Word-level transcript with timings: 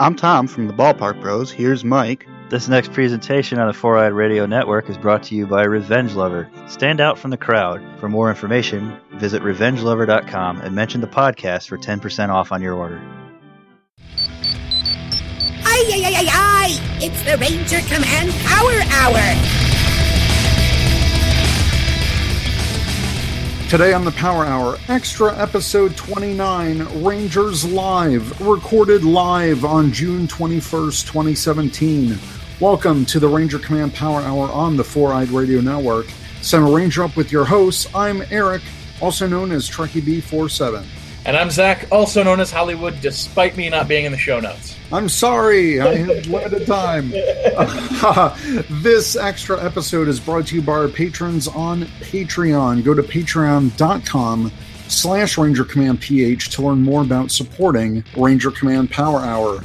I'm 0.00 0.16
Tom 0.16 0.46
from 0.46 0.66
the 0.66 0.72
Ballpark 0.72 1.20
Bros. 1.20 1.50
Here's 1.50 1.84
Mike. 1.84 2.26
This 2.48 2.68
next 2.68 2.90
presentation 2.94 3.58
on 3.58 3.66
the 3.66 3.74
Four 3.74 3.98
Eyed 3.98 4.14
Radio 4.14 4.46
Network 4.46 4.88
is 4.88 4.96
brought 4.96 5.22
to 5.24 5.34
you 5.34 5.46
by 5.46 5.64
Revenge 5.64 6.14
Lover. 6.14 6.50
Stand 6.68 7.02
out 7.02 7.18
from 7.18 7.30
the 7.30 7.36
crowd. 7.36 7.82
For 8.00 8.08
more 8.08 8.30
information, 8.30 8.98
visit 9.16 9.42
revengelover.com 9.42 10.62
and 10.62 10.74
mention 10.74 11.02
the 11.02 11.06
podcast 11.06 11.68
for 11.68 11.76
10% 11.76 12.30
off 12.30 12.50
on 12.50 12.62
your 12.62 12.76
order. 12.76 12.98
Ay, 15.66 15.84
ay, 15.92 16.02
ay, 16.02 16.14
ay, 16.16 16.28
ay! 16.30 16.96
It's 17.02 17.22
the 17.24 17.36
Ranger 17.36 17.80
Command 17.94 18.32
Power 18.46 18.80
Hour! 18.88 19.69
Today 23.70 23.92
on 23.92 24.04
the 24.04 24.10
Power 24.10 24.44
Hour, 24.44 24.78
extra 24.88 25.32
episode 25.38 25.96
29, 25.96 27.04
Rangers 27.04 27.64
Live, 27.64 28.40
recorded 28.40 29.04
live 29.04 29.64
on 29.64 29.92
June 29.92 30.26
21st, 30.26 31.06
2017. 31.06 32.18
Welcome 32.58 33.04
to 33.04 33.20
the 33.20 33.28
Ranger 33.28 33.60
Command 33.60 33.94
Power 33.94 34.22
Hour 34.22 34.50
on 34.50 34.76
the 34.76 34.82
Four 34.82 35.12
Eyed 35.12 35.28
Radio 35.28 35.60
Network. 35.60 36.06
Send 36.42 36.66
a 36.66 36.66
Ranger 36.66 37.04
up 37.04 37.16
with 37.16 37.30
your 37.30 37.44
hosts. 37.44 37.86
I'm 37.94 38.24
Eric, 38.32 38.62
also 39.00 39.28
known 39.28 39.52
as 39.52 39.70
Trekkie 39.70 40.02
B47. 40.02 40.84
And 41.26 41.36
I'm 41.36 41.50
Zach, 41.50 41.86
also 41.92 42.22
known 42.22 42.40
as 42.40 42.50
Hollywood, 42.50 43.00
despite 43.02 43.56
me 43.56 43.68
not 43.68 43.86
being 43.88 44.06
in 44.06 44.12
the 44.12 44.18
show 44.18 44.40
notes. 44.40 44.76
I'm 44.90 45.08
sorry, 45.08 45.78
I 45.80 45.94
had 45.96 46.26
limited 46.28 46.66
time. 46.66 47.10
this 48.82 49.16
extra 49.16 49.62
episode 49.62 50.08
is 50.08 50.18
brought 50.18 50.46
to 50.48 50.54
you 50.56 50.62
by 50.62 50.72
our 50.72 50.88
patrons 50.88 51.46
on 51.46 51.82
Patreon. 52.00 52.82
Go 52.84 52.94
to 52.94 53.02
patreon.com 53.02 54.50
slash 54.88 55.36
Ranger 55.38 55.64
Command 55.64 56.00
PH 56.00 56.50
to 56.56 56.62
learn 56.62 56.82
more 56.82 57.02
about 57.02 57.30
supporting 57.30 58.02
Ranger 58.16 58.50
Command 58.50 58.90
Power 58.90 59.20
Hour. 59.20 59.60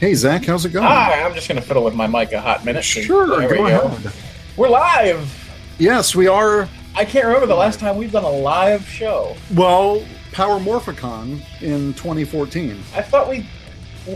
Hey, 0.00 0.14
Zach, 0.14 0.44
how's 0.44 0.64
it 0.64 0.70
going? 0.70 0.86
Hi, 0.86 1.22
I'm 1.22 1.34
just 1.34 1.48
going 1.48 1.60
to 1.60 1.66
fiddle 1.66 1.84
with 1.84 1.94
my 1.94 2.06
mic 2.08 2.32
a 2.32 2.40
hot 2.40 2.64
minute. 2.64 2.82
Sure, 2.84 3.26
There 3.38 3.48
go 3.48 3.62
we 3.62 3.68
go. 3.70 3.82
ahead. 3.82 4.12
We're 4.56 4.68
live! 4.68 5.36
Yes, 5.78 6.14
we 6.16 6.26
are. 6.26 6.68
I 6.94 7.04
can't 7.04 7.26
remember 7.26 7.46
the 7.46 7.54
last 7.54 7.78
time 7.78 7.96
we've 7.96 8.10
done 8.12 8.24
a 8.24 8.30
live 8.30 8.86
show. 8.88 9.36
Well, 9.54 10.04
Power 10.32 10.58
Morphicon 10.60 11.40
in 11.62 11.92
2014. 11.94 12.72
I 12.94 13.02
thought 13.02 13.28
we. 13.28 13.46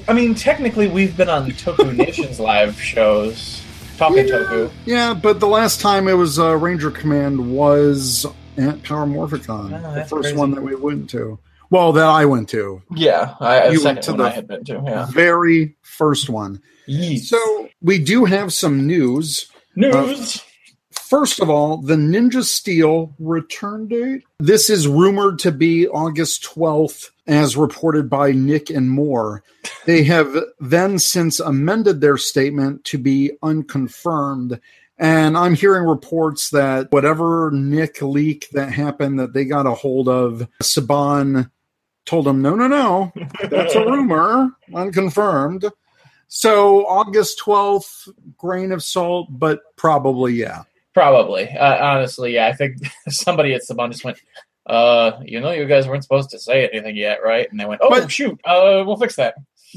I 0.08 0.12
mean, 0.12 0.34
technically, 0.34 0.88
we've 0.88 1.16
been 1.16 1.28
on 1.28 1.50
Toku 1.52 1.94
Nation's 1.96 2.40
live 2.40 2.80
shows. 2.80 3.62
Talking 3.98 4.24
Toku. 4.26 4.70
Yeah, 4.86 5.14
but 5.14 5.38
the 5.40 5.46
last 5.46 5.80
time 5.80 6.08
it 6.08 6.14
was 6.14 6.38
uh, 6.38 6.56
Ranger 6.56 6.90
Command 6.90 7.52
was 7.54 8.26
at 8.56 8.82
Power 8.82 9.06
Morphicon, 9.06 9.82
Oh, 9.84 9.94
the 9.94 10.00
first 10.04 10.10
crazy. 10.22 10.36
one 10.36 10.50
that 10.52 10.62
we 10.62 10.74
went 10.74 11.10
to. 11.10 11.38
Well, 11.70 11.92
that 11.92 12.04
I 12.06 12.24
went 12.24 12.48
to. 12.50 12.82
Yeah, 12.94 13.34
I, 13.40 13.68
You 13.68 13.82
went 13.84 14.02
to 14.04 14.12
the- 14.12 14.24
I 14.24 14.30
had 14.30 14.46
been 14.48 14.64
to. 14.64 14.82
Yeah. 14.84 15.06
Very 15.10 15.76
first 15.82 16.28
one. 16.28 16.60
Yeet. 16.88 17.20
So 17.20 17.68
we 17.82 17.98
do 17.98 18.24
have 18.24 18.52
some 18.52 18.86
news. 18.86 19.50
News. 19.76 20.42
First 21.04 21.38
of 21.38 21.50
all, 21.50 21.76
the 21.76 21.96
Ninja 21.96 22.42
Steel 22.42 23.14
return 23.18 23.88
date. 23.88 24.24
This 24.38 24.70
is 24.70 24.88
rumored 24.88 25.38
to 25.40 25.52
be 25.52 25.86
August 25.86 26.42
12th, 26.44 27.10
as 27.26 27.58
reported 27.58 28.08
by 28.08 28.32
Nick 28.32 28.70
and 28.70 28.88
More. 28.88 29.42
They 29.84 30.04
have 30.04 30.34
then 30.60 30.98
since 30.98 31.40
amended 31.40 32.00
their 32.00 32.16
statement 32.16 32.84
to 32.84 32.96
be 32.96 33.32
unconfirmed. 33.42 34.58
And 34.96 35.36
I'm 35.36 35.54
hearing 35.54 35.86
reports 35.86 36.48
that 36.50 36.90
whatever 36.90 37.50
Nick 37.52 38.00
leak 38.00 38.48
that 38.52 38.72
happened 38.72 39.18
that 39.18 39.34
they 39.34 39.44
got 39.44 39.66
a 39.66 39.74
hold 39.74 40.08
of, 40.08 40.48
Saban 40.62 41.50
told 42.06 42.24
them, 42.24 42.40
no, 42.40 42.54
no, 42.54 42.66
no, 42.66 43.12
that's 43.50 43.74
a 43.74 43.84
rumor, 43.84 44.56
unconfirmed. 44.72 45.66
So 46.28 46.86
August 46.86 47.40
12th, 47.44 48.08
grain 48.38 48.72
of 48.72 48.82
salt, 48.82 49.28
but 49.30 49.60
probably, 49.76 50.32
yeah. 50.32 50.62
Probably. 50.94 51.48
Uh, 51.50 51.84
honestly, 51.84 52.34
yeah. 52.34 52.46
I 52.46 52.52
think 52.54 52.76
somebody 53.08 53.52
at 53.54 53.62
Saban 53.62 53.90
just 53.90 54.04
went, 54.04 54.18
uh, 54.66 55.12
you 55.24 55.40
know, 55.40 55.50
you 55.50 55.66
guys 55.66 55.86
weren't 55.86 56.02
supposed 56.04 56.30
to 56.30 56.38
say 56.38 56.68
anything 56.68 56.96
yet, 56.96 57.18
right? 57.22 57.50
And 57.50 57.58
they 57.60 57.66
went, 57.66 57.80
oh, 57.82 57.90
But- 57.90 58.10
shoot, 58.10 58.40
uh, 58.44 58.82
we'll 58.86 58.96
fix 58.96 59.16
that. 59.16 59.34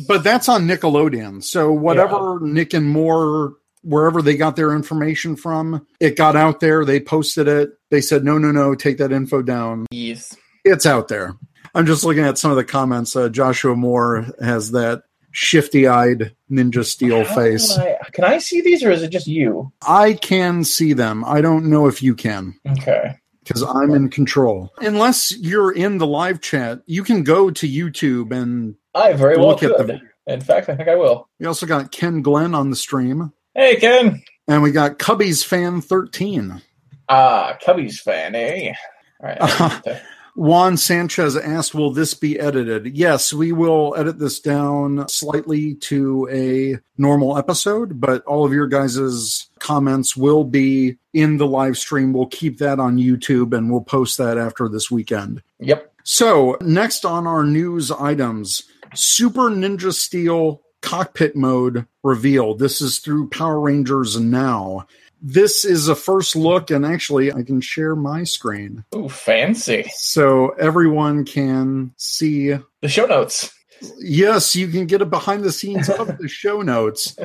But 0.07 0.23
that's 0.23 0.47
on 0.47 0.67
Nickelodeon. 0.67 1.43
So 1.43 1.71
whatever 1.71 2.39
Nick 2.39 2.75
and 2.75 2.85
More, 2.85 3.55
wherever 3.81 4.21
they 4.21 4.37
got 4.37 4.55
their 4.55 4.75
information 4.75 5.35
from, 5.35 5.87
it 5.99 6.15
got 6.15 6.35
out 6.35 6.59
there. 6.59 6.85
They 6.85 6.99
posted 6.99 7.47
it. 7.47 7.71
They 7.89 8.01
said, 8.01 8.23
no, 8.23 8.37
no, 8.37 8.51
no, 8.51 8.75
take 8.75 8.99
that 8.99 9.11
info 9.11 9.41
down. 9.41 9.87
Yes. 9.89 10.37
It's 10.63 10.85
out 10.85 11.07
there. 11.07 11.33
I'm 11.73 11.87
just 11.87 12.03
looking 12.03 12.23
at 12.25 12.37
some 12.37 12.51
of 12.51 12.57
the 12.57 12.63
comments. 12.63 13.15
Uh, 13.15 13.29
Joshua 13.29 13.75
Moore 13.75 14.27
has 14.39 14.71
that 14.71 15.01
shifty 15.39 15.87
eyed 15.87 16.35
Ninja 16.51 16.83
Steel 16.83 17.23
How 17.23 17.35
face. 17.35 17.77
I- 17.77 17.95
can 18.11 18.23
I 18.23 18.39
see 18.39 18.59
these 18.61 18.83
or 18.83 18.89
is 18.89 19.03
it 19.03 19.09
just 19.09 19.27
you? 19.27 19.71
I 19.87 20.13
can 20.13 20.63
see 20.63 20.93
them. 20.93 21.23
I 21.25 21.41
don't 21.41 21.69
know 21.69 21.85
if 21.87 22.01
you 22.01 22.15
can. 22.15 22.55
Okay. 22.67 23.15
because 23.43 23.61
I'm 23.63 23.91
in 23.91 24.09
control. 24.09 24.73
Unless 24.79 25.37
you're 25.37 25.71
in 25.71 25.99
the 25.99 26.07
live 26.07 26.41
chat, 26.41 26.79
you 26.87 27.03
can 27.03 27.21
go 27.23 27.51
to 27.51 27.67
YouTube 27.69 28.31
and 28.35 28.75
I 28.95 29.13
very 29.13 29.37
well 29.37 29.49
Look 29.49 29.61
at 29.63 29.77
could. 29.77 29.87
the- 29.87 30.01
In 30.33 30.41
fact, 30.41 30.69
I 30.69 30.75
think 30.75 30.89
I 30.89 30.95
will. 30.95 31.29
we 31.39 31.45
also 31.45 31.65
got 31.67 31.91
Ken 31.91 32.21
Glenn 32.23 32.55
on 32.55 32.71
the 32.71 32.75
stream. 32.75 33.31
Hey, 33.53 33.75
Ken. 33.75 34.23
And 34.47 34.63
we 34.63 34.71
got 34.71 34.97
Cubby's 34.97 35.43
fan 35.43 35.81
13. 35.81 36.61
Ah, 37.09 37.55
Cubbies 37.63 37.99
fan, 37.99 38.33
eh? 38.35 38.73
All 39.21 39.29
right. 39.29 40.01
I 40.37 40.41
need 40.41 40.45
to- 40.45 40.49
Juan 40.49 40.77
Sanchez 40.77 41.35
asked, 41.35 41.73
Will 41.73 41.91
this 41.91 42.13
be 42.13 42.39
edited? 42.39 42.95
Yes, 42.95 43.33
we 43.33 43.51
will 43.51 43.95
edit 43.97 44.19
this 44.19 44.39
down 44.39 45.07
slightly 45.07 45.75
to 45.75 46.27
a 46.31 46.79
normal 46.97 47.37
episode, 47.37 47.99
but 47.99 48.23
all 48.25 48.45
of 48.45 48.53
your 48.53 48.67
guys' 48.67 49.47
comments 49.59 50.15
will 50.15 50.43
be 50.43 50.97
in 51.13 51.37
the 51.37 51.47
live 51.47 51.77
stream. 51.77 52.13
We'll 52.13 52.27
keep 52.27 52.59
that 52.59 52.79
on 52.79 52.97
YouTube 52.97 53.55
and 53.55 53.71
we'll 53.71 53.81
post 53.81 54.17
that 54.19 54.37
after 54.37 54.69
this 54.69 54.91
weekend. 54.91 55.41
Yep. 55.59 55.93
So, 56.03 56.57
next 56.61 57.03
on 57.05 57.27
our 57.27 57.43
news 57.43 57.91
items 57.91 58.63
Super 58.93 59.49
Ninja 59.49 59.93
Steel 59.93 60.61
cockpit 60.81 61.35
mode 61.35 61.85
reveal. 62.03 62.55
This 62.55 62.81
is 62.81 62.99
through 62.99 63.29
Power 63.29 63.59
Rangers 63.59 64.19
Now. 64.19 64.85
This 65.21 65.65
is 65.65 65.87
a 65.87 65.95
first 65.95 66.35
look, 66.35 66.69
and 66.71 66.85
actually, 66.85 67.31
I 67.33 67.43
can 67.43 67.59
share 67.61 67.95
my 67.95 68.23
screen 68.23 68.83
Ooh, 68.95 69.09
fancy. 69.09 69.89
so 69.95 70.49
everyone 70.59 71.25
can 71.25 71.93
see. 71.97 72.55
The 72.81 72.87
show 72.87 73.05
notes. 73.05 73.53
Yes, 73.99 74.55
you 74.55 74.67
can 74.69 74.87
get 74.87 75.01
a 75.03 75.05
behind 75.05 75.43
the 75.43 75.51
scenes 75.51 75.87
of 75.89 76.17
the 76.17 76.27
show 76.27 76.61
notes 76.61 77.15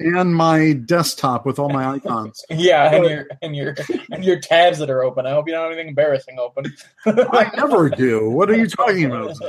and 0.00 0.34
my 0.34 0.74
desktop 0.74 1.46
with 1.46 1.58
all 1.58 1.70
my 1.70 1.94
icons. 1.94 2.44
Yeah, 2.50 2.94
and 2.94 3.04
your 3.06 3.26
and 3.40 3.56
your 3.56 3.74
and 4.10 4.22
your 4.24 4.38
tabs 4.38 4.78
that 4.78 4.90
are 4.90 5.02
open. 5.02 5.24
I 5.26 5.30
hope 5.30 5.46
you 5.46 5.54
don't 5.54 5.62
have 5.62 5.72
anything 5.72 5.88
embarrassing 5.88 6.38
open. 6.38 6.74
I 7.06 7.50
never 7.56 7.88
do. 7.88 8.28
What 8.30 8.50
are 8.50 8.56
you 8.56 8.66
talking 8.66 9.06
about? 9.06 9.34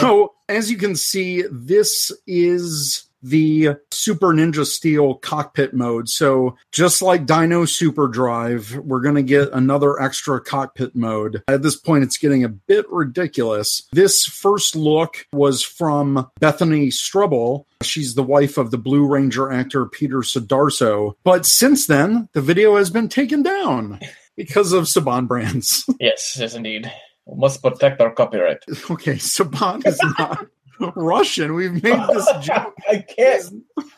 So, 0.00 0.34
as 0.48 0.70
you 0.70 0.76
can 0.76 0.96
see, 0.96 1.44
this 1.50 2.10
is 2.26 3.04
the 3.22 3.76
Super 3.90 4.28
Ninja 4.28 4.66
Steel 4.66 5.14
cockpit 5.14 5.74
mode. 5.74 6.08
So, 6.08 6.56
just 6.72 7.02
like 7.02 7.26
Dino 7.26 7.64
Super 7.64 8.08
Drive, 8.08 8.76
we're 8.76 9.00
going 9.00 9.14
to 9.14 9.22
get 9.22 9.52
another 9.52 10.00
extra 10.00 10.40
cockpit 10.40 10.94
mode. 10.94 11.42
At 11.48 11.62
this 11.62 11.76
point, 11.76 12.04
it's 12.04 12.18
getting 12.18 12.44
a 12.44 12.48
bit 12.48 12.86
ridiculous. 12.90 13.82
This 13.92 14.24
first 14.24 14.76
look 14.76 15.26
was 15.32 15.62
from 15.62 16.30
Bethany 16.40 16.90
Strubble. 16.90 17.66
She's 17.82 18.14
the 18.14 18.22
wife 18.22 18.58
of 18.58 18.70
the 18.70 18.78
Blue 18.78 19.06
Ranger 19.06 19.50
actor 19.50 19.86
Peter 19.86 20.18
Sudarso. 20.18 21.14
But 21.24 21.46
since 21.46 21.86
then, 21.86 22.28
the 22.32 22.40
video 22.40 22.76
has 22.76 22.90
been 22.90 23.08
taken 23.08 23.42
down 23.42 24.00
because 24.36 24.72
of 24.72 24.84
Saban 24.84 25.26
brands. 25.26 25.84
yes, 25.98 26.36
yes, 26.38 26.54
indeed. 26.54 26.90
We 27.26 27.38
must 27.38 27.62
protect 27.62 28.00
our 28.00 28.12
copyright. 28.12 28.58
okay, 28.90 29.14
Saban 29.14 29.86
is 29.86 30.00
not 30.18 30.46
Russian. 30.96 31.54
We've 31.54 31.82
made 31.82 32.00
this 32.08 32.28
joke. 32.40 32.74
I 32.88 32.98
can't. 32.98 33.44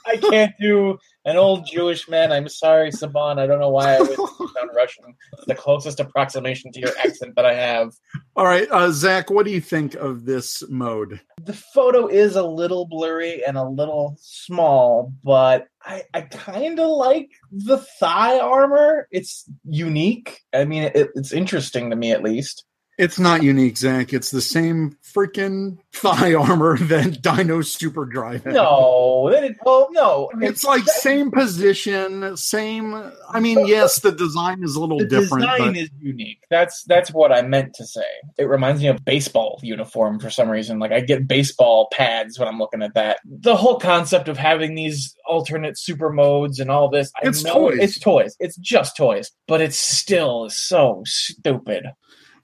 I 0.06 0.16
can't 0.16 0.52
do 0.60 0.98
an 1.24 1.36
old 1.36 1.66
Jewish 1.66 2.08
man. 2.08 2.32
I'm 2.32 2.48
sorry, 2.48 2.90
Saban. 2.90 3.38
I 3.38 3.46
don't 3.46 3.60
know 3.60 3.70
why 3.70 3.96
I 3.96 4.00
would 4.00 4.16
sound 4.16 4.70
Russian. 4.74 5.04
It's 5.34 5.46
the 5.46 5.54
closest 5.54 6.00
approximation 6.00 6.72
to 6.72 6.80
your 6.80 6.96
accent 6.98 7.36
that 7.36 7.46
I 7.46 7.54
have. 7.54 7.92
All 8.36 8.46
right, 8.46 8.68
uh, 8.70 8.90
Zach, 8.90 9.30
what 9.30 9.46
do 9.46 9.52
you 9.52 9.60
think 9.60 9.94
of 9.94 10.24
this 10.24 10.62
mode? 10.68 11.20
The 11.44 11.52
photo 11.52 12.06
is 12.06 12.36
a 12.36 12.42
little 12.42 12.86
blurry 12.86 13.44
and 13.44 13.56
a 13.56 13.68
little 13.68 14.16
small, 14.20 15.12
but 15.22 15.68
I, 15.82 16.04
I 16.14 16.22
kind 16.22 16.80
of 16.80 16.88
like 16.88 17.30
the 17.50 17.78
thigh 17.78 18.38
armor. 18.38 19.08
It's 19.10 19.44
unique. 19.64 20.40
I 20.52 20.64
mean, 20.64 20.84
it, 20.84 21.10
it's 21.14 21.32
interesting 21.32 21.90
to 21.90 21.96
me 21.96 22.12
at 22.12 22.22
least. 22.22 22.64
It's 22.98 23.18
not 23.18 23.42
unique, 23.42 23.78
Zach. 23.78 24.12
It's 24.12 24.30
the 24.30 24.42
same 24.42 24.98
freaking 25.02 25.78
thigh 25.92 26.34
armor 26.34 26.76
that 26.88 27.22
Dino 27.22 27.62
Super 27.62 28.04
Drive 28.04 28.44
had. 28.44 28.54
No, 28.54 29.30
they 29.30 29.40
didn't. 29.40 29.58
Well, 29.64 29.88
no. 29.92 30.30
It's 30.40 30.62
like 30.62 30.84
same 30.84 31.30
position, 31.30 32.36
same. 32.36 33.12
I 33.30 33.40
mean, 33.40 33.66
yes, 33.66 34.00
the 34.00 34.12
design 34.12 34.62
is 34.62 34.76
a 34.76 34.80
little 34.80 34.98
the 34.98 35.06
different, 35.06 35.44
design 35.44 35.72
but 35.72 35.76
is 35.76 35.90
unique. 36.00 36.44
That's 36.50 36.84
that's 36.84 37.10
what 37.10 37.32
I 37.32 37.40
meant 37.42 37.74
to 37.74 37.86
say. 37.86 38.04
It 38.36 38.44
reminds 38.44 38.82
me 38.82 38.88
of 38.88 39.04
baseball 39.04 39.58
uniform 39.62 40.20
for 40.20 40.28
some 40.28 40.50
reason. 40.50 40.78
Like 40.78 40.92
I 40.92 41.00
get 41.00 41.26
baseball 41.26 41.88
pads 41.92 42.38
when 42.38 42.46
I'm 42.46 42.58
looking 42.58 42.82
at 42.82 42.94
that. 42.94 43.20
The 43.24 43.56
whole 43.56 43.78
concept 43.78 44.28
of 44.28 44.36
having 44.36 44.74
these 44.74 45.16
alternate 45.26 45.78
super 45.78 46.12
modes 46.12 46.60
and 46.60 46.70
all 46.70 46.90
this. 46.90 47.10
I 47.16 47.28
It's 47.28 47.42
know 47.42 47.70
toys. 47.70 47.78
It's 47.80 47.98
toys. 47.98 48.36
It's 48.38 48.56
just 48.56 48.96
toys, 48.98 49.30
but 49.48 49.62
it's 49.62 49.78
still 49.78 50.50
so 50.50 51.02
stupid. 51.06 51.86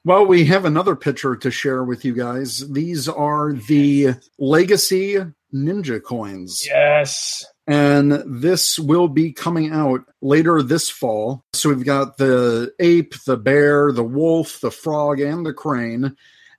Well, 0.09 0.25
we 0.25 0.47
have 0.47 0.65
another 0.65 0.97
picture 0.97 1.37
to 1.37 1.51
share 1.51 1.85
with 1.85 2.03
you 2.03 2.15
guys. 2.15 2.67
These 2.73 3.11
are 3.11 3.53
the 3.53 4.15
Legacy 4.39 5.19
Ninja 5.55 6.03
coins. 6.03 6.65
Yes. 6.67 7.45
And 7.67 8.13
this 8.27 8.79
will 8.79 9.09
be 9.09 9.35
coming 9.35 9.71
out 9.71 10.01
later 10.23 10.63
this 10.63 10.89
fall. 10.89 11.45
So 11.53 11.69
we've 11.69 11.85
got 11.85 12.17
the 12.17 12.73
ape, 12.81 13.17
the 13.27 13.37
bear, 13.37 13.93
the 13.93 14.03
wolf, 14.03 14.61
the 14.63 14.71
frog, 14.71 15.21
and 15.21 15.45
the 15.45 15.53
crane. 15.53 16.17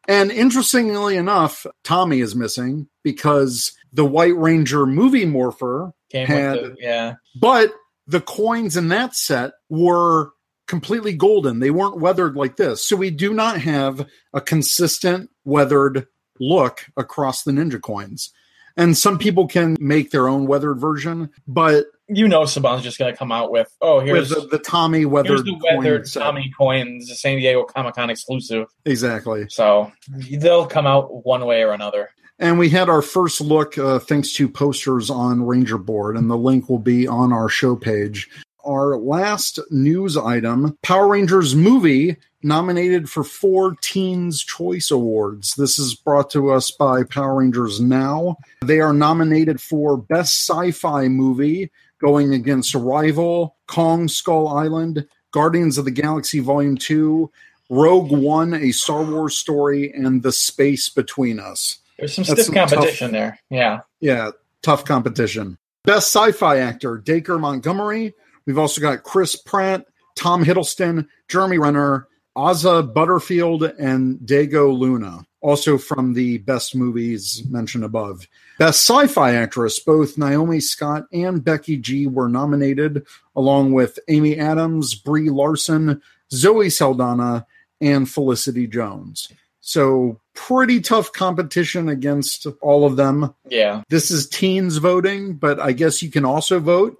And 0.07 0.29
interestingly 0.29 1.15
enough, 1.17 1.65
Tommy 1.83 2.19
is 2.19 2.35
missing 2.35 2.87
because 3.03 3.71
the 3.91 4.05
White 4.05 4.37
Ranger 4.37 4.85
movie 4.85 5.25
morpher, 5.25 5.91
Came 6.11 6.27
Had- 6.27 6.61
with 6.61 6.75
the, 6.75 6.81
yeah. 6.81 7.15
but 7.41 7.73
the 8.05 8.21
coins 8.21 8.77
in 8.77 8.89
that 8.89 9.15
set 9.15 9.53
were 9.69 10.33
completely 10.69 11.13
golden. 11.13 11.59
They 11.59 11.71
weren't 11.71 11.99
weathered 11.99 12.35
like 12.35 12.55
this. 12.55 12.87
So 12.87 12.95
we 12.95 13.09
do 13.09 13.33
not 13.33 13.59
have 13.59 14.07
a 14.33 14.39
consistent 14.39 15.29
weathered 15.43 16.07
look 16.39 16.85
across 16.95 17.43
the 17.43 17.51
ninja 17.51 17.81
coins. 17.81 18.31
And 18.77 18.97
some 18.97 19.17
people 19.17 19.47
can 19.47 19.75
make 19.81 20.11
their 20.11 20.29
own 20.29 20.47
weathered 20.47 20.79
version, 20.79 21.31
but 21.45 21.87
You 22.07 22.29
know 22.29 22.43
Saban's 22.43 22.83
just 22.83 22.97
gonna 22.97 23.15
come 23.15 23.31
out 23.31 23.51
with 23.51 23.75
oh 23.81 23.99
here's 23.99 24.29
with 24.29 24.49
the, 24.49 24.57
the 24.57 24.63
Tommy 24.63 24.99
here's 24.99 25.07
weathered 25.09 25.45
the 25.45 25.59
coin 25.59 25.77
weathered 25.77 26.07
set. 26.07 26.21
Tommy 26.21 26.49
coins, 26.57 27.09
the 27.09 27.15
San 27.15 27.37
Diego 27.37 27.63
Comic 27.63 27.95
Con 27.95 28.09
exclusive. 28.09 28.67
Exactly. 28.85 29.47
So 29.49 29.91
they'll 30.07 30.67
come 30.67 30.87
out 30.87 31.25
one 31.25 31.45
way 31.45 31.63
or 31.63 31.73
another. 31.73 32.11
And 32.37 32.57
we 32.57 32.69
had 32.69 32.87
our 32.87 33.01
first 33.01 33.41
look 33.41 33.77
uh, 33.77 33.99
thanks 33.99 34.31
to 34.33 34.47
posters 34.47 35.09
on 35.09 35.45
Ranger 35.45 35.77
Board, 35.77 36.15
and 36.15 36.29
the 36.29 36.37
link 36.37 36.69
will 36.69 36.79
be 36.79 37.05
on 37.05 37.33
our 37.33 37.49
show 37.49 37.75
page. 37.75 38.29
Our 38.69 38.97
last 38.97 39.57
news 39.71 40.15
item 40.15 40.77
Power 40.83 41.07
Rangers 41.07 41.55
movie 41.55 42.17
nominated 42.43 43.09
for 43.09 43.23
four 43.23 43.75
Teens 43.81 44.43
Choice 44.43 44.91
Awards. 44.91 45.55
This 45.55 45.79
is 45.79 45.95
brought 45.95 46.29
to 46.31 46.51
us 46.51 46.69
by 46.69 47.01
Power 47.01 47.37
Rangers 47.37 47.81
Now. 47.81 48.37
They 48.61 48.79
are 48.79 48.93
nominated 48.93 49.59
for 49.59 49.97
Best 49.97 50.47
Sci 50.47 50.69
Fi 50.69 51.07
Movie, 51.07 51.71
going 51.99 52.35
against 52.35 52.75
Arrival, 52.75 53.55
Kong 53.65 54.07
Skull 54.07 54.47
Island, 54.47 55.07
Guardians 55.31 55.79
of 55.79 55.85
the 55.85 55.91
Galaxy 55.91 56.37
Volume 56.37 56.77
2, 56.77 57.31
Rogue 57.71 58.11
One, 58.11 58.53
A 58.53 58.71
Star 58.71 59.03
Wars 59.03 59.35
Story, 59.35 59.91
and 59.91 60.21
The 60.21 60.31
Space 60.31 60.89
Between 60.89 61.39
Us. 61.39 61.79
There's 61.97 62.13
some 62.13 62.23
That's 62.23 62.43
stiff 62.43 62.55
some 62.55 62.67
competition 62.67 63.13
there. 63.13 63.39
Yeah. 63.49 63.79
Yeah, 63.99 64.29
tough 64.61 64.85
competition. 64.85 65.57
Best 65.85 66.13
sci-fi 66.13 66.59
actor: 66.59 66.97
Dacre 66.97 67.39
Montgomery. 67.39 68.13
We've 68.45 68.57
also 68.57 68.81
got 68.81 69.03
Chris 69.03 69.35
Pratt, 69.35 69.85
Tom 70.15 70.43
Hiddleston, 70.43 71.07
Jeremy 71.27 71.57
Renner, 71.57 72.07
Asa 72.35 72.83
Butterfield, 72.83 73.63
and 73.63 74.25
Diego 74.25 74.69
Luna. 74.69 75.25
Also 75.41 75.77
from 75.77 76.13
the 76.13 76.39
best 76.39 76.75
movies 76.75 77.43
mentioned 77.49 77.85
above. 77.85 78.27
Best 78.57 78.85
sci-fi 78.85 79.35
actress: 79.35 79.79
both 79.79 80.17
Naomi 80.17 80.59
Scott 80.59 81.05
and 81.13 81.41
Becky 81.41 81.77
G 81.77 82.07
were 82.07 82.27
nominated, 82.27 83.05
along 83.37 83.71
with 83.71 83.97
Amy 84.09 84.37
Adams, 84.37 84.95
Brie 84.95 85.29
Larson, 85.29 86.01
Zoe 86.33 86.69
Saldana, 86.69 87.45
and 87.79 88.09
Felicity 88.09 88.67
Jones. 88.67 89.29
So 89.61 90.19
pretty 90.33 90.81
tough 90.81 91.13
competition 91.13 91.87
against 91.87 92.45
all 92.61 92.85
of 92.85 92.95
them 92.97 93.33
Yeah. 93.49 93.83
this 93.89 94.11
is 94.11 94.27
teens 94.27 94.77
voting, 94.77 95.35
but 95.35 95.59
I 95.59 95.71
guess 95.71 96.01
you 96.01 96.09
can 96.09 96.25
also 96.25 96.59
vote 96.59 96.97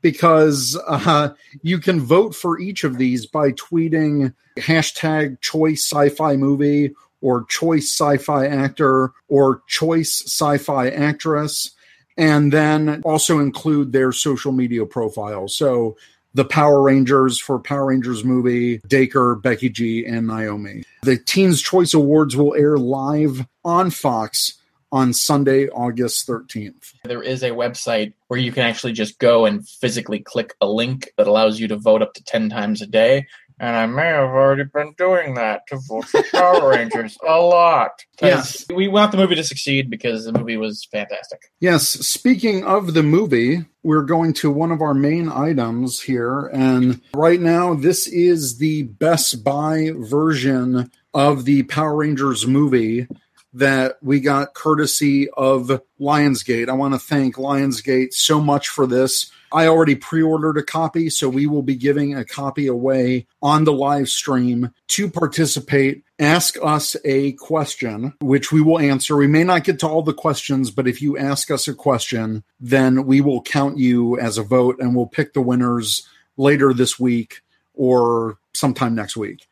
because 0.00 0.80
uh, 0.86 1.30
you 1.62 1.78
can 1.78 2.00
vote 2.00 2.34
for 2.34 2.58
each 2.58 2.84
of 2.84 2.98
these 2.98 3.26
by 3.26 3.52
tweeting 3.52 4.34
hashtag 4.58 5.40
choice 5.40 5.84
sci-fi 5.84 6.36
movie 6.36 6.94
or 7.20 7.44
choice 7.44 7.90
sci-fi 7.90 8.46
actor 8.46 9.12
or 9.28 9.62
choice 9.66 10.22
sci-fi 10.26 10.88
actress 10.88 11.70
and 12.16 12.52
then 12.52 13.00
also 13.04 13.38
include 13.38 13.92
their 13.92 14.12
social 14.12 14.52
media 14.52 14.84
profile 14.84 15.48
so 15.48 15.96
the 16.34 16.44
Power 16.44 16.82
Rangers 16.82 17.40
for 17.40 17.58
Power 17.58 17.86
Rangers 17.86 18.24
movie, 18.24 18.78
Dacre, 18.86 19.34
Becky 19.34 19.68
G, 19.68 20.04
and 20.06 20.26
Naomi. 20.26 20.84
The 21.02 21.16
Teens 21.16 21.60
Choice 21.60 21.92
Awards 21.92 22.36
will 22.36 22.54
air 22.54 22.78
live 22.78 23.46
on 23.64 23.90
Fox 23.90 24.54
on 24.92 25.12
Sunday, 25.12 25.68
August 25.68 26.26
13th. 26.26 26.94
There 27.04 27.22
is 27.22 27.42
a 27.42 27.50
website 27.50 28.12
where 28.28 28.40
you 28.40 28.52
can 28.52 28.64
actually 28.64 28.92
just 28.92 29.18
go 29.18 29.46
and 29.46 29.66
physically 29.66 30.18
click 30.18 30.54
a 30.60 30.66
link 30.66 31.12
that 31.16 31.26
allows 31.26 31.60
you 31.60 31.68
to 31.68 31.76
vote 31.76 32.02
up 32.02 32.14
to 32.14 32.24
10 32.24 32.50
times 32.50 32.82
a 32.82 32.86
day. 32.86 33.26
And 33.60 33.76
I 33.76 33.84
may 33.84 34.06
have 34.06 34.30
already 34.30 34.64
been 34.64 34.94
doing 34.96 35.34
that 35.34 35.66
to 35.68 35.78
vote 35.86 36.06
for 36.06 36.22
Power 36.32 36.70
Rangers 36.70 37.18
a 37.28 37.38
lot. 37.38 37.90
Yes. 38.22 38.64
We 38.74 38.88
want 38.88 39.12
the 39.12 39.18
movie 39.18 39.34
to 39.34 39.44
succeed 39.44 39.90
because 39.90 40.24
the 40.24 40.32
movie 40.32 40.56
was 40.56 40.86
fantastic. 40.90 41.42
Yes, 41.60 41.86
speaking 41.86 42.64
of 42.64 42.94
the 42.94 43.02
movie, 43.02 43.66
we're 43.82 44.04
going 44.04 44.32
to 44.34 44.50
one 44.50 44.72
of 44.72 44.80
our 44.80 44.94
main 44.94 45.28
items 45.28 46.00
here. 46.00 46.46
And 46.46 47.02
right 47.14 47.40
now, 47.40 47.74
this 47.74 48.06
is 48.06 48.56
the 48.56 48.84
Best 48.84 49.44
Buy 49.44 49.90
version 49.94 50.90
of 51.12 51.44
the 51.44 51.64
Power 51.64 51.96
Rangers 51.96 52.46
movie 52.46 53.08
that 53.52 53.98
we 54.02 54.20
got 54.20 54.54
courtesy 54.54 55.28
of 55.30 55.80
Lionsgate. 56.00 56.68
I 56.68 56.72
want 56.72 56.94
to 56.94 57.00
thank 57.00 57.36
Lionsgate 57.36 58.12
so 58.12 58.40
much 58.40 58.68
for 58.68 58.86
this. 58.86 59.30
I 59.52 59.66
already 59.66 59.96
pre 59.96 60.22
ordered 60.22 60.58
a 60.58 60.62
copy, 60.62 61.10
so 61.10 61.28
we 61.28 61.46
will 61.46 61.62
be 61.62 61.74
giving 61.74 62.14
a 62.14 62.24
copy 62.24 62.68
away 62.68 63.26
on 63.42 63.64
the 63.64 63.72
live 63.72 64.08
stream 64.08 64.72
to 64.88 65.10
participate. 65.10 66.04
Ask 66.20 66.56
us 66.62 66.94
a 67.04 67.32
question, 67.32 68.14
which 68.20 68.52
we 68.52 68.60
will 68.60 68.78
answer. 68.78 69.16
We 69.16 69.26
may 69.26 69.42
not 69.42 69.64
get 69.64 69.80
to 69.80 69.88
all 69.88 70.02
the 70.02 70.14
questions, 70.14 70.70
but 70.70 70.86
if 70.86 71.02
you 71.02 71.18
ask 71.18 71.50
us 71.50 71.66
a 71.66 71.74
question, 71.74 72.44
then 72.60 73.06
we 73.06 73.20
will 73.20 73.42
count 73.42 73.78
you 73.78 74.18
as 74.20 74.38
a 74.38 74.44
vote 74.44 74.76
and 74.78 74.94
we'll 74.94 75.06
pick 75.06 75.32
the 75.32 75.40
winners 75.40 76.06
later 76.36 76.72
this 76.72 77.00
week 77.00 77.40
or 77.74 78.38
sometime 78.54 78.94
next 78.94 79.16
week. 79.16 79.48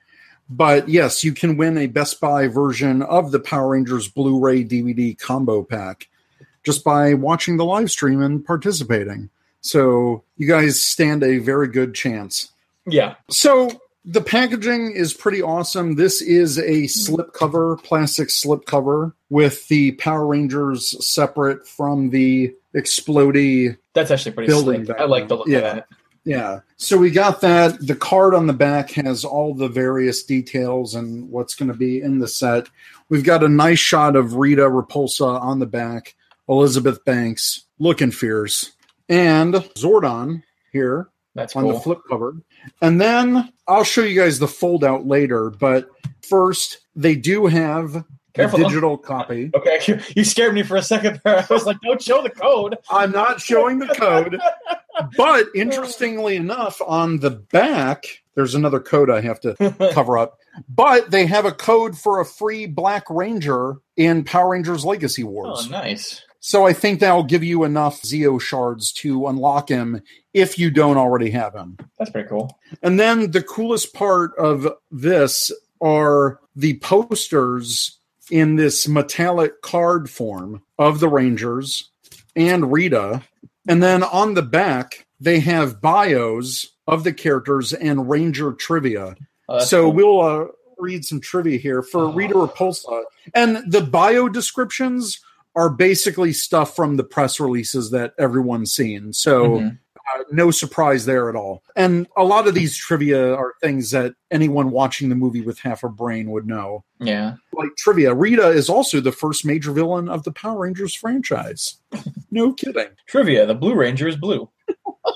But 0.51 0.89
yes, 0.89 1.23
you 1.25 1.33
can 1.33 1.57
win 1.57 1.77
a 1.77 1.87
Best 1.87 2.21
Buy 2.21 2.49
version 2.49 3.03
of 3.03 3.33
the 3.33 3.41
Power 3.41 3.69
Rangers 3.71 4.09
Blu 4.09 4.39
ray 4.41 4.65
DVD 4.65 5.19
combo 5.19 5.63
pack 5.63 6.09
just 6.65 6.85
by 6.85 7.15
watching 7.15 7.57
the 7.57 7.65
live 7.65 7.91
stream 7.91 8.23
and 8.23 8.45
participating. 8.45 9.31
So 9.61 10.23
you 10.37 10.47
guys 10.49 10.83
stand 10.83 11.23
a 11.23 11.39
very 11.39 11.69
good 11.69 11.95
chance. 11.95 12.53
Yeah. 12.87 13.17
So 13.29 13.71
the 14.05 14.21
packaging 14.23 14.93
is 14.93 15.13
pretty 15.13 15.43
awesome. 15.43 15.97
This 15.97 16.23
is 16.23 16.59
a 16.59 16.87
slip 16.87 17.35
cover, 17.35 17.77
plastic 17.77 18.31
slip 18.31 18.65
cover 18.65 19.15
with 19.29 19.69
the 19.69 19.93
Power 19.93 20.27
Rangers 20.27 20.95
separate 21.07 21.67
from 21.69 22.11
the 22.11 22.55
explodey 22.75 23.77
That's 23.95 24.11
actually 24.11 24.33
pretty 24.33 24.49
Building 24.49 24.87
slick. 24.87 24.99
I 24.99 25.05
like 25.05 25.29
the 25.29 25.37
look 25.37 25.49
Yeah. 25.49 25.59
of 25.59 25.63
that. 25.77 25.89
Yeah. 26.29 26.61
So 26.77 26.99
we 26.99 27.11
got 27.11 27.41
that. 27.41 27.79
The 27.87 27.97
card 27.97 28.35
on 28.35 28.47
the 28.47 28.53
back 28.53 28.91
has 28.91 29.25
all 29.25 29.55
the 29.55 29.67
various 29.69 30.23
details 30.23 30.95
and 30.95 31.31
what's 31.31 31.55
going 31.55 31.71
to 31.71 31.77
be 31.77 32.03
in 32.03 32.19
the 32.19 32.29
set. 32.29 32.69
We've 33.09 33.25
got 33.25 33.43
a 33.43 33.49
nice 33.49 33.79
shot 33.79 34.15
of 34.15 34.35
Rita 34.35 34.63
Repulsa 34.63 35.41
on 35.41 35.59
the 35.59 35.67
back, 35.67 36.15
Elizabeth 36.47 37.03
Banks 37.07 37.65
looking 37.79 38.11
fierce, 38.11 38.73
and 39.09 39.55
Zordon 39.55 40.43
here 40.71 41.09
That's 41.35 41.57
on 41.57 41.63
cool. 41.63 41.73
the 41.73 41.81
flip 41.81 42.01
cover. 42.11 42.37
And 42.83 43.01
then 43.01 43.51
I'll 43.67 43.85
show 43.85 44.03
you 44.03 44.21
guys 44.21 44.39
the 44.39 44.49
fold 44.49 44.85
out 44.85 45.07
later. 45.07 45.49
But 45.49 45.89
first, 46.21 46.79
they 46.95 47.15
do 47.15 47.47
have 47.47 48.05
a 48.31 48.33
Careful. 48.33 48.59
digital 48.61 48.99
copy. 48.99 49.51
Okay, 49.55 49.81
you, 49.87 50.01
you 50.17 50.25
scared 50.25 50.55
me 50.55 50.63
for 50.63 50.77
a 50.77 50.83
second 50.83 51.21
there. 51.25 51.39
I 51.39 51.47
was 51.53 51.67
like, 51.67 51.81
don't 51.81 52.01
show 52.01 52.23
the 52.23 52.31
code. 52.31 52.77
I'm 52.91 53.13
not 53.13 53.41
showing 53.41 53.79
the 53.79 53.89
code. 53.89 54.39
But 55.17 55.47
interestingly 55.55 56.37
enough, 56.37 56.81
on 56.85 57.21
the 57.21 57.31
back, 57.31 58.23
there's 58.35 58.55
another 58.55 58.81
code 58.81 59.11
I 59.11 59.21
have 59.21 59.41
to 59.41 59.55
cover 59.93 60.19
up. 60.19 60.39
But 60.69 61.11
they 61.11 61.27
have 61.27 61.45
a 61.45 61.53
code 61.53 61.97
for 61.97 62.21
a 62.21 62.25
free 62.25 62.67
Black 62.67 63.09
Ranger 63.09 63.77
in 63.97 64.25
Power 64.25 64.51
Rangers 64.51 64.85
Legacy 64.85 65.25
Wars. 65.25 65.67
Oh, 65.67 65.71
nice. 65.71 66.23
So 66.41 66.67
I 66.67 66.73
think 66.73 67.01
that'll 67.01 67.25
give 67.25 67.45
you 67.45 67.65
enough 67.65 68.03
Zeo 68.03 68.41
shards 68.41 68.93
to 68.93 69.27
unlock 69.27 69.69
him 69.69 70.03
if 70.35 70.59
you 70.59 70.71
don't 70.71 70.97
already 70.97 71.31
have 71.31 71.55
him. 71.55 71.77
That's 71.99 72.11
pretty 72.11 72.29
cool. 72.29 72.59
And 72.83 72.99
then 72.99 73.33
the 73.33 73.43
coolest 73.43 73.93
part 73.95 74.37
of 74.39 74.69
this, 74.91 75.51
are 75.81 76.41
the 76.57 76.79
posters 76.79 77.98
in 78.31 78.57
this 78.57 78.87
metallic 78.89 79.63
card 79.63 80.09
form 80.11 80.63
of 80.79 81.01
the 81.01 81.09
Rangers 81.09 81.91
and 82.37 82.73
Rita. 82.73 83.23
And 83.69 83.83
then 83.83 84.03
on 84.03 84.35
the 84.35 84.43
back, 84.43 85.07
they 85.21 85.41
have 85.41 85.81
bios 85.81 86.67
of 86.87 87.05
the 87.05 87.13
characters 87.13 87.73
and 87.73 88.09
Ranger 88.09 88.53
trivia. 88.53 89.17
Oh, 89.49 89.61
so 89.61 89.83
cool. 89.85 89.93
we'll 89.93 90.21
uh, 90.21 90.45
read 90.79 91.05
some 91.05 91.21
trivia 91.21 91.59
here 91.59 91.83
for 91.83 92.09
Rita 92.11 92.35
Repulsa. 92.35 93.03
And 93.35 93.59
the 93.71 93.81
bio 93.83 94.29
descriptions 94.29 95.21
are 95.57 95.71
basically 95.71 96.33
stuff 96.33 96.77
from 96.77 96.97
the 96.97 97.05
press 97.05 97.41
releases 97.41 97.91
that 97.91 98.15
everyone's 98.19 98.73
seen. 98.73 99.13
So 99.13 99.45
Mhm. 99.59 99.79
Uh, 100.17 100.25
no 100.31 100.51
surprise 100.51 101.05
there 101.05 101.29
at 101.29 101.37
all. 101.37 101.63
And 101.77 102.07
a 102.17 102.25
lot 102.25 102.47
of 102.49 102.55
these 102.55 102.77
trivia 102.77 103.35
are 103.35 103.55
things 103.63 103.91
that 103.91 104.15
anyone 104.31 104.71
watching 104.71 105.09
the 105.09 105.15
movie 105.15 105.41
with 105.41 105.59
half 105.59 105.83
a 105.83 105.89
brain 105.89 106.31
would 106.31 106.47
know. 106.47 106.85
yeah. 107.01 107.35
Like 107.53 107.75
trivia, 107.77 108.15
Rita 108.15 108.49
is 108.49 108.69
also 108.69 109.01
the 109.01 109.11
first 109.13 109.45
major 109.45 109.73
villain 109.73 110.09
of 110.09 110.23
the 110.23 110.33
Power 110.33 110.61
Rangers 110.61 110.95
franchise. 110.95 111.79
No 112.31 112.53
kidding. 112.53 112.89
Trivia: 113.07 113.47
The 113.47 113.55
Blue 113.55 113.75
Ranger 113.75 114.07
is 114.07 114.15
blue. 114.15 114.51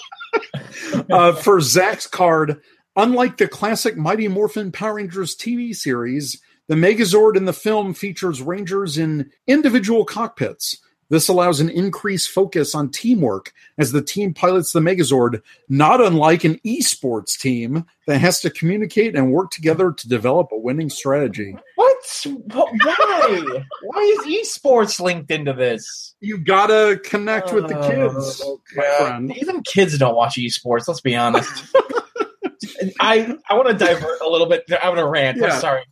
uh, 1.11 1.33
for 1.35 1.61
Zach's 1.61 2.07
card, 2.07 2.63
unlike 2.97 3.37
the 3.37 3.47
classic 3.47 3.99
Mighty 3.99 4.29
Morphin 4.29 4.73
Power 4.73 4.95
Rangers 4.95 5.37
TV 5.37 5.77
series, 5.77 6.41
the 6.69 6.75
Megazord 6.75 7.37
in 7.37 7.45
the 7.45 7.53
film 7.53 7.93
features 7.93 8.41
Rangers 8.41 8.97
in 8.97 9.31
individual 9.47 10.07
cockpits. 10.07 10.79
This 11.13 11.29
allows 11.29 11.61
an 11.61 11.69
increased 11.69 12.31
focus 12.31 12.75
on 12.75 12.89
teamwork 12.89 13.53
as 13.77 13.93
the 13.93 14.01
team 14.01 14.33
pilots 14.33 14.73
the 14.73 14.81
Megazord, 14.81 15.43
not 15.69 16.01
unlike 16.01 16.43
an 16.45 16.59
esports 16.65 17.39
team 17.39 17.85
that 18.07 18.17
has 18.19 18.41
to 18.41 18.49
communicate 18.49 19.15
and 19.15 19.31
work 19.31 19.51
together 19.51 19.93
to 19.93 20.09
develop 20.09 20.49
a 20.53 20.57
winning 20.57 20.89
strategy. 20.89 21.55
What? 21.77 21.97
Why? 22.25 23.63
Why 23.83 24.17
is 24.27 24.49
esports 24.57 25.01
linked 25.01 25.31
into 25.31 25.53
this? 25.53 26.15
You 26.21 26.39
gotta 26.39 26.99
connect 27.05 27.53
with 27.53 27.69
the 27.69 27.79
Oh, 27.79 27.91
kids, 27.91 28.43
my 28.75 28.83
God. 28.83 28.97
friend. 29.07 29.37
Even 29.37 29.63
kids 29.65 29.99
don't 29.99 30.15
watch 30.17 30.37
esports. 30.37 30.89
Let's 30.89 31.03
be 31.03 31.15
honest. 31.15 31.53
I 33.01 33.37
I 33.51 33.55
want 33.55 33.69
to 33.69 33.75
divert 33.75 34.21
a 34.23 34.29
little 34.31 34.47
bit. 34.49 34.65
I'm 34.83 34.95
gonna 34.95 35.07
rant. 35.07 35.37
Yeah. 35.37 35.53
I'm 35.57 35.61
sorry. 35.61 35.83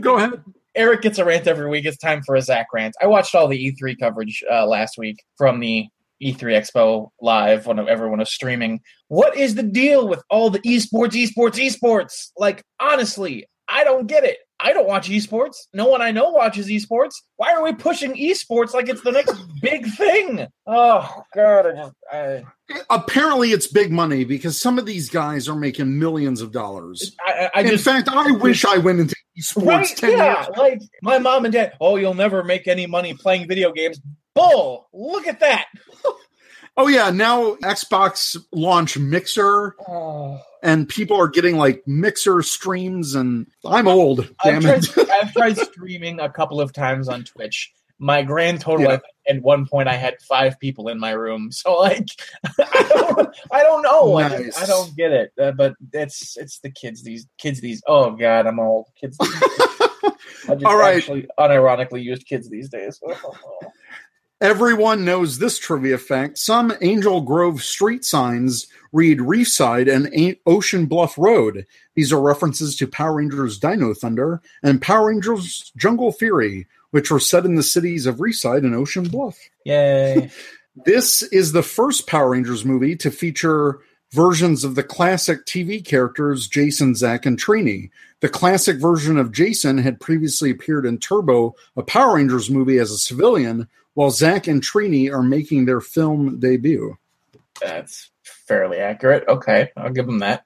Go 0.00 0.18
ahead. 0.18 0.32
Eric 0.76 1.02
gets 1.02 1.18
a 1.18 1.24
rant 1.24 1.46
every 1.46 1.68
week. 1.68 1.86
It's 1.86 1.96
time 1.96 2.22
for 2.22 2.36
a 2.36 2.42
Zach 2.42 2.66
rant. 2.72 2.94
I 3.00 3.06
watched 3.06 3.34
all 3.34 3.48
the 3.48 3.58
E3 3.58 3.98
coverage 3.98 4.44
uh, 4.50 4.66
last 4.66 4.98
week 4.98 5.24
from 5.36 5.58
the 5.60 5.88
E3 6.22 6.38
Expo 6.38 7.10
live 7.20 7.66
when 7.66 7.78
everyone 7.88 8.18
was 8.18 8.30
streaming. 8.30 8.80
What 9.08 9.36
is 9.36 9.54
the 9.54 9.62
deal 9.62 10.06
with 10.06 10.22
all 10.30 10.50
the 10.50 10.60
esports, 10.60 11.12
esports, 11.12 11.58
esports? 11.58 12.30
Like, 12.36 12.62
honestly, 12.80 13.46
I 13.68 13.84
don't 13.84 14.06
get 14.06 14.24
it. 14.24 14.38
I 14.58 14.72
don't 14.72 14.86
watch 14.86 15.08
esports. 15.08 15.66
No 15.74 15.86
one 15.86 16.00
I 16.00 16.10
know 16.10 16.30
watches 16.30 16.68
esports. 16.68 17.14
Why 17.36 17.52
are 17.52 17.62
we 17.62 17.72
pushing 17.74 18.14
esports 18.14 18.72
like 18.72 18.88
it's 18.88 19.02
the 19.02 19.12
next 19.12 19.34
big 19.60 19.86
thing? 19.86 20.46
Oh 20.66 21.22
God! 21.34 21.66
I 21.66 21.72
just, 21.74 21.92
I, 22.12 22.44
Apparently, 22.90 23.52
it's 23.52 23.66
big 23.66 23.92
money 23.92 24.24
because 24.24 24.60
some 24.60 24.78
of 24.78 24.86
these 24.86 25.10
guys 25.10 25.48
are 25.48 25.54
making 25.54 25.98
millions 25.98 26.40
of 26.40 26.52
dollars. 26.52 27.14
I, 27.20 27.50
I 27.54 27.60
In 27.60 27.68
just 27.68 27.84
fact, 27.84 28.08
I 28.08 28.32
wish 28.32 28.64
I 28.64 28.78
went 28.78 29.00
into 29.00 29.14
esports 29.38 29.66
right, 29.66 29.86
10 29.86 30.10
yeah, 30.12 30.44
years 30.44 30.56
like 30.56 30.82
my 31.02 31.18
mom 31.18 31.44
and 31.44 31.52
dad. 31.52 31.74
Oh, 31.80 31.96
you'll 31.96 32.14
never 32.14 32.42
make 32.42 32.66
any 32.66 32.86
money 32.86 33.14
playing 33.14 33.46
video 33.48 33.72
games. 33.72 34.00
Bull! 34.34 34.88
Look 34.92 35.26
at 35.26 35.40
that. 35.40 35.66
Oh, 36.76 36.88
yeah. 36.88 37.10
Now 37.10 37.54
Xbox 37.56 38.36
launch 38.52 38.98
Mixer, 38.98 39.74
Oh. 39.88 40.40
and 40.62 40.88
people 40.88 41.16
are 41.18 41.28
getting 41.28 41.56
like 41.56 41.82
Mixer 41.86 42.42
streams, 42.42 43.14
and 43.14 43.46
I'm 43.64 43.88
old. 43.88 44.28
I've 44.44 44.60
Damn 44.60 44.62
tried, 44.62 44.84
it. 44.84 45.10
I've 45.22 45.32
tried 45.32 45.56
streaming 45.56 46.20
a 46.20 46.28
couple 46.30 46.60
of 46.60 46.72
times 46.72 47.08
on 47.08 47.24
Twitch. 47.24 47.72
My 47.98 48.22
grand 48.22 48.60
total 48.60 48.86
Yeah. 48.90 48.98
At 49.26 49.40
one 49.42 49.66
point 49.66 49.88
I 49.88 49.94
had 49.96 50.20
five 50.20 50.60
people 50.60 50.88
in 50.88 51.00
my 51.00 51.12
room. 51.12 51.48
So 51.50 51.78
like 51.78 52.06
I 52.60 52.86
don't, 52.90 53.36
I 53.50 53.62
don't 53.62 53.82
know. 53.82 54.18
I, 54.18 54.28
Nice. 54.28 54.62
I 54.62 54.66
don't 54.66 54.94
get 54.94 55.12
it. 55.12 55.32
Uh, 55.40 55.52
but 55.52 55.74
it's 55.94 56.36
it's 56.36 56.58
the 56.58 56.70
kids 56.70 57.02
these 57.02 57.26
kids 57.38 57.62
these 57.62 57.82
oh 57.86 58.10
god, 58.10 58.46
I'm 58.46 58.60
old. 58.60 58.88
Kids 59.00 59.16
these 59.16 59.32
I 60.48 60.54
just 60.54 60.64
All 60.66 60.76
right. 60.76 61.02
unironically 61.40 62.02
used 62.04 62.26
kids 62.26 62.50
these 62.50 62.68
days. 62.68 63.00
Everyone 64.40 65.04
knows 65.04 65.38
this 65.38 65.58
trivia 65.58 65.96
fact. 65.96 66.36
Some 66.36 66.72
Angel 66.82 67.22
Grove 67.22 67.62
street 67.62 68.04
signs 68.04 68.66
read 68.92 69.18
Reefside 69.18 69.88
and 69.88 70.12
A- 70.14 70.38
Ocean 70.44 70.84
Bluff 70.86 71.16
Road. 71.16 71.66
These 71.94 72.12
are 72.12 72.20
references 72.20 72.76
to 72.76 72.86
Power 72.86 73.14
Rangers 73.14 73.58
Dino 73.58 73.94
Thunder 73.94 74.42
and 74.62 74.82
Power 74.82 75.08
Rangers 75.08 75.72
Jungle 75.76 76.12
Fury, 76.12 76.66
which 76.90 77.10
were 77.10 77.18
set 77.18 77.46
in 77.46 77.54
the 77.54 77.62
cities 77.62 78.04
of 78.04 78.20
Reefside 78.20 78.62
and 78.62 78.74
Ocean 78.74 79.08
Bluff. 79.08 79.38
Yay. 79.64 80.30
This 80.84 81.22
is 81.22 81.52
the 81.52 81.62
first 81.62 82.06
Power 82.06 82.32
Rangers 82.32 82.62
movie 82.62 82.96
to 82.96 83.10
feature 83.10 83.78
versions 84.12 84.62
of 84.62 84.74
the 84.74 84.82
classic 84.82 85.46
TV 85.46 85.82
characters 85.82 86.48
Jason, 86.48 86.94
Zack, 86.94 87.24
and 87.24 87.38
Trini. 87.40 87.88
The 88.20 88.28
classic 88.28 88.76
version 88.76 89.16
of 89.16 89.32
Jason 89.32 89.78
had 89.78 90.00
previously 90.00 90.50
appeared 90.50 90.84
in 90.84 90.98
Turbo, 90.98 91.54
a 91.78 91.82
Power 91.82 92.16
Rangers 92.16 92.50
movie, 92.50 92.78
as 92.78 92.90
a 92.90 92.98
civilian, 92.98 93.68
while 93.96 94.10
Zach 94.10 94.46
and 94.46 94.62
Trini 94.62 95.10
are 95.10 95.22
making 95.22 95.64
their 95.64 95.80
film 95.80 96.38
debut. 96.38 96.98
That's 97.62 98.10
fairly 98.22 98.76
accurate. 98.76 99.24
Okay, 99.26 99.70
I'll 99.74 99.90
give 99.90 100.04
them 100.04 100.18
that. 100.18 100.44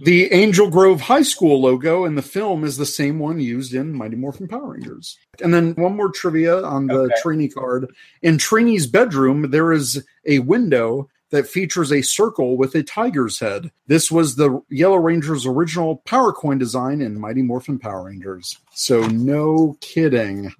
The 0.00 0.32
Angel 0.32 0.70
Grove 0.70 1.02
High 1.02 1.22
School 1.22 1.60
logo 1.60 2.06
in 2.06 2.14
the 2.14 2.22
film 2.22 2.64
is 2.64 2.78
the 2.78 2.86
same 2.86 3.18
one 3.18 3.40
used 3.40 3.74
in 3.74 3.92
Mighty 3.92 4.16
Morphin 4.16 4.48
Power 4.48 4.72
Rangers. 4.72 5.18
And 5.42 5.52
then 5.52 5.74
one 5.74 5.96
more 5.96 6.10
trivia 6.10 6.62
on 6.62 6.86
the 6.86 7.00
Okay. 7.00 7.14
Trini 7.22 7.52
card. 7.52 7.92
In 8.22 8.38
Trini's 8.38 8.86
bedroom, 8.86 9.50
there 9.50 9.70
is 9.70 10.02
a 10.24 10.38
window 10.38 11.10
that 11.30 11.46
features 11.46 11.92
a 11.92 12.00
circle 12.00 12.56
with 12.56 12.74
a 12.74 12.82
tiger's 12.82 13.38
head. 13.38 13.70
This 13.86 14.10
was 14.10 14.36
the 14.36 14.62
Yellow 14.70 14.96
Ranger's 14.96 15.44
original 15.44 15.96
power 16.06 16.32
coin 16.32 16.56
design 16.56 17.02
in 17.02 17.20
Mighty 17.20 17.42
Morphin 17.42 17.78
Power 17.78 18.04
Rangers. 18.04 18.56
So 18.72 19.06
no 19.08 19.76
kidding. 19.82 20.54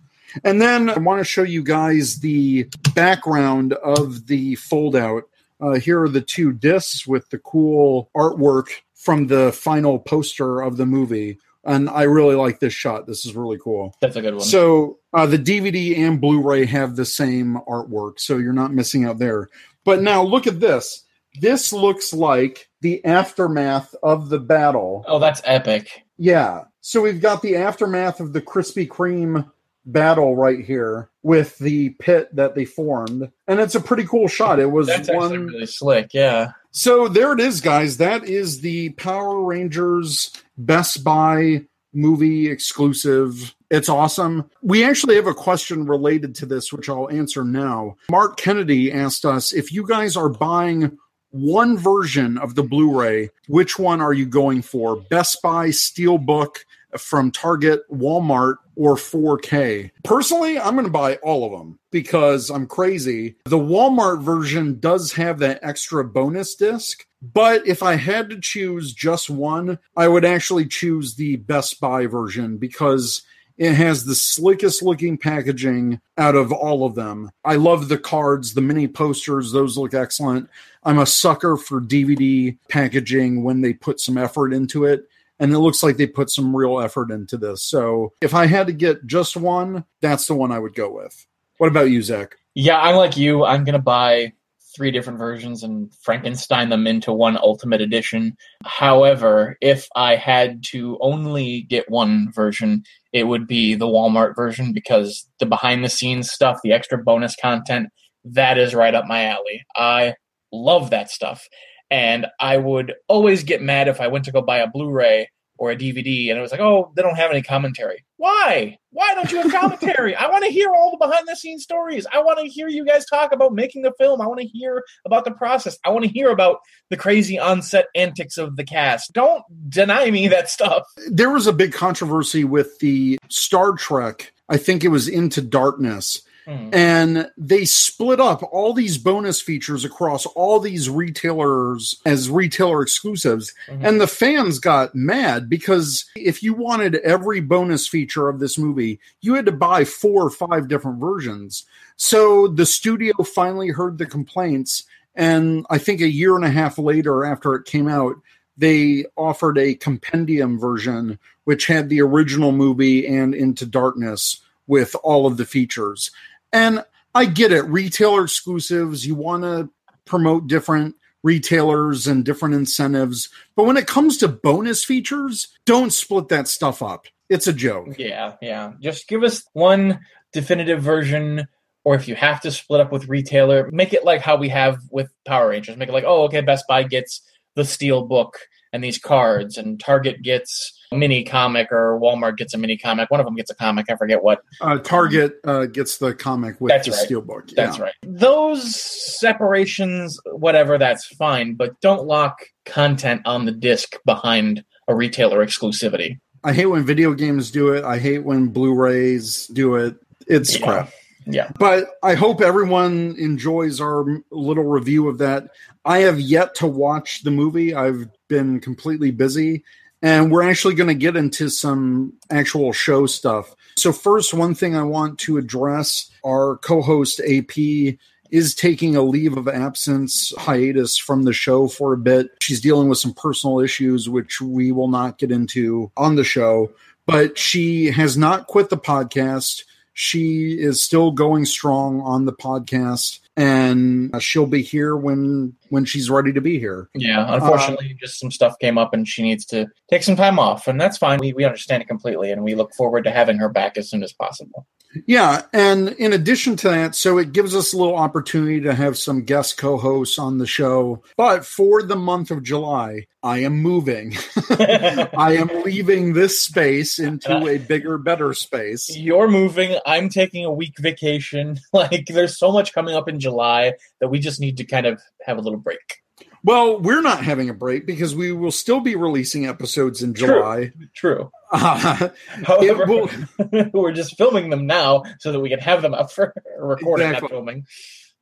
And 0.44 0.60
then 0.60 0.90
I 0.90 0.98
want 0.98 1.20
to 1.20 1.24
show 1.24 1.42
you 1.42 1.62
guys 1.62 2.20
the 2.20 2.68
background 2.94 3.72
of 3.74 4.26
the 4.26 4.54
fold 4.56 4.96
out. 4.96 5.24
Uh, 5.60 5.74
here 5.74 6.02
are 6.02 6.08
the 6.08 6.20
two 6.20 6.52
discs 6.52 7.06
with 7.06 7.28
the 7.30 7.38
cool 7.38 8.10
artwork 8.16 8.68
from 8.94 9.26
the 9.26 9.52
final 9.52 9.98
poster 9.98 10.60
of 10.60 10.76
the 10.76 10.86
movie. 10.86 11.38
And 11.64 11.90
I 11.90 12.04
really 12.04 12.36
like 12.36 12.60
this 12.60 12.72
shot. 12.72 13.06
This 13.06 13.26
is 13.26 13.34
really 13.34 13.58
cool. 13.58 13.94
That's 14.00 14.16
a 14.16 14.22
good 14.22 14.34
one. 14.34 14.44
So 14.44 14.98
uh, 15.12 15.26
the 15.26 15.38
DVD 15.38 15.98
and 15.98 16.20
Blu-ray 16.20 16.64
have 16.66 16.96
the 16.96 17.04
same 17.04 17.58
artwork, 17.68 18.20
so 18.20 18.38
you're 18.38 18.52
not 18.52 18.72
missing 18.72 19.04
out 19.04 19.18
there. 19.18 19.48
But 19.84 20.02
now 20.02 20.22
look 20.22 20.46
at 20.46 20.60
this. 20.60 21.04
This 21.40 21.72
looks 21.72 22.12
like 22.12 22.68
the 22.80 23.04
aftermath 23.04 23.94
of 24.02 24.28
the 24.28 24.38
battle. 24.38 25.04
oh, 25.06 25.18
that's 25.18 25.42
epic. 25.44 26.04
Yeah. 26.16 26.64
So 26.80 27.02
we've 27.02 27.20
got 27.20 27.42
the 27.42 27.56
aftermath 27.56 28.20
of 28.20 28.32
the 28.32 28.40
Krispy 28.40 28.88
Kreme 28.88 29.50
battle 29.88 30.36
right 30.36 30.64
here 30.64 31.10
with 31.22 31.58
the 31.58 31.90
pit 31.90 32.28
that 32.36 32.54
they 32.54 32.64
formed. 32.64 33.30
And 33.48 33.58
it's 33.58 33.74
a 33.74 33.80
pretty 33.80 34.04
cool 34.04 34.28
shot. 34.28 34.60
It 34.60 34.70
was 34.70 34.86
That's 34.86 35.10
one 35.10 35.46
really 35.46 35.66
slick. 35.66 36.14
Yeah. 36.14 36.52
so 36.70 37.08
there 37.08 37.32
it 37.32 37.40
is, 37.40 37.60
guys. 37.60 37.96
That 37.96 38.24
is 38.24 38.60
the 38.60 38.90
Power 38.90 39.42
Rangers 39.42 40.32
Best 40.56 41.02
Buy 41.02 41.64
movie 41.92 42.48
exclusive. 42.50 43.54
It's 43.70 43.88
awesome. 43.88 44.50
We 44.62 44.84
actually 44.84 45.16
have 45.16 45.26
a 45.26 45.34
question 45.34 45.86
related 45.86 46.34
to 46.36 46.46
this, 46.46 46.72
which 46.72 46.88
I'll 46.88 47.10
answer 47.10 47.44
now. 47.44 47.96
Mark 48.10 48.36
Kennedy 48.36 48.92
asked 48.92 49.24
us 49.24 49.52
if 49.52 49.72
you 49.72 49.86
guys 49.86 50.16
are 50.16 50.28
buying 50.28 50.98
one 51.30 51.76
version 51.76 52.38
of 52.38 52.54
the 52.54 52.62
Blu 52.62 52.98
ray, 52.98 53.30
which 53.48 53.78
one 53.78 54.00
are 54.00 54.14
you 54.14 54.24
going 54.24 54.62
for? 54.62 54.96
Best 54.96 55.42
Buy 55.42 55.68
Steelbook 55.68 56.56
from 56.96 57.30
Target, 57.30 57.80
Walmart, 57.90 58.56
or 58.76 58.94
4K? 58.96 59.90
Personally, 60.04 60.58
I'm 60.58 60.74
going 60.74 60.86
to 60.86 60.90
buy 60.90 61.16
all 61.16 61.44
of 61.44 61.52
them 61.52 61.78
because 61.90 62.50
I'm 62.50 62.66
crazy. 62.66 63.36
The 63.44 63.58
Walmart 63.58 64.22
version 64.22 64.78
does 64.80 65.12
have 65.12 65.38
that 65.40 65.60
extra 65.62 66.04
bonus 66.04 66.54
disc, 66.54 67.04
but 67.20 67.66
if 67.66 67.82
I 67.82 67.96
had 67.96 68.30
to 68.30 68.40
choose 68.40 68.92
just 68.92 69.28
one, 69.28 69.78
I 69.96 70.08
would 70.08 70.24
actually 70.24 70.66
choose 70.66 71.14
the 71.14 71.36
Best 71.36 71.80
Buy 71.80 72.06
version 72.06 72.58
because 72.58 73.22
it 73.58 73.74
has 73.74 74.04
the 74.04 74.14
slickest 74.14 74.82
looking 74.82 75.18
packaging 75.18 76.00
out 76.16 76.36
of 76.36 76.52
all 76.52 76.86
of 76.86 76.94
them. 76.94 77.30
I 77.44 77.56
love 77.56 77.88
the 77.88 77.98
cards, 77.98 78.54
the 78.54 78.60
mini 78.60 78.86
posters, 78.86 79.50
those 79.50 79.76
look 79.76 79.94
excellent. 79.94 80.48
I'm 80.84 81.00
a 81.00 81.06
sucker 81.06 81.56
for 81.56 81.80
DVD 81.80 82.56
packaging 82.68 83.42
when 83.42 83.60
they 83.60 83.72
put 83.72 83.98
some 83.98 84.16
effort 84.16 84.52
into 84.52 84.84
it. 84.84 85.08
And 85.40 85.52
it 85.52 85.58
looks 85.58 85.82
like 85.82 85.96
they 85.96 86.06
put 86.06 86.30
some 86.30 86.54
real 86.54 86.80
effort 86.80 87.10
into 87.10 87.36
this. 87.36 87.62
So 87.62 88.12
if 88.20 88.34
I 88.34 88.46
had 88.46 88.66
to 88.66 88.72
get 88.72 89.06
just 89.06 89.36
one, 89.36 89.84
that's 90.00 90.26
the 90.26 90.34
one 90.34 90.52
I 90.52 90.58
would 90.58 90.74
go 90.74 90.90
with. 90.90 91.26
What 91.58 91.68
about 91.68 91.90
you, 91.90 92.02
Zach? 92.02 92.36
Yeah, 92.54 92.80
I'm 92.80 92.96
like 92.96 93.16
you. 93.16 93.44
I'm 93.44 93.64
gonna 93.64 93.78
buy 93.78 94.32
three 94.78 94.90
different 94.90 95.18
versions 95.18 95.62
and 95.62 95.92
Frankenstein 96.02 96.68
them 96.68 96.86
into 96.86 97.12
one 97.12 97.36
Ultimate 97.36 97.80
Edition. 97.80 98.36
However, 98.64 99.56
if 99.60 99.88
I 99.96 100.16
had 100.16 100.62
to 100.66 100.98
only 101.00 101.62
get 101.62 101.90
one 101.90 102.30
version, 102.32 102.84
it 103.12 103.24
would 103.24 103.46
be 103.46 103.74
the 103.74 103.86
Walmart 103.86 104.36
version 104.36 104.72
because 104.72 105.28
the 105.40 105.46
behind 105.46 105.84
the 105.84 105.88
scenes 105.88 106.30
stuff, 106.30 106.60
the 106.62 106.72
extra 106.72 106.98
bonus 106.98 107.34
content, 107.34 107.88
that 108.24 108.58
is 108.58 108.74
right 108.74 108.94
up 108.94 109.06
my 109.06 109.24
alley. 109.24 109.64
I 109.76 110.14
love 110.52 110.90
that 110.90 111.10
stuff. 111.10 111.46
And 111.90 112.26
I 112.38 112.56
would 112.56 112.94
always 113.08 113.44
get 113.44 113.62
mad 113.62 113.88
if 113.88 114.00
I 114.00 114.08
went 114.08 114.26
to 114.26 114.32
go 114.32 114.42
buy 114.42 114.58
a 114.58 114.66
Blu 114.66 114.90
ray 114.90 115.30
or 115.58 115.72
a 115.72 115.76
DVD 115.76 116.30
and 116.30 116.38
it 116.38 116.40
was 116.40 116.52
like, 116.52 116.60
oh, 116.60 116.92
they 116.94 117.02
don't 117.02 117.16
have 117.16 117.32
any 117.32 117.42
commentary. 117.42 118.04
Why? 118.16 118.78
Why 118.90 119.14
don't 119.14 119.30
you 119.30 119.42
have 119.42 119.50
commentary? 119.52 120.14
I 120.14 120.28
want 120.28 120.44
to 120.44 120.50
hear 120.50 120.72
all 120.72 120.92
the 120.92 121.04
behind 121.04 121.26
the 121.26 121.34
scenes 121.34 121.64
stories. 121.64 122.06
I 122.12 122.20
want 122.20 122.38
to 122.38 122.46
hear 122.46 122.68
you 122.68 122.84
guys 122.84 123.04
talk 123.06 123.32
about 123.32 123.52
making 123.52 123.82
the 123.82 123.92
film. 123.98 124.20
I 124.20 124.26
want 124.26 124.40
to 124.40 124.46
hear 124.46 124.84
about 125.04 125.24
the 125.24 125.32
process. 125.32 125.76
I 125.84 125.90
want 125.90 126.04
to 126.04 126.10
hear 126.10 126.30
about 126.30 126.60
the 126.90 126.96
crazy 126.96 127.38
on-set 127.38 127.86
antics 127.96 128.38
of 128.38 128.56
the 128.56 128.64
cast. 128.64 129.12
Don't 129.12 129.42
deny 129.68 130.10
me 130.10 130.28
that 130.28 130.48
stuff. 130.48 130.84
There 131.10 131.30
was 131.30 131.48
a 131.48 131.52
big 131.52 131.72
controversy 131.72 132.44
with 132.44 132.78
the 132.78 133.18
Star 133.28 133.72
Trek. 133.72 134.32
I 134.48 134.56
think 134.56 134.84
it 134.84 134.88
was 134.88 135.08
Into 135.08 135.42
Darkness 135.42 136.22
Mm. 136.48 136.74
And 136.74 137.30
they 137.36 137.66
split 137.66 138.20
up 138.20 138.42
all 138.42 138.72
these 138.72 138.96
bonus 138.96 139.38
features 139.38 139.84
across 139.84 140.24
all 140.24 140.58
these 140.58 140.88
retailers 140.88 142.00
as 142.06 142.30
retailer 142.30 142.80
exclusives. 142.80 143.52
Mm-hmm. 143.66 143.84
And 143.84 144.00
the 144.00 144.06
fans 144.06 144.58
got 144.58 144.94
mad 144.94 145.50
because 145.50 146.06
if 146.16 146.42
you 146.42 146.54
wanted 146.54 146.94
every 146.96 147.40
bonus 147.40 147.86
feature 147.86 148.30
of 148.30 148.40
this 148.40 148.56
movie, 148.56 148.98
you 149.20 149.34
had 149.34 149.44
to 149.44 149.52
buy 149.52 149.84
four 149.84 150.24
or 150.24 150.30
five 150.30 150.68
different 150.68 151.00
versions. 151.00 151.66
So 151.96 152.48
the 152.48 152.66
studio 152.66 153.12
finally 153.22 153.68
heard 153.68 153.98
the 153.98 154.06
complaints. 154.06 154.84
And 155.14 155.66
I 155.68 155.76
think 155.76 156.00
a 156.00 156.08
year 156.08 156.34
and 156.34 156.46
a 156.46 156.50
half 156.50 156.78
later, 156.78 157.26
after 157.26 157.54
it 157.56 157.66
came 157.66 157.88
out, 157.88 158.16
they 158.56 159.04
offered 159.16 159.58
a 159.58 159.74
compendium 159.74 160.58
version, 160.58 161.18
which 161.44 161.66
had 161.66 161.90
the 161.90 162.00
original 162.00 162.52
movie 162.52 163.06
and 163.06 163.34
Into 163.34 163.66
Darkness 163.66 164.40
with 164.66 164.94
all 165.02 165.26
of 165.26 165.36
the 165.36 165.46
features. 165.46 166.10
And 166.52 166.84
I 167.14 167.24
get 167.24 167.52
it, 167.52 167.62
retailer 167.62 168.24
exclusives, 168.24 169.06
you 169.06 169.14
want 169.14 169.42
to 169.42 169.70
promote 170.04 170.46
different 170.46 170.94
retailers 171.22 172.06
and 172.06 172.24
different 172.24 172.54
incentives. 172.54 173.28
But 173.56 173.64
when 173.64 173.76
it 173.76 173.86
comes 173.86 174.16
to 174.18 174.28
bonus 174.28 174.84
features, 174.84 175.48
don't 175.66 175.92
split 175.92 176.28
that 176.28 176.48
stuff 176.48 176.82
up. 176.82 177.06
It's 177.28 177.46
a 177.46 177.52
joke. 177.52 177.98
Yeah, 177.98 178.36
yeah. 178.40 178.72
Just 178.80 179.08
give 179.08 179.22
us 179.22 179.44
one 179.52 180.00
definitive 180.32 180.82
version 180.82 181.48
or 181.84 181.94
if 181.94 182.06
you 182.06 182.14
have 182.14 182.40
to 182.42 182.50
split 182.50 182.82
up 182.82 182.92
with 182.92 183.08
retailer, 183.08 183.70
make 183.72 183.94
it 183.94 184.04
like 184.04 184.20
how 184.20 184.36
we 184.36 184.50
have 184.50 184.78
with 184.90 185.10
Power 185.24 185.48
Rangers. 185.48 185.76
Make 185.78 185.88
it 185.88 185.92
like, 185.92 186.04
oh, 186.06 186.24
okay, 186.24 186.42
Best 186.42 186.66
Buy 186.68 186.82
gets 186.82 187.22
the 187.54 187.64
steel 187.64 188.04
book 188.04 188.38
and 188.74 188.84
these 188.84 188.98
cards, 188.98 189.56
and 189.56 189.80
Target 189.80 190.22
gets 190.22 190.77
mini 190.92 191.24
comic 191.24 191.70
or 191.70 191.98
Walmart 192.00 192.36
gets 192.36 192.54
a 192.54 192.58
mini 192.58 192.76
comic. 192.76 193.10
One 193.10 193.20
of 193.20 193.26
them 193.26 193.34
gets 193.34 193.50
a 193.50 193.54
comic. 193.54 193.86
I 193.90 193.96
forget 193.96 194.22
what. 194.22 194.42
Uh, 194.60 194.78
Target 194.78 195.36
uh, 195.44 195.66
gets 195.66 195.98
the 195.98 196.14
comic 196.14 196.60
with 196.60 196.70
that's 196.70 196.86
the 196.86 196.92
right. 196.92 197.08
steelbook. 197.26 197.48
Yeah. 197.48 197.66
That's 197.66 197.78
right. 197.78 197.94
Those 198.02 198.74
separations, 199.18 200.18
whatever, 200.26 200.78
that's 200.78 201.06
fine, 201.06 201.54
but 201.54 201.80
don't 201.80 202.06
lock 202.06 202.38
content 202.64 203.22
on 203.24 203.44
the 203.44 203.52
disc 203.52 203.96
behind 204.04 204.64
a 204.88 204.94
retailer 204.94 205.44
exclusivity. 205.44 206.18
I 206.44 206.52
hate 206.52 206.66
when 206.66 206.84
video 206.84 207.14
games 207.14 207.50
do 207.50 207.72
it. 207.72 207.84
I 207.84 207.98
hate 207.98 208.24
when 208.24 208.48
Blu-rays 208.48 209.48
do 209.48 209.74
it. 209.76 209.96
It's 210.26 210.58
Yeah. 210.58 210.66
crap. 210.66 210.90
Yeah. 211.26 211.50
But 211.58 211.90
I 212.02 212.14
hope 212.14 212.40
everyone 212.40 213.14
enjoys 213.18 213.80
our 213.82 214.06
little 214.30 214.64
review 214.64 215.08
of 215.08 215.18
that. 215.18 215.48
I 215.84 215.98
have 215.98 216.18
yet 216.18 216.54
to 216.56 216.66
watch 216.66 217.22
the 217.22 217.30
movie. 217.30 217.74
I've 217.74 218.08
been 218.28 218.60
completely 218.60 219.10
busy. 219.10 219.62
And 220.00 220.30
we're 220.30 220.48
actually 220.48 220.74
going 220.74 220.88
to 220.88 220.94
get 220.94 221.16
into 221.16 221.48
some 221.48 222.12
actual 222.30 222.72
show 222.72 223.06
stuff. 223.06 223.54
So, 223.76 223.92
first, 223.92 224.32
one 224.32 224.54
thing 224.54 224.76
I 224.76 224.82
want 224.82 225.18
to 225.20 225.38
address 225.38 226.10
our 226.24 226.56
co 226.58 226.82
host 226.82 227.20
AP 227.20 227.96
is 228.30 228.54
taking 228.54 228.94
a 228.94 229.02
leave 229.02 229.36
of 229.36 229.48
absence 229.48 230.32
hiatus 230.38 230.98
from 230.98 231.22
the 231.22 231.32
show 231.32 231.66
for 231.68 231.92
a 231.92 231.98
bit. 231.98 232.30
She's 232.40 232.60
dealing 232.60 232.88
with 232.88 232.98
some 232.98 233.14
personal 233.14 233.60
issues, 233.60 234.08
which 234.08 234.40
we 234.40 234.72
will 234.72 234.88
not 234.88 235.18
get 235.18 235.30
into 235.30 235.90
on 235.96 236.16
the 236.16 236.24
show, 236.24 236.70
but 237.06 237.38
she 237.38 237.86
has 237.86 238.16
not 238.16 238.46
quit 238.46 238.68
the 238.68 238.76
podcast. 238.76 239.64
She 240.00 240.52
is 240.52 240.80
still 240.80 241.10
going 241.10 241.44
strong 241.44 242.00
on 242.02 242.24
the 242.24 242.32
podcast 242.32 243.18
and 243.36 244.14
uh, 244.14 244.20
she'll 244.20 244.46
be 244.46 244.62
here 244.62 244.96
when 244.96 245.56
when 245.70 245.84
she's 245.84 246.08
ready 246.08 246.32
to 246.32 246.40
be 246.40 246.60
here. 246.60 246.88
Yeah. 246.94 247.22
Uh, 247.22 247.34
unfortunately, 247.34 247.96
just 248.00 248.20
some 248.20 248.30
stuff 248.30 248.56
came 248.60 248.78
up 248.78 248.94
and 248.94 249.08
she 249.08 249.24
needs 249.24 249.44
to 249.46 249.66
take 249.90 250.04
some 250.04 250.14
time 250.14 250.38
off, 250.38 250.68
and 250.68 250.80
that's 250.80 250.98
fine. 250.98 251.18
We, 251.18 251.32
we 251.32 251.44
understand 251.44 251.82
it 251.82 251.88
completely, 251.88 252.30
and 252.30 252.44
we 252.44 252.54
look 252.54 252.72
forward 252.74 253.02
to 253.04 253.10
having 253.10 253.38
her 253.38 253.48
back 253.48 253.76
as 253.76 253.90
soon 253.90 254.04
as 254.04 254.12
possible. 254.12 254.68
Yeah, 255.06 255.42
and 255.52 255.90
in 255.90 256.12
addition 256.12 256.56
to 256.56 256.68
that, 256.70 256.94
so 256.94 257.18
it 257.18 257.32
gives 257.32 257.54
us 257.54 257.72
a 257.72 257.76
little 257.76 257.96
opportunity 257.96 258.60
to 258.62 258.74
have 258.74 258.96
some 258.96 259.22
guest 259.22 259.58
co-hosts 259.58 260.18
on 260.18 260.38
the 260.38 260.46
show. 260.46 261.02
But 261.16 261.44
for 261.44 261.82
the 261.82 261.96
month 261.96 262.30
of 262.30 262.42
July, 262.42 263.06
I 263.22 263.40
am 263.40 263.58
moving. 263.58 264.16
I 264.50 265.36
am 265.38 265.48
leaving 265.62 266.14
this 266.14 266.40
space 266.40 266.98
into 266.98 267.46
a 267.46 267.58
bigger, 267.58 267.98
better 267.98 268.32
space. 268.32 268.96
You're 268.96 269.28
moving. 269.28 269.78
I'm 269.84 270.08
taking 270.08 270.44
a 270.44 270.52
week 270.52 270.78
vacation. 270.78 271.58
Like, 271.72 272.06
there's 272.06 272.38
so 272.38 272.50
much 272.50 272.72
coming 272.72 272.96
up 272.96 273.08
in 273.08 273.20
July 273.20 273.74
that 274.00 274.08
we 274.08 274.18
just 274.18 274.40
need 274.40 274.56
to 274.56 274.64
kind 274.64 274.86
of 274.86 275.00
have 275.22 275.38
a 275.38 275.40
little 275.40 275.58
break. 275.58 276.02
Well, 276.48 276.80
we're 276.80 277.02
not 277.02 277.22
having 277.22 277.50
a 277.50 277.52
break 277.52 277.84
because 277.84 278.14
we 278.16 278.32
will 278.32 278.50
still 278.50 278.80
be 278.80 278.96
releasing 278.96 279.44
episodes 279.44 280.02
in 280.02 280.14
True. 280.14 280.28
July. 280.28 280.72
True. 280.94 281.30
Uh, 281.52 282.08
However, 282.42 282.86
will- 282.86 283.10
we're 283.74 283.92
just 283.92 284.16
filming 284.16 284.48
them 284.48 284.66
now 284.66 285.02
so 285.18 285.30
that 285.30 285.40
we 285.40 285.50
can 285.50 285.58
have 285.58 285.82
them 285.82 285.92
up 285.92 286.10
for 286.10 286.32
recording, 286.58 287.08
Exactly. 287.08 287.26
not 287.26 287.30
filming. 287.30 287.66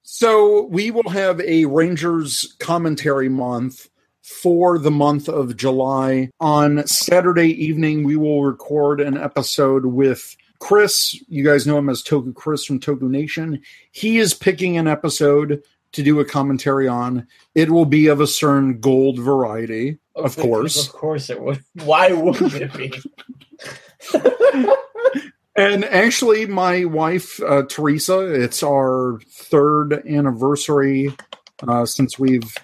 So 0.02 0.64
we 0.66 0.90
will 0.90 1.08
have 1.08 1.40
a 1.40 1.66
Rangers 1.66 2.56
commentary 2.58 3.28
month 3.28 3.88
for 4.22 4.80
the 4.80 4.90
month 4.90 5.28
of 5.28 5.56
July. 5.56 6.30
On 6.40 6.84
Saturday 6.84 7.50
evening, 7.64 8.02
we 8.02 8.16
will 8.16 8.42
record 8.42 9.00
an 9.00 9.16
episode 9.16 9.86
with 9.86 10.36
Chris. 10.58 11.20
You 11.28 11.44
guys 11.44 11.66
know 11.66 11.78
him 11.78 11.88
as 11.88 12.02
Toku 12.02 12.34
Chris 12.34 12.64
from 12.64 12.80
Toku 12.80 13.02
Nation. 13.02 13.62
He 13.92 14.18
is 14.18 14.34
picking 14.34 14.76
an 14.76 14.86
episode 14.86 15.62
to 15.92 16.02
do 16.02 16.20
a 16.20 16.24
commentary 16.24 16.88
on. 16.88 17.26
It 17.54 17.70
will 17.70 17.86
be 17.86 18.08
of 18.08 18.20
a 18.20 18.26
certain 18.26 18.80
gold 18.80 19.18
variety, 19.18 19.98
of 20.14 20.36
course. 20.36 20.86
Of 20.86 20.92
course 20.92 21.30
it 21.30 21.40
would. 21.40 21.62
Why 21.84 22.12
wouldn't 22.12 22.54
it 22.54 22.72
be? 22.74 22.92
And 25.56 25.86
actually, 25.86 26.44
my 26.44 26.84
wife, 26.84 27.40
uh, 27.42 27.62
Teresa, 27.62 28.26
it's 28.26 28.62
our 28.62 29.18
third 29.26 30.06
anniversary 30.06 31.16
uh, 31.66 31.86
since 31.86 32.18
we've 32.18 32.54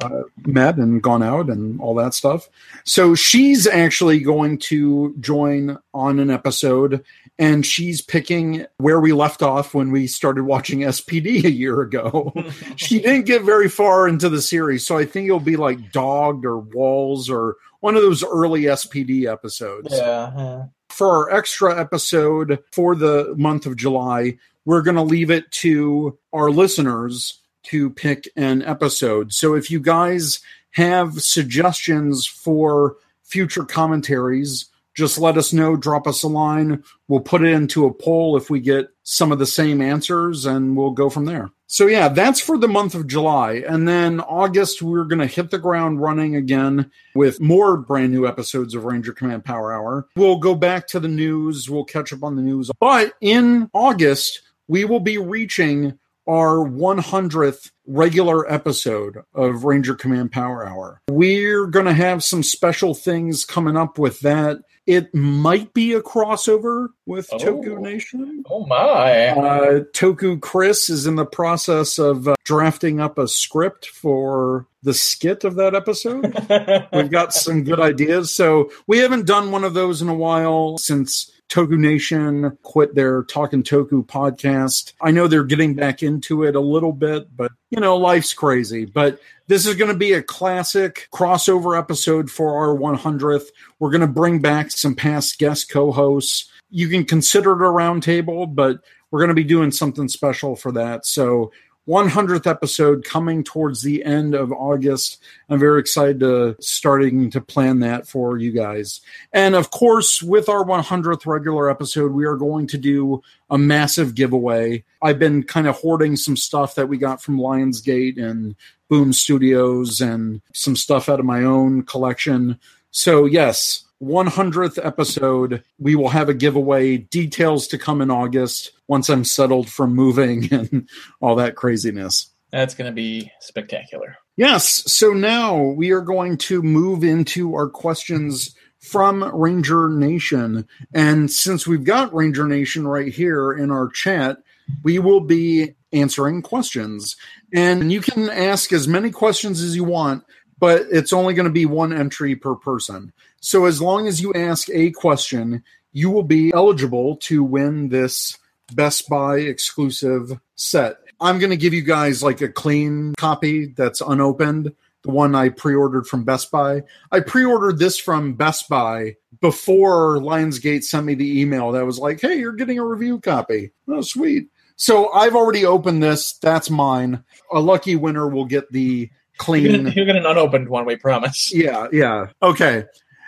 uh, 0.00 0.22
met 0.44 0.76
and 0.76 1.02
gone 1.02 1.22
out 1.22 1.48
and 1.48 1.80
all 1.80 1.94
that 1.94 2.14
stuff. 2.14 2.48
So 2.84 3.14
she's 3.14 3.66
actually 3.66 4.20
going 4.20 4.58
to 4.58 5.14
join 5.20 5.78
on 5.94 6.18
an 6.18 6.30
episode, 6.30 7.04
and 7.38 7.64
she's 7.64 8.00
picking 8.00 8.66
where 8.78 9.00
we 9.00 9.12
left 9.12 9.42
off 9.42 9.74
when 9.74 9.90
we 9.90 10.06
started 10.06 10.44
watching 10.44 10.80
SPD 10.80 11.44
a 11.44 11.50
year 11.50 11.80
ago. 11.80 12.32
she 12.76 13.00
didn't 13.00 13.26
get 13.26 13.42
very 13.42 13.68
far 13.68 14.08
into 14.08 14.28
the 14.28 14.42
series, 14.42 14.86
so 14.86 14.96
I 14.98 15.04
think 15.04 15.26
it'll 15.26 15.40
be 15.40 15.56
like 15.56 15.92
Dogged 15.92 16.44
or 16.44 16.58
Walls 16.58 17.30
or 17.30 17.56
one 17.80 17.96
of 17.96 18.02
those 18.02 18.24
early 18.24 18.62
SPD 18.62 19.30
episodes 19.30 19.88
yeah. 19.92 20.32
yeah. 20.36 20.64
for 20.88 21.30
our 21.30 21.38
extra 21.38 21.78
episode 21.78 22.58
for 22.72 22.94
the 22.94 23.34
month 23.36 23.66
of 23.66 23.76
July, 23.76 24.38
we're 24.64 24.82
going 24.82 24.96
to 24.96 25.02
leave 25.02 25.30
it 25.30 25.50
to 25.52 26.18
our 26.32 26.50
listeners 26.50 27.40
to 27.70 27.90
pick 27.90 28.28
an 28.36 28.62
episode. 28.62 29.32
So 29.32 29.54
if 29.54 29.70
you 29.70 29.80
guys 29.80 30.40
have 30.72 31.20
suggestions 31.22 32.26
for 32.26 32.96
future 33.24 33.64
commentaries, 33.64 34.66
just 34.94 35.18
let 35.18 35.36
us 35.36 35.52
know, 35.52 35.76
drop 35.76 36.06
us 36.06 36.22
a 36.22 36.28
line. 36.28 36.82
We'll 37.06 37.20
put 37.20 37.42
it 37.42 37.52
into 37.52 37.84
a 37.84 37.92
poll 37.92 38.36
if 38.36 38.48
we 38.48 38.60
get 38.60 38.88
some 39.02 39.30
of 39.30 39.38
the 39.38 39.46
same 39.46 39.82
answers 39.82 40.46
and 40.46 40.76
we'll 40.76 40.92
go 40.92 41.10
from 41.10 41.26
there. 41.26 41.50
So 41.66 41.86
yeah, 41.86 42.08
that's 42.08 42.40
for 42.40 42.56
the 42.56 42.68
month 42.68 42.94
of 42.94 43.06
July. 43.06 43.64
And 43.68 43.86
then 43.86 44.20
August, 44.20 44.80
we're 44.80 45.04
going 45.04 45.18
to 45.18 45.26
hit 45.26 45.50
the 45.50 45.58
ground 45.58 46.00
running 46.00 46.36
again 46.36 46.90
with 47.14 47.40
more 47.40 47.76
brand 47.76 48.12
new 48.12 48.26
episodes 48.26 48.74
of 48.74 48.84
Ranger 48.84 49.12
Command 49.12 49.44
Power 49.44 49.72
Hour. 49.72 50.06
We'll 50.16 50.38
go 50.38 50.54
back 50.54 50.86
to 50.88 51.00
the 51.00 51.08
news, 51.08 51.68
we'll 51.68 51.84
catch 51.84 52.12
up 52.12 52.22
on 52.22 52.36
the 52.36 52.42
news. 52.42 52.70
But 52.80 53.14
in 53.20 53.68
August, 53.74 54.42
we 54.68 54.84
will 54.84 55.00
be 55.00 55.18
reaching 55.18 55.98
our 56.28 56.56
100th 56.68 57.70
regular 57.86 58.50
episode 58.52 59.22
of 59.34 59.64
Ranger 59.64 59.94
Command 59.94 60.32
Power 60.32 60.66
Hour. 60.66 61.00
We're 61.08 61.66
going 61.66 61.86
to 61.86 61.92
have 61.94 62.24
some 62.24 62.42
special 62.42 62.94
things 62.94 63.44
coming 63.44 63.76
up 63.76 63.98
with 63.98 64.20
that. 64.20 64.58
It 64.86 65.12
might 65.12 65.74
be 65.74 65.94
a 65.94 66.00
crossover 66.00 66.88
with 67.06 67.28
Oh. 67.32 67.38
Toku 67.38 67.78
Nation. 67.80 68.44
Oh 68.48 68.64
my! 68.66 69.28
Uh, 69.30 69.80
Toku 69.92 70.40
Chris 70.40 70.88
is 70.88 71.08
in 71.08 71.16
the 71.16 71.26
process 71.26 71.98
of 71.98 72.28
uh, 72.28 72.36
drafting 72.44 73.00
up 73.00 73.18
a 73.18 73.26
script 73.26 73.86
for 73.88 74.66
the 74.84 74.94
skit 74.94 75.42
of 75.42 75.56
that 75.56 75.74
episode. 75.74 76.22
We've 76.92 77.10
got 77.10 77.34
some 77.34 77.64
good 77.64 77.80
ideas. 77.80 78.32
So 78.32 78.70
we 78.86 78.98
haven't 78.98 79.26
done 79.26 79.50
one 79.50 79.64
of 79.64 79.74
those 79.74 80.00
in 80.02 80.08
a 80.08 80.14
while 80.14 80.78
since 80.78 81.32
Toku 81.48 81.78
Nation 81.78 82.56
quit 82.62 82.94
their 82.94 83.22
Talking 83.24 83.62
Toku 83.62 84.04
podcast. 84.04 84.92
I 85.00 85.10
know 85.10 85.28
they're 85.28 85.44
getting 85.44 85.74
back 85.74 86.02
into 86.02 86.44
it 86.44 86.56
a 86.56 86.60
little 86.60 86.92
bit, 86.92 87.34
but 87.36 87.52
you 87.70 87.80
know, 87.80 87.96
life's 87.96 88.34
crazy. 88.34 88.84
But 88.84 89.20
this 89.46 89.66
is 89.66 89.76
going 89.76 89.92
to 89.92 89.96
be 89.96 90.12
a 90.12 90.22
classic 90.22 91.08
crossover 91.12 91.78
episode 91.78 92.30
for 92.30 92.56
our 92.56 92.76
100th. 92.76 93.46
We're 93.78 93.90
going 93.90 94.00
to 94.00 94.06
bring 94.06 94.40
back 94.40 94.70
some 94.70 94.94
past 94.94 95.38
guest 95.38 95.70
co 95.70 95.92
hosts. 95.92 96.50
You 96.70 96.88
can 96.88 97.04
consider 97.04 97.52
it 97.52 97.66
a 97.66 97.70
roundtable, 97.70 98.52
but 98.52 98.80
we're 99.10 99.20
going 99.20 99.28
to 99.28 99.34
be 99.34 99.44
doing 99.44 99.70
something 99.70 100.08
special 100.08 100.56
for 100.56 100.72
that. 100.72 101.06
So 101.06 101.52
100th 101.88 102.46
episode 102.48 103.04
coming 103.04 103.44
towards 103.44 103.82
the 103.82 104.04
end 104.04 104.34
of 104.34 104.52
August. 104.52 105.22
I'm 105.48 105.60
very 105.60 105.80
excited 105.80 106.20
to 106.20 106.56
starting 106.60 107.30
to 107.30 107.40
plan 107.40 107.80
that 107.80 108.08
for 108.08 108.38
you 108.38 108.50
guys. 108.50 109.00
And 109.32 109.54
of 109.54 109.70
course, 109.70 110.20
with 110.20 110.48
our 110.48 110.64
100th 110.64 111.26
regular 111.26 111.70
episode, 111.70 112.12
we 112.12 112.26
are 112.26 112.36
going 112.36 112.66
to 112.68 112.78
do 112.78 113.22
a 113.48 113.56
massive 113.56 114.14
giveaway. 114.14 114.84
I've 115.00 115.20
been 115.20 115.44
kind 115.44 115.68
of 115.68 115.76
hoarding 115.76 116.16
some 116.16 116.36
stuff 116.36 116.74
that 116.74 116.88
we 116.88 116.98
got 116.98 117.22
from 117.22 117.38
Lionsgate 117.38 118.20
and 118.20 118.56
Boom 118.88 119.12
Studios 119.12 120.00
and 120.00 120.42
some 120.52 120.74
stuff 120.74 121.08
out 121.08 121.20
of 121.20 121.26
my 121.26 121.44
own 121.44 121.84
collection. 121.84 122.58
So, 122.90 123.26
yes, 123.26 123.85
100th 124.02 124.84
episode, 124.84 125.62
we 125.78 125.94
will 125.94 126.10
have 126.10 126.28
a 126.28 126.34
giveaway. 126.34 126.98
Details 126.98 127.66
to 127.68 127.78
come 127.78 128.00
in 128.00 128.10
August 128.10 128.72
once 128.88 129.08
I'm 129.08 129.24
settled 129.24 129.68
from 129.68 129.94
moving 129.94 130.48
and 130.52 130.88
all 131.20 131.36
that 131.36 131.56
craziness. 131.56 132.30
That's 132.50 132.74
going 132.74 132.90
to 132.90 132.94
be 132.94 133.32
spectacular. 133.40 134.16
Yes. 134.36 134.90
So 134.92 135.12
now 135.12 135.62
we 135.62 135.90
are 135.92 136.02
going 136.02 136.36
to 136.38 136.62
move 136.62 137.02
into 137.02 137.54
our 137.54 137.68
questions 137.68 138.54
from 138.80 139.24
Ranger 139.34 139.88
Nation. 139.88 140.68
And 140.94 141.30
since 141.30 141.66
we've 141.66 141.84
got 141.84 142.14
Ranger 142.14 142.46
Nation 142.46 142.86
right 142.86 143.12
here 143.12 143.52
in 143.52 143.70
our 143.70 143.88
chat, 143.88 144.38
we 144.82 144.98
will 144.98 145.20
be 145.20 145.74
answering 145.92 146.42
questions. 146.42 147.16
And 147.52 147.92
you 147.92 148.00
can 148.00 148.28
ask 148.30 148.72
as 148.72 148.86
many 148.86 149.10
questions 149.10 149.60
as 149.60 149.74
you 149.74 149.84
want, 149.84 150.24
but 150.58 150.82
it's 150.90 151.12
only 151.12 151.34
going 151.34 151.46
to 151.46 151.52
be 151.52 151.66
one 151.66 151.92
entry 151.92 152.36
per 152.36 152.54
person. 152.54 153.12
So 153.46 153.66
as 153.66 153.80
long 153.80 154.08
as 154.08 154.20
you 154.20 154.34
ask 154.34 154.68
a 154.70 154.90
question, 154.90 155.62
you 155.92 156.10
will 156.10 156.24
be 156.24 156.52
eligible 156.52 157.14
to 157.18 157.44
win 157.44 157.90
this 157.90 158.36
Best 158.72 159.08
Buy 159.08 159.36
exclusive 159.36 160.32
set. 160.56 160.96
I'm 161.20 161.38
going 161.38 161.50
to 161.50 161.56
give 161.56 161.72
you 161.72 161.82
guys 161.82 162.24
like 162.24 162.40
a 162.40 162.48
clean 162.48 163.14
copy 163.16 163.66
that's 163.66 164.00
unopened, 164.00 164.74
the 165.02 165.12
one 165.12 165.36
I 165.36 165.50
pre 165.50 165.76
ordered 165.76 166.08
from 166.08 166.24
Best 166.24 166.50
Buy. 166.50 166.82
I 167.12 167.20
pre 167.20 167.44
ordered 167.44 167.78
this 167.78 167.96
from 167.96 168.34
Best 168.34 168.68
Buy 168.68 169.14
before 169.40 170.16
Lionsgate 170.16 170.82
sent 170.82 171.06
me 171.06 171.14
the 171.14 171.40
email 171.40 171.70
that 171.70 171.86
was 171.86 172.00
like, 172.00 172.20
hey, 172.20 172.40
you're 172.40 172.50
getting 172.50 172.80
a 172.80 172.84
review 172.84 173.20
copy. 173.20 173.70
Oh, 173.86 174.00
sweet. 174.00 174.48
So 174.74 175.12
I've 175.12 175.36
already 175.36 175.64
opened 175.64 176.02
this. 176.02 176.36
That's 176.38 176.68
mine. 176.68 177.22
A 177.52 177.60
lucky 177.60 177.94
winner 177.94 178.26
will 178.26 178.44
get 178.44 178.72
the 178.72 179.08
You're 179.08 179.38
clean. 179.38 179.84
going 179.84 179.84
to 179.84 180.04
get 180.04 180.16
an 180.16 180.26
unopened 180.26 180.68
one, 180.68 180.84
we 180.84 180.96
promise. 180.96 181.54
Yeah, 181.54 181.86
yeah. 181.92 182.26
Okay. 182.42 182.86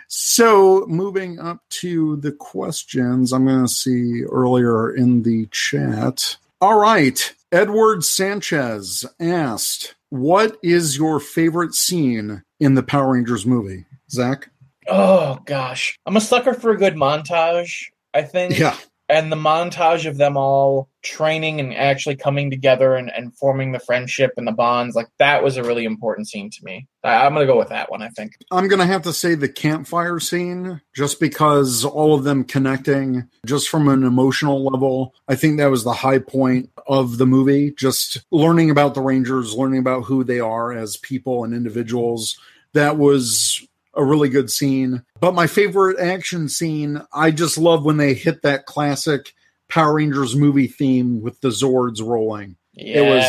So 0.09 0.85
moving 0.87 1.39
up 1.39 1.61
to 1.69 2.15
the 2.17 2.31
questions, 2.31 3.31
I'm 3.31 3.45
going 3.45 3.65
to 3.65 3.71
see 3.71 4.23
earlier 4.23 4.93
in 4.93 5.21
the 5.21 5.45
chat. 5.51 6.35
All 6.59 6.79
right. 6.79 7.33
Edward 7.51 8.03
Sanchez 8.03 9.05
asked, 9.19 9.95
What 10.09 10.57
is 10.63 10.97
your 10.97 11.19
favorite 11.19 11.75
scene 11.75 12.43
in 12.59 12.73
the 12.73 12.83
Power 12.83 13.13
Rangers 13.13 13.45
movie? 13.45 13.85
Zach? 14.09 14.49
Oh 14.87 15.39
gosh, 15.45 15.97
I'm 16.05 16.17
a 16.17 16.21
sucker 16.21 16.53
for 16.53 16.71
a 16.71 16.77
good 16.77 16.95
montage. 16.95 17.89
I 18.13 18.23
think. 18.23 18.57
Yeah. 18.57 18.75
And 19.09 19.31
the 19.31 19.35
montage 19.35 20.07
of 20.07 20.17
them 20.17 20.37
all 20.37 20.87
training 21.01 21.59
and 21.59 21.73
actually 21.73 22.15
coming 22.15 22.49
together 22.49 22.95
and, 22.95 23.11
and 23.11 23.35
forming 23.35 23.71
the 23.71 23.79
friendship 23.79 24.33
and 24.37 24.47
the 24.47 24.51
bonds 24.51 24.95
like 24.95 25.07
that 25.17 25.43
was 25.43 25.57
a 25.57 25.63
really 25.63 25.85
important 25.85 26.27
scene 26.27 26.49
to 26.49 26.63
me 26.63 26.87
I, 27.03 27.25
i'm 27.25 27.33
gonna 27.33 27.45
go 27.45 27.57
with 27.57 27.69
that 27.69 27.89
one 27.89 28.01
i 28.01 28.09
think 28.09 28.33
I'm 28.51 28.69
to 28.69 28.85
have 28.85 29.03
to 29.03 29.13
say 29.13 29.35
the 29.35 29.49
campfire 29.49 30.19
scene 30.19 30.81
just 30.95 31.19
because 31.19 31.85
all 31.85 32.13
of 32.13 32.23
them 32.23 32.43
connecting 32.43 33.27
just 33.45 33.69
from 33.69 33.87
an 33.87 34.03
emotional 34.03 34.63
level. 34.63 35.13
I 35.27 35.35
think 35.35 35.57
that 35.57 35.71
was 35.71 35.83
the 35.83 35.93
high 35.93 36.19
point 36.19 36.69
of 36.87 37.17
the 37.17 37.25
movie. 37.25 37.73
Just 37.77 38.19
learning 38.31 38.69
about 38.69 38.95
the 38.95 39.01
Rangers, 39.01 39.55
learning 39.55 39.79
about 39.79 40.03
who 40.03 40.23
they 40.23 40.39
are 40.39 40.71
as 40.71 40.97
people 40.97 41.43
and 41.43 41.53
individuals. 41.53 42.37
That 42.73 42.97
was 42.97 43.65
a 43.95 44.03
really 44.03 44.29
good 44.29 44.49
scene. 44.51 45.03
But 45.19 45.33
my 45.33 45.47
favorite 45.47 45.99
action 45.99 46.47
scene, 46.49 47.01
I 47.13 47.31
just 47.31 47.57
love 47.57 47.85
when 47.85 47.97
they 47.97 48.13
hit 48.13 48.41
that 48.43 48.65
classic 48.65 49.33
Power 49.69 49.95
Rangers 49.95 50.35
movie 50.35 50.67
theme 50.67 51.21
with 51.21 51.39
the 51.41 51.49
Zords 51.49 52.01
rolling. 52.01 52.55
yeah 52.73 53.01
It 53.01 53.15
was 53.15 53.25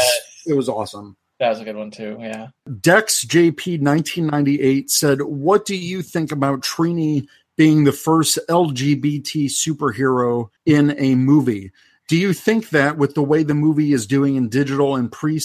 it 0.47 0.55
was 0.55 0.69
awesome. 0.69 1.17
that 1.39 1.51
was 1.51 1.61
a 1.61 1.65
good 1.65 1.77
one 1.77 1.91
too 1.91 2.17
yeah 2.19 2.49
Dex 2.81 3.25
JP 3.27 3.83
1998 3.83 4.91
said, 4.91 5.23
What 5.23 5.65
do 5.67 5.77
you 5.77 6.03
think 6.03 6.33
about 6.33 6.63
Trini 6.63 7.27
being 7.57 7.85
the 7.85 7.93
first 7.93 8.39
LGBT 8.49 9.47
superhero 9.47 10.49
in 10.65 10.95
a 10.99 11.15
movie? 11.15 11.73
Do 12.09 12.17
you 12.17 12.33
think 12.33 12.71
that 12.71 12.97
with 12.97 13.15
the 13.15 13.23
way 13.23 13.43
the 13.43 13.55
movie 13.55 13.93
is 13.93 14.07
doing 14.07 14.37
in 14.37 14.49
digital 14.49 14.97
and 14.97 15.13
pre 15.13 15.39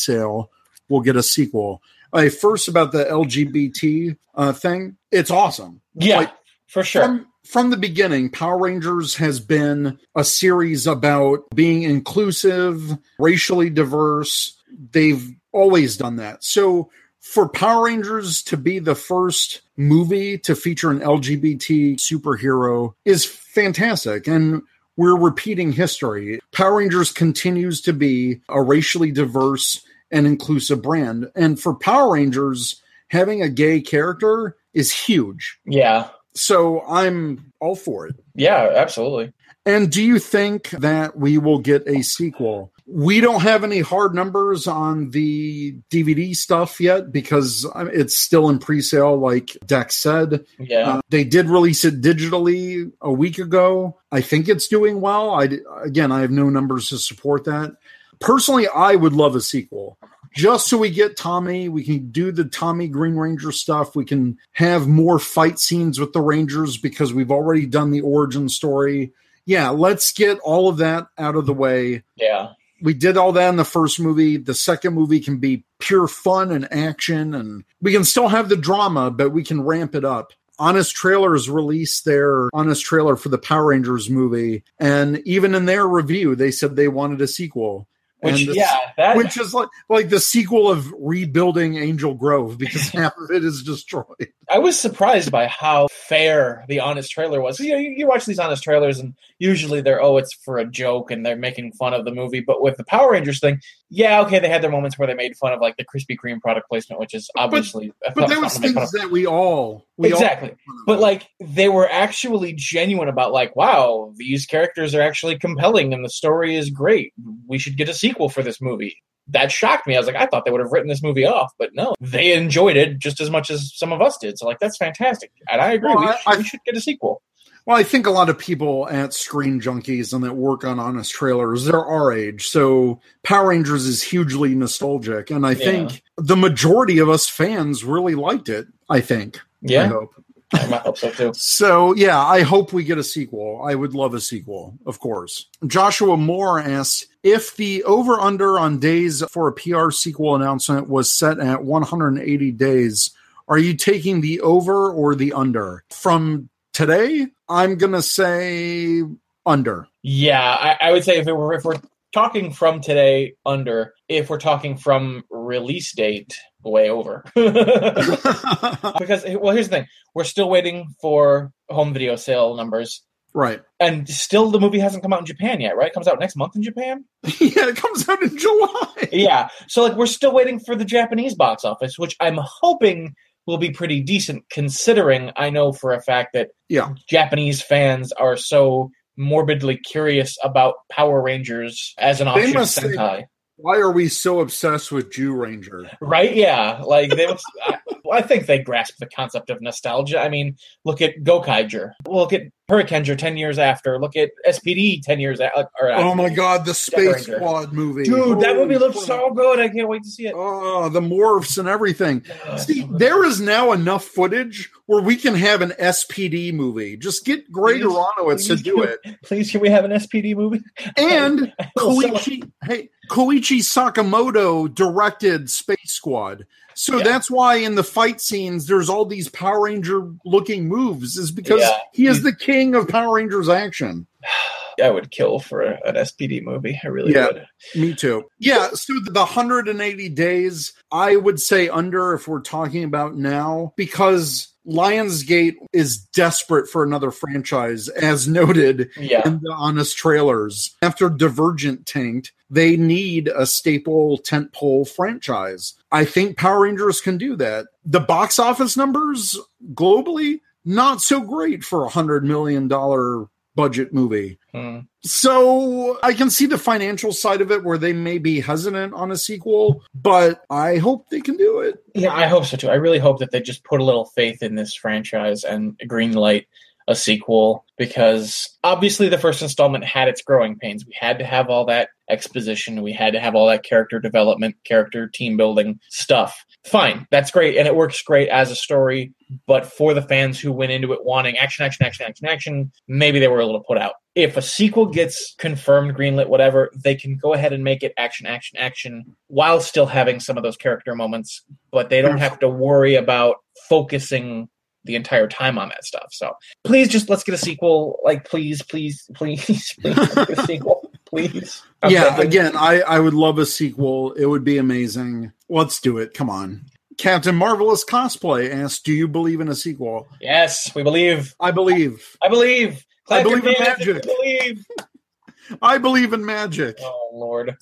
we'll 0.90 1.02
get 1.02 1.16
a 1.16 1.24
sequel? 1.24 1.82
Uh, 2.14 2.30
first, 2.30 2.68
about 2.68 2.92
the 2.92 3.06
LGBT 3.06 4.18
uh, 4.36 4.54
thing, 4.54 4.98
it's 5.12 5.32
awesome. 5.32 5.82
yeah 5.96 6.20
Like, 6.20 6.34
for 6.68 6.84
sure 6.84 7.04
from 7.04 7.28
from 7.46 7.70
the 7.70 7.78
beginning, 7.78 8.32
Power 8.32 8.58
Rangers 8.58 9.16
has 9.16 9.40
been 9.40 10.00
a 10.16 10.24
series 10.24 10.88
about 10.88 11.44
being 11.54 11.84
inclusive, 11.84 12.98
racially 13.20 13.70
diverse. 13.70 14.60
They've 14.92 15.32
always 15.52 15.96
done 15.96 16.16
that. 16.16 16.44
So 16.44 16.90
for 17.20 17.48
Power 17.48 17.86
Rangers 17.86 18.42
to 18.44 18.58
be 18.58 18.80
the 18.80 18.96
first 18.96 19.62
movie 19.78 20.40
to 20.40 20.56
feature 20.56 20.90
an 20.90 21.02
LGBT 21.02 21.98
superhero 21.98 22.94
is 23.06 23.26
fantastic. 23.26 24.28
And 24.28 24.64
we're 24.98 25.18
repeating 25.18 25.72
history. 25.72 26.40
Power 26.52 26.78
Rangers 26.78 27.12
continues 27.12 27.82
to 27.82 27.94
be 27.94 28.42
a 28.50 28.62
racially 28.62 29.12
diverse 29.12 29.86
and 30.16 30.26
inclusive 30.26 30.82
brand. 30.82 31.30
And 31.36 31.60
for 31.60 31.76
Power 31.76 32.14
Rangers, 32.14 32.82
having 33.10 33.42
a 33.42 33.50
gay 33.50 33.82
character 33.82 34.56
is 34.74 34.92
huge. 34.92 35.60
yeah 35.66 36.10
So 36.34 36.82
I'm 36.88 37.52
all 37.60 37.76
for 37.76 38.08
it. 38.08 38.16
yeah 38.36 38.72
absolutely 38.76 39.32
And 39.66 39.92
do 39.92 40.02
you 40.04 40.20
think 40.20 40.70
that 40.72 41.18
we 41.18 41.38
will 41.38 41.60
get 41.60 41.88
a 41.88 42.02
sequel? 42.04 42.72
We 42.88 43.20
don't 43.20 43.42
have 43.42 43.64
any 43.64 43.80
hard 43.80 44.14
numbers 44.14 44.68
on 44.68 45.10
the 45.10 45.76
DVD 45.90 46.36
stuff 46.36 46.80
yet 46.80 47.12
because 47.12 47.66
it's 47.76 48.16
still 48.16 48.48
in 48.50 48.60
pre 48.60 48.80
sale, 48.82 49.18
like 49.18 49.58
Dex 49.66 49.96
said. 49.96 50.46
yeah 50.60 50.98
Uh, 50.98 51.02
they 51.10 51.24
did 51.24 51.48
release 51.50 51.84
it 51.84 52.00
digitally 52.02 52.92
a 53.02 53.12
week 53.12 53.40
ago. 53.40 53.98
I 54.12 54.22
think 54.22 54.48
it's 54.48 54.68
doing 54.68 55.02
well. 55.02 55.32
I 55.32 55.50
again, 55.84 56.12
I 56.12 56.22
have 56.22 56.32
no 56.32 56.50
numbers 56.50 56.90
to 56.90 56.98
support 57.00 57.46
that. 57.46 57.76
Personally, 58.20 58.68
I 58.68 58.96
would 58.96 59.14
love 59.14 59.36
a 59.36 59.42
sequel. 59.42 59.98
Just 60.34 60.68
so 60.68 60.78
we 60.78 60.90
get 60.90 61.16
Tommy, 61.16 61.70
we 61.70 61.84
can 61.84 62.12
do 62.12 62.32
the 62.32 62.44
Tommy 62.44 62.90
Green 62.90 63.16
Ranger 63.16 63.54
stuff. 63.54 63.96
We 63.96 64.04
can 64.04 64.38
have 64.52 64.88
more 64.88 65.18
fight 65.18 65.60
scenes 65.60 65.98
with 65.98 66.12
the 66.12 66.20
Rangers 66.20 66.78
because 66.78 67.14
we've 67.14 67.32
already 67.32 67.66
done 67.66 67.92
the 67.92 68.02
origin 68.02 68.50
story. 68.50 69.14
Yeah, 69.46 69.70
let's 69.70 70.12
get 70.12 70.40
all 70.40 70.68
of 70.68 70.78
that 70.78 71.08
out 71.18 71.36
of 71.36 71.46
the 71.46 71.54
way 71.54 72.04
yeah 72.16 72.52
we 72.82 72.94
did 72.94 73.18
all 73.18 73.32
that 73.34 73.50
in 73.50 73.56
the 73.56 73.66
first 73.66 74.00
movie. 74.00 74.38
The 74.38 74.54
second 74.54 74.94
movie 74.94 75.20
can 75.20 75.38
be 75.38 75.64
pure 75.80 76.08
fun 76.08 76.52
and 76.52 76.72
action, 76.72 77.34
and 77.34 77.64
we 77.82 77.92
can 77.92 78.04
still 78.04 78.28
have 78.28 78.50
the 78.50 78.58
drama, 78.58 79.12
but 79.12 79.32
we 79.32 79.44
can 79.44 79.64
ramp 79.64 79.96
it 79.96 80.06
up. 80.06 80.34
Honest 80.58 80.96
Trailers 80.96 81.50
released 81.50 82.06
their 82.06 82.50
Honest 82.54 82.86
Trailer 82.86 83.16
for 83.16 83.30
the 83.30 83.38
Power 83.38 83.68
Rangers 83.68 84.10
movie, 84.10 84.64
and 84.80 85.18
even 85.26 85.56
in 85.56 85.66
their 85.66 85.88
review, 85.88 86.36
they 86.36 86.52
said 86.52 86.76
they 86.76 86.88
wanted 86.88 87.22
a 87.22 87.28
sequel. 87.28 87.88
Which 88.26 88.46
the- 88.48 88.54
yeah 88.56 88.80
that 88.98 89.18
which 89.18 89.38
is 89.38 89.54
like 89.54 89.70
like 89.90 90.10
the 90.10 90.20
sequel 90.20 90.70
of 90.70 90.94
rebuilding 90.98 91.78
Angel 91.78 92.14
Grove 92.14 92.58
because 92.58 92.90
half 92.90 93.14
of 93.18 93.32
it 93.32 93.44
is 93.46 93.64
destroyed. 93.64 94.06
I 94.50 94.60
was 94.60 94.80
surprised 94.80 95.32
by 95.32 95.48
how 95.48 95.88
fair 95.92 96.66
the 96.68 96.80
honest 96.80 97.12
trailer 97.12 97.42
was. 97.42 97.60
You 97.60 97.74
know, 97.74 97.78
you, 97.80 97.90
you 97.92 98.08
watch 98.08 98.26
these 98.26 98.40
honest 98.40 98.64
trailers, 98.64 99.00
and 99.00 99.14
usually 99.40 99.82
they're 99.82 100.02
oh, 100.02 100.18
it's 100.18 100.34
for 100.34 100.58
a 100.58 100.66
joke, 100.66 101.12
and 101.12 101.26
they're 101.26 101.36
making 101.36 101.72
fun 101.74 101.94
of 101.94 102.06
the 102.06 102.12
movie. 102.12 102.42
But 102.42 102.62
with 102.62 102.78
the 102.78 102.84
Power 102.84 103.12
Rangers 103.12 103.40
thing, 103.40 103.60
yeah, 103.90 104.22
okay, 104.22 104.40
they 104.40 104.50
had 104.50 104.62
their 104.62 104.72
moments 104.72 104.98
where 104.98 105.08
they 105.08 105.14
made 105.14 105.36
fun 105.36 105.54
of 105.54 105.62
like 105.62 105.78
the 105.78 105.86
Krispy 105.86 106.18
Kreme 106.18 106.42
product 106.42 106.68
placement, 106.70 107.00
which 107.00 107.14
is 107.14 107.30
obviously. 107.38 107.92
But 108.16 108.30
that 108.30 108.42
was 108.42 108.58
things 108.58 108.92
that 108.92 109.10
we 109.12 109.26
all 109.26 109.86
We 109.98 110.12
all- 110.12 110.20
exactly. 110.20 110.56
But 110.86 111.00
like 111.00 111.28
they 111.40 111.70
were 111.70 111.90
actually 111.90 112.54
genuine 112.54 113.10
about 113.10 113.32
like, 113.32 113.56
wow, 113.56 114.14
these 114.16 114.46
characters 114.46 114.94
are 114.94 115.02
actually 115.02 115.38
compelling 115.40 115.94
and 115.94 116.04
the 116.04 116.10
story 116.10 116.56
is 116.56 116.70
great. 116.70 117.14
We 117.48 117.58
should 117.58 117.78
get 117.78 117.90
a 117.90 117.94
sequel 117.94 118.30
for 118.30 118.44
this 118.44 118.62
movie. 118.62 119.02
That 119.30 119.52
shocked 119.52 119.88
me. 119.88 119.96
I 119.96 120.00
was 120.00 120.06
like, 120.08 120.16
I 120.16 120.28
thought 120.28 120.46
they 120.46 120.52
would 120.52 120.62
have 120.62 120.72
written 120.72 120.88
this 120.88 121.02
movie 121.02 121.26
off, 121.26 121.52
but 121.58 121.72
no, 121.74 121.96
they 122.00 122.34
enjoyed 122.34 122.78
it 122.78 123.00
just 123.00 123.20
as 123.20 123.30
much 123.30 123.50
as 123.50 123.72
some 123.76 123.92
of 123.92 124.02
us 124.02 124.18
did. 124.18 124.38
So 124.38 124.46
like, 124.46 124.60
that's 124.60 124.78
fantastic, 124.78 125.32
and 125.52 125.62
I 125.62 125.74
agree. 125.74 125.90
Well, 125.94 126.00
we, 126.04 126.08
I- 126.08 126.16
should, 126.16 126.28
I- 126.34 126.38
we 126.38 126.44
should 126.44 126.60
get 126.66 126.76
a 126.78 126.82
sequel. 126.82 127.22
Well, 127.68 127.76
I 127.76 127.82
think 127.82 128.06
a 128.06 128.12
lot 128.12 128.30
of 128.30 128.38
people 128.38 128.88
at 128.90 129.12
Screen 129.12 129.60
Junkies 129.60 130.14
and 130.14 130.24
that 130.24 130.36
work 130.36 130.64
on 130.64 130.80
Honest 130.80 131.12
Trailers, 131.12 131.66
they're 131.66 131.84
our 131.84 132.14
age. 132.14 132.46
So 132.46 133.00
Power 133.24 133.48
Rangers 133.50 133.88
is 133.88 134.04
hugely 134.04 134.54
nostalgic. 134.54 135.32
And 135.32 135.48
I 135.48 135.54
Yeah. 135.54 135.66
think 135.66 136.04
the 136.16 136.36
majority 136.36 137.00
of 137.00 137.10
us 137.10 137.28
fans 137.28 137.84
really 137.84 138.14
liked 138.14 138.50
it, 138.50 138.68
I 138.88 139.02
think. 139.02 139.38
I 139.38 139.40
Yeah, 139.64 139.88
hope. 139.88 140.12
I 140.56 140.78
hope 140.78 140.98
so 140.98 141.12
too. 141.12 141.34
So 141.34 141.94
yeah, 141.96 142.20
I 142.20 142.42
hope 142.42 142.74
we 142.74 142.84
get 142.84 142.98
a 142.98 143.04
sequel. 143.04 143.62
I 143.64 143.76
would 143.76 143.94
love 143.94 144.14
a 144.14 144.22
sequel, 144.22 144.78
of 144.86 145.00
course. 145.00 145.48
Joshua 145.66 146.18
Moore 146.18 146.60
asks 146.60 147.08
if 147.24 147.56
the 147.56 147.84
over 147.84 148.20
under 148.20 148.60
on 148.60 148.80
days 148.80 149.24
for 149.32 149.48
a 149.48 149.54
PR 149.54 149.92
sequel 149.92 150.36
announcement 150.36 150.90
was 150.90 151.12
set 151.12 151.40
at 151.40 151.64
180 151.64 152.52
days. 152.52 153.12
Are 153.48 153.58
you 153.58 153.76
taking 153.76 154.22
the 154.22 154.42
over 154.42 154.92
or 154.92 155.16
the 155.16 155.34
under? 155.34 155.84
From 155.90 156.50
today, 156.74 157.28
I'm 157.48 157.78
gonna 157.78 158.02
say 158.02 159.04
under. 159.46 159.88
Yeah, 160.02 160.42
I, 160.42 160.78
I 160.82 160.92
would 160.92 161.04
say 161.04 161.18
if 161.18 161.28
it 161.28 161.34
were 161.34 161.54
if 161.54 161.64
we're 161.64 161.82
talking 162.14 162.52
from 162.52 162.82
today 162.82 163.36
under, 163.46 163.95
if 164.08 164.30
we're 164.30 164.40
talking 164.40 164.78
from 164.78 165.24
release 165.30 165.94
date, 165.94 166.38
way 166.64 166.90
over. 166.90 167.24
because 167.36 169.26
well, 169.40 169.54
here's 169.54 169.70
the 169.70 169.78
thing: 169.78 169.88
we're 170.14 170.24
still 170.24 170.50
waiting 170.50 170.88
for 171.02 171.52
home 171.70 171.94
video 171.94 172.16
sale 172.16 172.56
numbers, 172.56 173.04
right. 173.34 173.62
and 173.80 174.08
still 174.08 174.52
the 174.52 174.60
movie 174.60 174.80
hasn't 174.80 175.04
come 175.04 175.14
out 175.14 175.20
in 175.20 175.26
Japan 175.26 175.62
yet. 175.62 175.76
Right? 175.76 175.88
It 175.88 175.94
comes 175.94 176.08
out 176.08 176.20
next 176.20 176.36
month 176.36 176.56
in 176.56 176.64
Japan. 176.64 177.06
yeah, 177.24 177.68
it 177.68 177.78
comes 177.78 178.08
out 178.08 178.22
in 178.22 178.38
July. 178.38 179.10
Yeah, 179.12 179.50
so 179.68 179.84
like 179.84 179.96
we're 179.96 180.06
still 180.06 180.34
waiting 180.34 180.60
for 180.60 180.76
the 180.76 180.86
Japanese 180.86 181.36
box 181.36 181.66
office, 181.66 181.98
which 181.98 182.16
I'm 182.20 182.40
hoping 182.42 183.16
will 183.48 183.58
be 183.58 183.72
pretty 183.72 184.02
decent, 184.02 184.44
considering 184.50 185.32
I 185.36 185.50
know 185.50 185.72
for 185.72 185.94
a 185.94 186.02
fact 186.02 186.34
that 186.34 186.50
Yeah. 186.70 186.94
Japanese 187.08 187.62
fans 187.62 188.12
are 188.14 188.38
so 188.38 188.90
morbidly 189.18 189.78
curious 189.78 190.38
about 190.44 190.76
Power 190.92 191.22
Rangers 191.22 191.94
as 191.98 192.22
an 192.22 192.28
They 192.34 192.52
must 192.54 192.78
Sentai. 192.78 193.26
Why 193.58 193.78
are 193.78 193.92
we 193.92 194.10
so 194.10 194.42
obsessed 194.42 194.92
with 194.92 195.12
Zyuranger? 195.12 195.90
Right? 196.02 196.36
Yeah. 196.36 196.82
Like 196.84 197.12
they 197.12 197.26
was, 197.26 197.44
I, 197.66 197.78
I 198.12 198.22
think 198.22 198.46
they 198.48 198.60
grasp 198.60 198.98
the 199.00 199.06
concept 199.08 199.50
of 199.50 199.62
nostalgia. 199.62 200.20
I 200.20 200.30
mean, 200.30 200.58
look 200.84 201.02
at 201.02 201.24
Gokaiger. 201.24 201.92
Look 202.08 202.34
at 202.34 202.44
Hurricaneger 202.70 203.16
10 203.18 203.38
years 203.38 203.60
after. 203.60 204.00
Look 204.00 204.16
at 204.16 204.32
SPD 204.48 205.02
10 205.04 205.20
years 205.20 205.40
after. 205.40 205.68
Or 205.80 205.92
Oh 205.92 206.16
my 206.16 206.30
god, 206.30 206.66
the 206.66 206.74
Space 206.74 207.28
Ranger. 207.28 207.36
Squad 207.36 207.74
movie. 207.74 208.04
Dude, 208.04 208.40
that 208.40 208.56
movie 208.56 208.78
looks 208.78 209.06
so 209.06 209.32
good. 209.34 209.60
I 209.60 209.70
can't 209.70 209.88
wait 209.88 210.04
to 210.04 210.10
see 210.10 210.26
it. 210.28 210.34
Oh, 210.36 210.90
the 210.90 211.02
morphs 211.02 211.58
and 211.58 211.68
everything. 211.68 212.26
Uh, 212.46 212.58
See, 212.58 212.88
there 212.98 213.24
is 213.24 213.40
now 213.40 213.72
enough 213.72 214.06
footage 214.06 214.72
where 214.88 215.02
we 215.02 215.16
can 215.16 215.36
have 215.36 215.62
an 215.62 215.72
SPD 215.80 216.54
movie. 216.54 216.98
Just 216.98 217.24
get 217.24 217.52
Greg 217.52 217.82
Aronowitz 217.82 218.48
to 218.48 218.56
do 218.56 218.82
it. 218.82 219.00
Please, 219.24 219.52
can 219.52 219.62
we 219.62 219.70
have 219.70 219.86
an 219.86 219.92
SPD 219.92 220.36
movie? 220.36 220.62
And 220.98 221.54
Koichi, 221.78 222.52
hey, 222.64 222.90
Koichi 223.10 223.60
Sakamoto 223.60 224.74
directed 224.74 225.50
Space 225.50 225.78
Squad. 225.92 226.46
So 226.74 226.98
Yeah. 226.98 227.04
that's 227.04 227.32
why 227.32 227.56
in 227.56 227.76
the 227.76 227.84
fight 227.84 228.20
scenes 228.20 228.68
there's 228.68 228.90
all 228.90 229.06
these 229.06 229.30
Power 229.30 229.64
Ranger 229.64 230.12
looking 230.26 230.68
moves, 230.68 231.18
is 231.18 231.32
because 231.32 231.62
Yeah. 231.62 231.78
he 231.94 232.08
is 232.08 232.24
the 232.24 232.36
king 232.36 232.76
of 232.76 232.88
Power 232.90 233.16
Rangers 233.16 233.48
action. 233.50 234.08
I 234.84 234.90
would 234.90 235.10
kill 235.10 235.40
for 235.40 235.62
an 235.62 235.96
SPD 235.96 236.42
movie. 236.44 236.78
I 236.84 236.88
really 236.88 237.14
Yeah. 237.14 237.28
would. 237.28 237.46
Me 237.76 237.94
too. 237.96 238.26
Yeah, 238.40 238.72
so 238.74 238.94
the 239.10 239.24
180 239.26 240.10
days, 240.10 240.74
I 240.92 241.16
would 241.16 241.40
say 241.40 241.70
under 241.70 242.14
if 242.14 242.28
we're 242.28 242.42
talking 242.42 242.84
about 242.84 243.16
now, 243.16 243.72
because 243.78 244.50
Lionsgate 244.68 245.56
is 245.72 245.98
desperate 245.98 246.68
for 246.68 246.84
another 246.84 247.12
franchise, 247.12 247.88
as 247.88 248.28
noted 248.28 248.90
Yeah. 248.98 249.22
in 249.26 249.40
the 249.42 249.54
honest 249.56 249.96
trailers. 249.96 250.76
After 250.82 251.08
Divergent 251.08 251.86
tanked, 251.86 252.34
they 252.56 252.78
need 252.78 253.28
a 253.28 253.46
staple 253.46 254.18
tentpole 254.20 254.88
franchise. 254.88 255.74
I 255.92 256.06
think 256.06 256.38
Power 256.38 256.62
Rangers 256.62 257.02
can 257.02 257.18
do 257.18 257.36
that. 257.36 257.68
The 257.84 258.00
box 258.00 258.40
office 258.40 258.78
numbers 258.78 259.38
globally, 259.74 260.40
not 260.64 261.02
so 261.02 261.20
great 261.20 261.64
for 261.64 261.86
a 261.86 261.90
hundred 261.90 262.24
million 262.24 262.70
dollar 262.70 263.28
budget 263.56 263.94
movie. 263.94 264.38
Hmm. 264.54 264.80
So 265.04 266.00
I 266.02 266.14
can 266.14 266.30
see 266.30 266.46
the 266.46 266.58
financial 266.58 267.12
side 267.12 267.42
of 267.42 267.52
it 267.52 267.64
where 267.64 267.78
they 267.78 267.94
may 267.94 268.18
be 268.18 268.40
hesitant 268.40 268.94
on 268.94 269.12
a 269.12 269.18
sequel, 269.18 269.84
but 269.94 270.44
I 270.50 270.78
hope 270.78 271.10
they 271.10 271.22
can 271.22 271.38
do 271.38 271.60
it. 271.60 271.84
Yeah, 271.94 272.14
I 272.14 272.28
hope 272.28 272.46
so 272.46 272.58
too. 272.58 272.70
I 272.70 272.76
really 272.76 273.00
hope 273.00 273.20
that 273.20 273.32
they 273.32 273.42
just 273.42 273.64
put 273.64 273.82
a 273.82 273.86
little 273.86 274.06
faith 274.06 274.42
in 274.42 274.56
this 274.56 274.74
franchise 274.74 275.44
and 275.44 275.78
greenlight 275.88 276.46
a 276.88 276.96
sequel 276.96 277.66
because 277.78 278.58
obviously 278.64 279.10
the 279.10 279.18
first 279.18 279.42
installment 279.42 279.84
had 279.84 280.08
its 280.08 280.22
growing 280.22 280.58
pains. 280.58 280.86
We 280.86 280.96
had 280.98 281.20
to 281.20 281.26
have 281.26 281.50
all 281.50 281.66
that 281.66 281.90
exposition, 282.10 282.84
we 282.84 282.94
had 282.94 283.14
to 283.14 283.20
have 283.20 283.34
all 283.34 283.48
that 283.48 283.64
character 283.64 284.00
development, 284.00 284.56
character 284.64 285.08
team 285.08 285.38
building 285.38 285.80
stuff. 285.90 286.46
Fine, 286.66 287.08
that's 287.12 287.32
great 287.32 287.58
and 287.58 287.68
it 287.68 287.76
works 287.76 288.02
great 288.02 288.30
as 288.30 288.52
a 288.52 288.56
story, 288.56 289.14
but 289.48 289.66
for 289.66 289.94
the 289.94 290.02
fans 290.02 290.40
who 290.40 290.52
went 290.52 290.72
into 290.72 290.94
it 290.94 291.04
wanting 291.04 291.38
action, 291.38 291.66
action, 291.66 291.86
action, 291.86 292.06
action, 292.06 292.28
action, 292.28 292.72
maybe 292.88 293.20
they 293.20 293.28
were 293.28 293.40
a 293.40 293.46
little 293.46 293.64
put 293.64 293.78
out. 293.78 293.94
If 294.14 294.38
a 294.38 294.42
sequel 294.42 294.86
gets 294.86 295.36
confirmed, 295.38 295.96
greenlit, 295.96 296.30
whatever, 296.30 296.72
they 296.76 296.96
can 296.96 297.18
go 297.18 297.34
ahead 297.34 297.52
and 297.52 297.64
make 297.64 297.84
it 297.84 297.94
action, 297.98 298.28
action, 298.28 298.58
action 298.58 299.16
while 299.28 299.60
still 299.60 299.88
having 299.88 300.20
some 300.20 300.38
of 300.38 300.44
those 300.44 300.58
character 300.58 300.96
moments, 300.96 301.44
but 301.72 301.90
they 301.90 302.02
don't 302.02 302.20
have 302.20 302.40
to 302.40 302.48
worry 302.48 302.96
about 302.96 303.38
focusing 303.68 304.48
the 304.86 304.96
entire 304.96 305.28
time 305.28 305.58
on 305.58 305.70
that 305.70 305.84
stuff. 305.84 306.08
So 306.12 306.34
please 306.64 306.88
just 306.88 307.10
let's 307.10 307.24
get 307.24 307.36
a 307.36 307.38
sequel. 307.38 308.00
Like 308.04 308.28
please, 308.30 308.62
please, 308.62 309.10
please, 309.14 309.44
please 309.82 310.16
get 310.16 310.30
a 310.30 310.46
sequel. 310.46 310.92
Please. 311.06 311.62
I'm 311.84 311.92
yeah, 311.92 312.20
again, 312.20 312.58
I, 312.58 312.82
I 312.82 313.00
would 313.00 313.14
love 313.14 313.38
a 313.38 313.46
sequel. 313.46 314.14
It 314.14 314.26
would 314.26 314.44
be 314.44 314.58
amazing. 314.58 315.32
Let's 315.48 315.80
do 315.80 316.00
it. 316.00 316.16
Come 316.16 316.32
on. 316.32 316.66
Captain 316.98 317.36
Marvelous 317.36 317.86
Cosplay 317.86 318.52
asks, 318.52 318.82
Do 318.82 318.92
you 318.92 319.08
believe 319.08 319.40
in 319.40 319.48
a 319.48 319.56
sequel? 319.56 320.08
Yes, 320.20 320.74
we 320.74 320.82
believe. 320.82 321.36
I 321.40 321.52
believe. 321.52 322.18
I 322.24 322.28
believe. 322.28 322.84
I 323.08 323.22
Clap 323.22 323.26
your 323.26 323.40
believe 323.42 323.56
in 323.56 323.64
hands 323.64 323.80
if 323.82 323.88
you 323.88 323.94
magic. 323.94 324.16
Believe. 324.18 324.66
I 325.62 325.78
believe 325.78 326.14
in 326.14 326.26
magic. 326.26 326.78
Oh 326.82 327.12
Lord. 327.14 327.56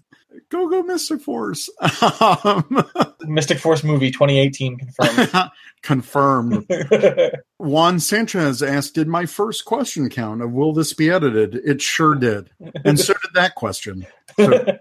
Go, 0.50 0.67
go, 0.67 0.84
Mystic 0.84 1.22
Force. 1.22 1.69
Um, 2.46 2.86
Mystic 3.22 3.60
Force 3.60 3.84
movie 3.84 4.12
2018 4.12 4.78
confirmed. 4.78 5.52
confirmed. 5.82 6.65
Juan 7.58 8.00
Sanchez 8.00 8.62
asked, 8.62 8.96
Did 8.96 9.08
my 9.08 9.26
first 9.26 9.65
question 9.65 10.10
count 10.10 10.41
of 10.41 10.52
will 10.52 10.74
this 10.74 10.93
be 10.93 11.10
edited? 11.10 11.56
It 11.56 11.82
sure 11.82 12.15
did. 12.15 12.50
And 12.86 13.00
so 13.00 13.13
did 13.13 13.34
that 13.36 13.56
question. 13.56 14.06
So. 14.38 14.78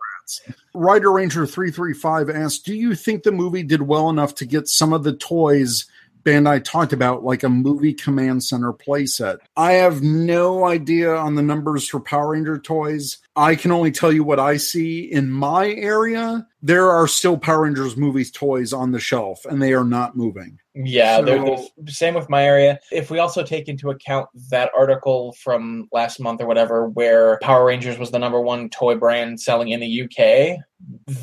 Rider 0.74 1.12
Ranger 1.12 1.46
335 1.46 2.30
asked, 2.30 2.64
Do 2.64 2.74
you 2.74 2.94
think 2.94 3.22
the 3.22 3.32
movie 3.32 3.62
did 3.62 3.82
well 3.82 4.08
enough 4.08 4.34
to 4.36 4.46
get 4.46 4.68
some 4.68 4.92
of 4.92 5.04
the 5.04 5.14
toys 5.14 5.86
Bandai 6.24 6.62
talked 6.62 6.92
about, 6.92 7.24
like 7.24 7.42
a 7.42 7.48
movie 7.48 7.92
command 7.92 8.44
center 8.44 8.72
playset? 8.72 9.38
I 9.56 9.72
have 9.72 10.02
no 10.02 10.64
idea 10.64 11.14
on 11.14 11.34
the 11.34 11.42
numbers 11.42 11.88
for 11.88 12.00
Power 12.00 12.30
Ranger 12.30 12.58
toys. 12.58 13.18
I 13.34 13.54
can 13.54 13.70
only 13.72 13.90
tell 13.90 14.12
you 14.12 14.24
what 14.24 14.38
I 14.38 14.58
see 14.58 15.00
in 15.10 15.30
my 15.30 15.70
area. 15.70 16.46
There 16.60 16.90
are 16.90 17.08
still 17.08 17.38
Power 17.38 17.62
Rangers 17.62 17.96
movies 17.96 18.30
toys 18.30 18.74
on 18.74 18.92
the 18.92 19.00
shelf, 19.00 19.46
and 19.46 19.60
they 19.60 19.72
are 19.72 19.84
not 19.84 20.16
moving. 20.16 20.58
Yeah, 20.74 21.16
So- 21.18 21.24
there, 21.24 21.44
there's 21.78 21.98
same 21.98 22.14
with 22.14 22.28
my 22.28 22.44
area. 22.44 22.78
If 22.90 23.10
we 23.10 23.18
also 23.18 23.42
take 23.42 23.68
into 23.68 23.90
account 23.90 24.28
that 24.50 24.70
article 24.76 25.34
from 25.42 25.88
last 25.92 26.20
month 26.20 26.42
or 26.42 26.46
whatever, 26.46 26.88
where 26.88 27.38
Power 27.42 27.64
Rangers 27.64 27.98
was 27.98 28.10
the 28.10 28.18
number 28.18 28.40
one 28.40 28.68
toy 28.68 28.96
brand 28.96 29.40
selling 29.40 29.68
in 29.70 29.80
the 29.80 30.02
UK, 30.02 30.58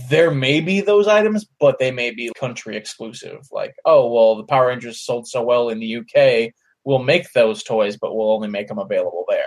there 0.09 0.31
may 0.31 0.61
be 0.61 0.81
those 0.81 1.07
items, 1.07 1.45
but 1.59 1.77
they 1.79 1.91
may 1.91 2.09
be 2.11 2.31
country 2.35 2.75
exclusive. 2.75 3.47
Like, 3.51 3.75
oh 3.85 4.11
well, 4.11 4.35
the 4.35 4.43
Power 4.43 4.67
Rangers 4.67 4.99
sold 4.99 5.27
so 5.27 5.43
well 5.43 5.69
in 5.69 5.79
the 5.79 5.97
UK, 5.97 6.53
we'll 6.85 7.03
make 7.03 7.31
those 7.33 7.61
toys, 7.63 7.97
but 7.97 8.15
we'll 8.15 8.31
only 8.31 8.47
make 8.47 8.67
them 8.67 8.79
available 8.79 9.25
there. 9.29 9.43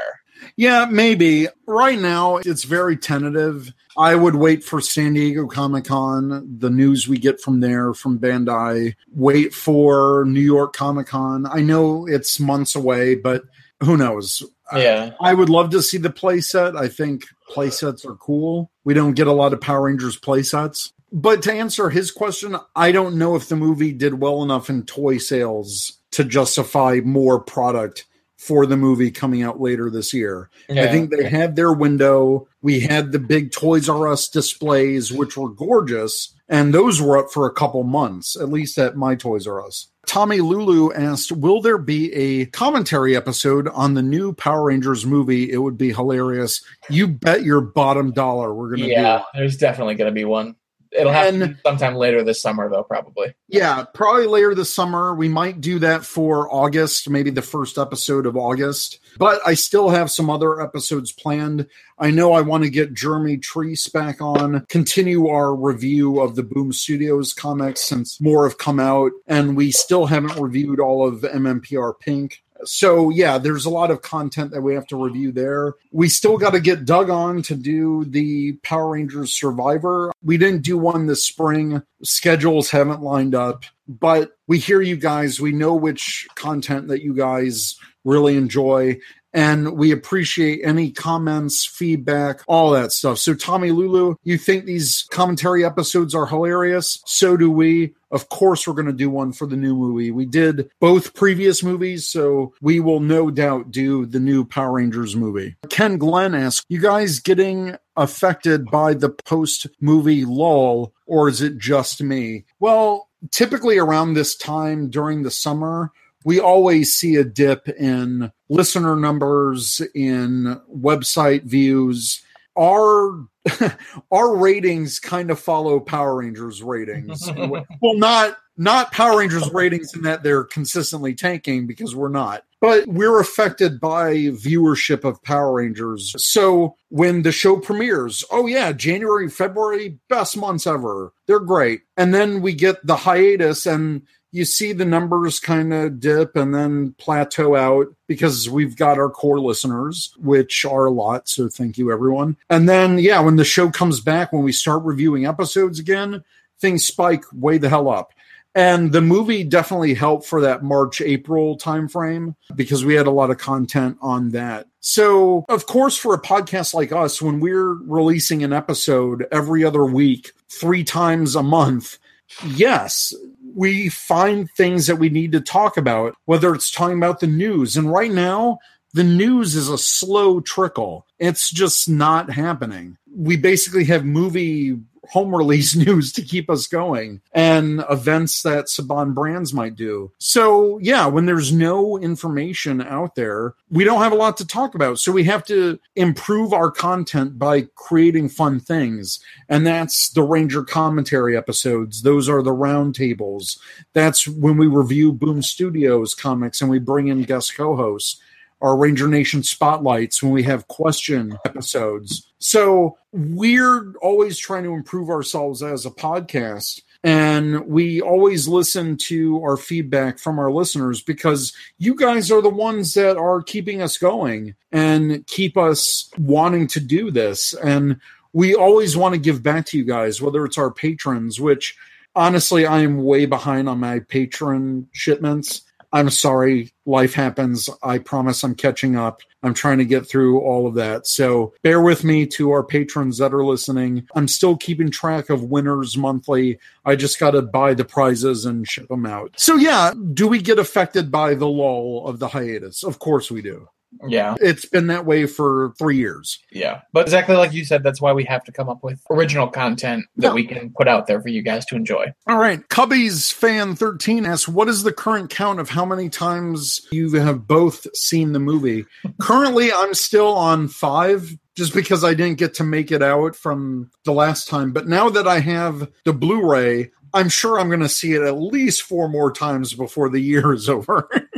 Yeah, 0.56 0.86
maybe. 0.90 1.48
Right 1.66 1.98
now, 1.98 2.36
it's 2.36 2.64
very 2.64 2.96
tentative. 2.96 3.72
I 3.96 4.14
would 4.14 4.34
wait 4.34 4.64
for 4.64 4.80
San 4.80 5.14
Diego 5.14 5.46
Comic 5.46 5.84
Con, 5.84 6.56
the 6.58 6.70
news 6.70 7.08
we 7.08 7.18
get 7.18 7.40
from 7.40 7.60
there, 7.60 7.92
from 7.94 8.18
Bandai. 8.18 8.94
Wait 9.14 9.54
for 9.54 10.24
New 10.26 10.40
York 10.40 10.74
Comic 10.74 11.08
Con. 11.08 11.46
I 11.46 11.60
know 11.60 12.06
it's 12.06 12.40
months 12.40 12.74
away, 12.74 13.14
but 13.14 13.42
who 13.82 13.96
knows? 13.96 14.42
Yeah, 14.74 15.10
I 15.20 15.34
would 15.34 15.50
love 15.50 15.70
to 15.70 15.82
see 15.82 15.98
the 15.98 16.08
playset. 16.08 16.76
I 16.76 16.88
think 16.88 17.24
playsets 17.50 18.06
are 18.06 18.14
cool. 18.14 18.70
We 18.84 18.94
don't 18.94 19.12
get 19.12 19.26
a 19.26 19.32
lot 19.32 19.52
of 19.52 19.60
Power 19.60 19.82
Rangers 19.82 20.18
playsets. 20.18 20.92
But 21.12 21.42
to 21.42 21.52
answer 21.52 21.90
his 21.90 22.10
question, 22.10 22.56
I 22.74 22.90
don't 22.90 23.18
know 23.18 23.36
if 23.36 23.48
the 23.48 23.56
movie 23.56 23.92
did 23.92 24.18
well 24.18 24.42
enough 24.42 24.70
in 24.70 24.84
toy 24.84 25.18
sales 25.18 25.98
to 26.12 26.24
justify 26.24 27.00
more 27.04 27.38
product 27.38 28.06
for 28.42 28.66
the 28.66 28.76
movie 28.76 29.12
coming 29.12 29.42
out 29.42 29.60
later 29.60 29.88
this 29.88 30.12
year. 30.12 30.50
I 30.68 30.88
think 30.88 31.10
they 31.10 31.28
had 31.28 31.54
their 31.54 31.72
window. 31.72 32.48
We 32.60 32.80
had 32.80 33.12
the 33.12 33.20
big 33.20 33.52
Toys 33.52 33.88
R 33.88 34.08
Us 34.08 34.28
displays, 34.28 35.12
which 35.12 35.36
were 35.36 35.48
gorgeous, 35.48 36.34
and 36.48 36.74
those 36.74 37.00
were 37.00 37.16
up 37.16 37.30
for 37.30 37.46
a 37.46 37.52
couple 37.52 37.84
months, 37.84 38.36
at 38.36 38.48
least 38.48 38.78
at 38.78 38.96
my 38.96 39.14
Toys 39.14 39.46
R 39.46 39.64
Us. 39.64 39.88
Tommy 40.06 40.40
Lulu 40.40 40.92
asked, 40.92 41.30
Will 41.30 41.60
there 41.60 41.78
be 41.78 42.12
a 42.12 42.46
commentary 42.46 43.16
episode 43.16 43.68
on 43.68 43.94
the 43.94 44.02
new 44.02 44.32
Power 44.32 44.64
Rangers 44.64 45.06
movie? 45.06 45.50
It 45.50 45.58
would 45.58 45.78
be 45.78 45.92
hilarious. 45.92 46.64
You 46.90 47.06
bet 47.06 47.44
your 47.44 47.60
bottom 47.60 48.10
dollar 48.10 48.52
we're 48.52 48.70
going 48.70 48.80
to 48.80 48.88
yeah, 48.88 48.96
do 48.96 49.02
Yeah, 49.02 49.22
there's 49.34 49.56
definitely 49.56 49.94
going 49.94 50.10
to 50.10 50.14
be 50.14 50.24
one. 50.24 50.56
It'll 50.92 51.12
have 51.12 51.34
And- 51.34 51.54
be 51.54 51.60
sometime 51.64 51.94
later 51.94 52.22
this 52.22 52.42
summer, 52.42 52.68
though, 52.68 52.82
probably. 52.82 53.34
Yeah, 53.48 53.84
probably 53.94 54.26
later 54.26 54.54
this 54.54 54.74
summer. 54.74 55.14
We 55.14 55.28
might 55.28 55.60
do 55.60 55.78
that 55.78 56.04
for 56.04 56.52
August, 56.52 57.08
maybe 57.08 57.30
the 57.30 57.40
first 57.42 57.78
episode 57.78 58.26
of 58.26 58.36
August. 58.36 58.98
But 59.18 59.40
I 59.46 59.54
still 59.54 59.88
have 59.90 60.10
some 60.10 60.28
other 60.28 60.60
episodes 60.60 61.10
planned. 61.12 61.66
I 61.98 62.10
know 62.10 62.32
I 62.32 62.40
want 62.42 62.64
to 62.64 62.70
get 62.70 62.94
Jeremy 62.94 63.38
Treese 63.38 63.90
back 63.92 64.20
on, 64.20 64.66
continue 64.68 65.28
our 65.28 65.54
review 65.54 66.20
of 66.20 66.34
the 66.36 66.42
Boom 66.42 66.72
Studios 66.72 67.32
comics 67.32 67.80
since 67.82 68.20
more 68.20 68.48
have 68.48 68.58
come 68.58 68.80
out, 68.80 69.12
and 69.26 69.56
we 69.56 69.70
still 69.70 70.06
haven't 70.06 70.38
reviewed 70.38 70.80
all 70.80 71.06
of 71.06 71.20
MMPR 71.22 71.94
Pink. 72.00 72.42
So 72.64 73.10
yeah, 73.10 73.38
there's 73.38 73.64
a 73.64 73.70
lot 73.70 73.90
of 73.90 74.02
content 74.02 74.50
that 74.52 74.62
we 74.62 74.74
have 74.74 74.86
to 74.88 75.02
review 75.02 75.32
there. 75.32 75.74
We 75.90 76.08
still 76.08 76.38
got 76.38 76.50
to 76.50 76.60
get 76.60 76.84
Doug 76.84 77.10
on 77.10 77.42
to 77.42 77.54
do 77.54 78.04
the 78.04 78.52
Power 78.62 78.90
Rangers 78.90 79.32
Survivor. 79.32 80.12
We 80.22 80.36
didn't 80.36 80.62
do 80.62 80.78
one 80.78 81.06
this 81.06 81.24
spring. 81.24 81.82
Schedules 82.02 82.70
haven't 82.70 83.02
lined 83.02 83.34
up, 83.34 83.64
but 83.88 84.32
we 84.46 84.58
hear 84.58 84.80
you 84.80 84.96
guys. 84.96 85.40
We 85.40 85.52
know 85.52 85.74
which 85.74 86.26
content 86.34 86.88
that 86.88 87.02
you 87.02 87.14
guys 87.14 87.76
really 88.04 88.36
enjoy. 88.36 88.98
And 89.34 89.78
we 89.78 89.92
appreciate 89.92 90.60
any 90.62 90.90
comments, 90.90 91.64
feedback, 91.64 92.42
all 92.46 92.70
that 92.72 92.92
stuff. 92.92 93.18
So, 93.18 93.32
Tommy 93.34 93.70
Lulu, 93.70 94.16
you 94.24 94.36
think 94.36 94.66
these 94.66 95.06
commentary 95.10 95.64
episodes 95.64 96.14
are 96.14 96.26
hilarious? 96.26 97.02
So 97.06 97.36
do 97.38 97.50
we. 97.50 97.94
Of 98.12 98.28
course, 98.28 98.66
we're 98.66 98.74
going 98.74 98.86
to 98.86 98.92
do 98.92 99.10
one 99.10 99.32
for 99.32 99.46
the 99.46 99.56
new 99.56 99.74
movie. 99.74 100.10
We 100.10 100.26
did 100.26 100.70
both 100.80 101.14
previous 101.14 101.62
movies, 101.62 102.06
so 102.06 102.54
we 102.60 102.78
will 102.78 103.00
no 103.00 103.30
doubt 103.30 103.70
do 103.70 104.04
the 104.04 104.20
new 104.20 104.44
Power 104.44 104.72
Rangers 104.72 105.16
movie. 105.16 105.56
Ken 105.70 105.96
Glenn 105.96 106.34
asks, 106.34 106.64
You 106.68 106.80
guys 106.80 107.18
getting 107.18 107.76
affected 107.96 108.66
by 108.66 108.94
the 108.94 109.08
post 109.08 109.66
movie 109.80 110.24
lull, 110.26 110.92
or 111.06 111.28
is 111.28 111.40
it 111.40 111.58
just 111.58 112.02
me? 112.02 112.44
Well, 112.60 113.08
typically 113.30 113.78
around 113.78 114.14
this 114.14 114.36
time 114.36 114.90
during 114.90 115.22
the 115.22 115.30
summer, 115.30 115.90
we 116.24 116.38
always 116.38 116.94
see 116.94 117.16
a 117.16 117.24
dip 117.24 117.68
in 117.68 118.30
listener 118.48 118.96
numbers, 118.96 119.80
in 119.94 120.60
website 120.72 121.44
views. 121.44 122.22
Our 122.58 123.26
our 124.10 124.36
ratings 124.36 124.98
kind 124.98 125.30
of 125.30 125.38
follow 125.38 125.80
Power 125.80 126.16
Rangers 126.16 126.62
ratings. 126.62 127.30
well, 127.36 127.64
not 127.82 128.36
not 128.56 128.92
Power 128.92 129.18
Rangers 129.18 129.50
ratings 129.52 129.94
in 129.94 130.02
that 130.02 130.22
they're 130.22 130.44
consistently 130.44 131.14
tanking 131.14 131.66
because 131.66 131.96
we're 131.96 132.08
not. 132.08 132.44
But 132.60 132.86
we're 132.86 133.18
affected 133.18 133.80
by 133.80 134.14
viewership 134.14 135.04
of 135.04 135.20
Power 135.24 135.54
Rangers. 135.54 136.14
So 136.18 136.76
when 136.90 137.22
the 137.22 137.32
show 137.32 137.56
premieres, 137.56 138.22
oh 138.30 138.46
yeah, 138.46 138.70
January, 138.70 139.28
February, 139.28 139.98
best 140.08 140.36
months 140.36 140.66
ever. 140.66 141.12
They're 141.26 141.40
great. 141.40 141.82
And 141.96 142.14
then 142.14 142.40
we 142.40 142.52
get 142.52 142.86
the 142.86 142.94
hiatus 142.94 143.66
and 143.66 144.02
you 144.32 144.46
see 144.46 144.72
the 144.72 144.86
numbers 144.86 145.38
kind 145.38 145.72
of 145.74 146.00
dip 146.00 146.34
and 146.36 146.54
then 146.54 146.94
plateau 146.98 147.54
out 147.54 147.94
because 148.08 148.48
we've 148.48 148.76
got 148.76 148.98
our 148.98 149.10
core 149.10 149.38
listeners, 149.38 150.14
which 150.18 150.64
are 150.64 150.86
a 150.86 150.90
lot. 150.90 151.28
So 151.28 151.48
thank 151.48 151.76
you, 151.76 151.92
everyone. 151.92 152.38
And 152.48 152.68
then, 152.68 152.98
yeah, 152.98 153.20
when 153.20 153.36
the 153.36 153.44
show 153.44 153.70
comes 153.70 154.00
back, 154.00 154.32
when 154.32 154.42
we 154.42 154.52
start 154.52 154.82
reviewing 154.84 155.26
episodes 155.26 155.78
again, 155.78 156.24
things 156.58 156.86
spike 156.86 157.24
way 157.32 157.58
the 157.58 157.68
hell 157.68 157.90
up. 157.90 158.12
And 158.54 158.92
the 158.92 159.00
movie 159.00 159.44
definitely 159.44 159.94
helped 159.94 160.26
for 160.26 160.42
that 160.42 160.62
March 160.62 161.00
April 161.00 161.56
timeframe 161.56 162.34
because 162.54 162.84
we 162.84 162.94
had 162.94 163.06
a 163.06 163.10
lot 163.10 163.30
of 163.30 163.38
content 163.38 163.96
on 164.02 164.30
that. 164.30 164.66
So, 164.80 165.44
of 165.48 165.66
course, 165.66 165.96
for 165.96 166.12
a 166.12 166.20
podcast 166.20 166.74
like 166.74 166.92
us, 166.92 167.22
when 167.22 167.40
we're 167.40 167.74
releasing 167.74 168.44
an 168.44 168.52
episode 168.52 169.26
every 169.30 169.64
other 169.64 169.84
week, 169.84 170.32
three 170.50 170.84
times 170.84 171.34
a 171.34 171.42
month, 171.42 171.98
yes, 172.46 173.14
we 173.54 173.88
find 173.88 174.50
things 174.50 174.86
that 174.86 174.96
we 174.96 175.08
need 175.08 175.32
to 175.32 175.40
talk 175.40 175.76
about, 175.76 176.14
whether 176.24 176.54
it's 176.54 176.70
talking 176.70 176.96
about 176.96 177.20
the 177.20 177.26
news. 177.26 177.76
And 177.76 177.90
right 177.90 178.10
now, 178.10 178.58
the 178.94 179.04
news 179.04 179.54
is 179.54 179.68
a 179.68 179.78
slow 179.78 180.40
trickle. 180.40 181.06
It's 181.18 181.50
just 181.50 181.88
not 181.88 182.30
happening. 182.30 182.98
We 183.14 183.36
basically 183.36 183.84
have 183.84 184.04
movie 184.04 184.78
home 185.08 185.34
release 185.34 185.74
news 185.86 186.12
to 186.12 186.22
keep 186.22 186.48
us 186.48 186.66
going 186.66 187.20
and 187.32 187.84
events 187.90 188.42
that 188.42 188.66
Saban 188.66 189.14
Brands 189.14 189.52
might 189.52 189.76
do. 189.76 190.12
So, 190.18 190.78
yeah, 190.78 191.06
when 191.06 191.26
there's 191.26 191.52
no 191.52 191.98
information 191.98 192.80
out 192.80 193.14
there, 193.14 193.54
we 193.70 193.84
don't 193.84 194.02
have 194.02 194.12
a 194.12 194.16
lot 194.16 194.36
to 194.38 194.46
talk 194.46 194.74
about. 194.74 194.98
So, 194.98 195.12
we 195.12 195.24
have 195.24 195.44
to 195.46 195.78
improve 195.96 196.52
our 196.52 196.70
content 196.70 197.38
by 197.38 197.62
creating 197.74 198.28
fun 198.28 198.60
things. 198.60 199.20
And 199.48 199.66
that's 199.66 200.10
the 200.10 200.22
Ranger 200.22 200.62
commentary 200.62 201.36
episodes. 201.36 202.02
Those 202.02 202.28
are 202.28 202.42
the 202.42 202.50
roundtables. 202.50 203.58
That's 203.92 204.26
when 204.26 204.56
we 204.56 204.66
review 204.66 205.12
Boom 205.12 205.42
Studios 205.42 206.14
comics 206.14 206.60
and 206.60 206.70
we 206.70 206.78
bring 206.78 207.08
in 207.08 207.22
guest 207.22 207.56
co 207.56 207.76
hosts 207.76 208.20
our 208.62 208.76
Ranger 208.76 209.08
Nation 209.08 209.42
spotlights 209.42 210.22
when 210.22 210.32
we 210.32 210.44
have 210.44 210.68
question 210.68 211.36
episodes. 211.44 212.32
So 212.38 212.96
we're 213.12 213.92
always 214.00 214.38
trying 214.38 214.62
to 214.64 214.72
improve 214.72 215.10
ourselves 215.10 215.62
as 215.62 215.84
a 215.84 215.90
podcast. 215.90 216.80
And 217.04 217.66
we 217.66 218.00
always 218.00 218.46
listen 218.46 218.96
to 219.08 219.42
our 219.42 219.56
feedback 219.56 220.20
from 220.20 220.38
our 220.38 220.52
listeners 220.52 221.02
because 221.02 221.52
you 221.78 221.96
guys 221.96 222.30
are 222.30 222.40
the 222.40 222.48
ones 222.48 222.94
that 222.94 223.16
are 223.16 223.42
keeping 223.42 223.82
us 223.82 223.98
going 223.98 224.54
and 224.70 225.26
keep 225.26 225.56
us 225.56 226.08
wanting 226.16 226.68
to 226.68 226.80
do 226.80 227.10
this. 227.10 227.54
And 227.54 228.00
we 228.32 228.54
always 228.54 228.96
want 228.96 229.14
to 229.14 229.20
give 229.20 229.42
back 229.42 229.66
to 229.66 229.78
you 229.78 229.84
guys, 229.84 230.22
whether 230.22 230.44
it's 230.44 230.58
our 230.58 230.70
patrons, 230.70 231.40
which 231.40 231.76
honestly, 232.14 232.66
I 232.66 232.80
am 232.80 233.02
way 233.02 233.26
behind 233.26 233.68
on 233.68 233.80
my 233.80 233.98
patron 233.98 234.88
shipments. 234.92 235.62
I'm 235.92 236.10
sorry, 236.10 236.72
life 236.86 237.14
happens. 237.14 237.68
I 237.82 237.98
promise 237.98 238.42
I'm 238.42 238.54
catching 238.54 238.96
up. 238.96 239.20
I'm 239.42 239.54
trying 239.54 239.78
to 239.78 239.84
get 239.84 240.08
through 240.08 240.40
all 240.40 240.66
of 240.66 240.74
that. 240.74 241.06
So 241.06 241.52
bear 241.62 241.82
with 241.82 242.04
me 242.04 242.26
to 242.28 242.50
our 242.52 242.62
patrons 242.62 243.18
that 243.18 243.34
are 243.34 243.44
listening. 243.44 244.06
I'm 244.14 244.28
still 244.28 244.56
keeping 244.56 244.90
track 244.90 245.30
of 245.30 245.44
winners 245.44 245.96
monthly. 245.96 246.58
I 246.84 246.96
just 246.96 247.18
got 247.18 247.32
to 247.32 247.42
buy 247.42 247.74
the 247.74 247.84
prizes 247.84 248.46
and 248.46 248.66
ship 248.66 248.88
them 248.88 249.04
out. 249.04 249.34
So, 249.36 249.56
yeah, 249.56 249.92
do 250.14 250.28
we 250.28 250.40
get 250.40 250.58
affected 250.58 251.10
by 251.10 251.34
the 251.34 251.48
lull 251.48 252.06
of 252.06 252.18
the 252.20 252.28
hiatus? 252.28 252.84
Of 252.84 252.98
course 252.98 253.30
we 253.30 253.42
do. 253.42 253.68
Yeah, 254.08 254.34
It's 254.40 254.64
been 254.64 254.88
that 254.88 255.06
way 255.06 255.26
for 255.26 255.72
three 255.78 255.96
years. 255.96 256.38
yeah. 256.50 256.80
But 256.92 257.02
exactly 257.02 257.36
like 257.36 257.52
you 257.52 257.64
said, 257.64 257.82
that's 257.82 258.00
why 258.00 258.12
we 258.12 258.24
have 258.24 258.42
to 258.44 258.52
come 258.52 258.68
up 258.68 258.82
with 258.82 259.00
original 259.10 259.48
content 259.48 260.04
that 260.16 260.28
Yeah. 260.28 260.32
we 260.32 260.44
can 260.46 260.72
put 260.76 260.88
out 260.88 261.06
there 261.06 261.20
for 261.22 261.28
you 261.28 261.42
guys 261.42 261.64
to 261.66 261.76
enjoy. 261.76 262.06
All 262.26 262.38
right. 262.38 262.68
Cubby's 262.68 263.30
fan 263.30 263.76
13 263.76 264.26
asks, 264.26 264.48
What 264.48 264.68
is 264.68 264.82
the 264.82 264.92
current 264.92 265.30
count 265.30 265.60
of 265.60 265.68
how 265.70 265.84
many 265.84 266.08
times 266.08 266.80
you 266.90 267.12
have 267.20 267.46
both 267.46 267.86
seen 267.96 268.32
the 268.32 268.40
movie? 268.40 268.84
Currently, 269.20 269.72
I'm 269.72 269.94
still 269.94 270.28
on 270.34 270.68
five 270.68 271.30
just 271.56 271.74
because 271.74 272.02
I 272.02 272.14
didn't 272.14 272.38
get 272.38 272.54
to 272.54 272.64
make 272.64 272.90
it 272.90 273.02
out 273.02 273.36
from 273.36 273.90
the 274.04 274.12
last 274.12 274.48
time. 274.48 274.72
But 274.72 274.88
now 274.88 275.10
that 275.10 275.28
I 275.28 275.38
have 275.40 275.88
the 276.04 276.12
Blu 276.14 276.48
ray, 276.50 276.90
I'm 277.14 277.28
sure 277.28 277.60
I'm 277.60 277.68
going 277.68 277.80
to 277.80 277.90
see 277.90 278.14
it 278.14 278.22
at 278.22 278.38
least 278.40 278.82
four 278.82 279.06
more 279.08 279.30
times 279.30 279.74
before 279.74 280.08
the 280.08 280.18
year 280.20 280.52
is 280.54 280.68
over. 280.68 281.08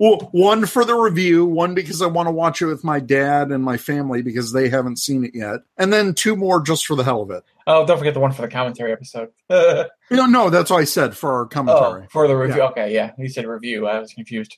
well, 0.00 0.28
one 0.32 0.66
for 0.66 0.84
the 0.84 0.94
review, 0.94 1.44
one 1.46 1.74
because 1.74 2.00
I 2.02 2.06
want 2.06 2.26
to 2.26 2.32
watch 2.32 2.62
it 2.62 2.66
with 2.66 2.84
my 2.84 3.00
dad 3.00 3.50
and 3.50 3.62
my 3.62 3.76
family 3.76 4.22
because 4.22 4.52
they 4.52 4.68
haven't 4.68 4.98
seen 4.98 5.24
it 5.24 5.32
yet, 5.34 5.60
and 5.76 5.92
then 5.92 6.14
two 6.14 6.36
more 6.36 6.60
just 6.60 6.86
for 6.86 6.94
the 6.96 7.04
hell 7.04 7.22
of 7.22 7.30
it. 7.30 7.42
Oh, 7.66 7.86
don't 7.86 7.96
forget 7.98 8.12
the 8.14 8.20
one 8.20 8.32
for 8.32 8.42
the 8.42 8.48
commentary 8.48 8.92
episode. 8.92 9.30
oh, 9.50 9.84
No, 10.10 10.26
no, 10.26 10.50
that's 10.50 10.70
what 10.70 10.80
I 10.80 10.84
said 10.84 11.16
for 11.16 11.32
our 11.32 11.46
commentary. 11.46 12.06
for 12.10 12.28
the 12.28 12.36
review. 12.36 12.58
Yeah. 12.62 12.68
Okay, 12.68 12.92
yeah. 12.94 13.12
You 13.18 13.28
said 13.28 13.46
review. 13.46 13.86
I 13.86 13.98
was 13.98 14.12
confused. 14.12 14.56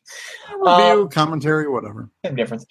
review, 0.50 1.02
Um, 1.02 1.08
commentary, 1.08 1.68
whatever. 1.68 2.10
Same 2.24 2.34
difference. 2.34 2.66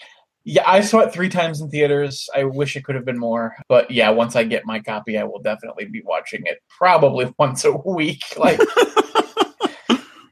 Yeah, 0.47 0.63
I 0.67 0.81
saw 0.81 0.99
it 0.99 1.11
three 1.11 1.29
times 1.29 1.59
in 1.61 1.71
theaters. 1.71 2.29
I 2.35 2.43
wish 2.43 2.75
it 2.75 2.83
could 2.83 2.93
have 2.95 3.05
been 3.05 3.17
more, 3.17 3.55
but 3.67 3.89
yeah, 3.89 4.11
once 4.11 4.35
I 4.35 4.43
get 4.43 4.63
my 4.65 4.79
copy, 4.79 5.17
I 5.17 5.23
will 5.23 5.41
definitely 5.41 5.85
be 5.85 6.03
watching 6.05 6.43
it 6.45 6.59
probably 6.69 7.33
once 7.39 7.65
a 7.65 7.71
week. 7.71 8.21
Like, 8.37 8.59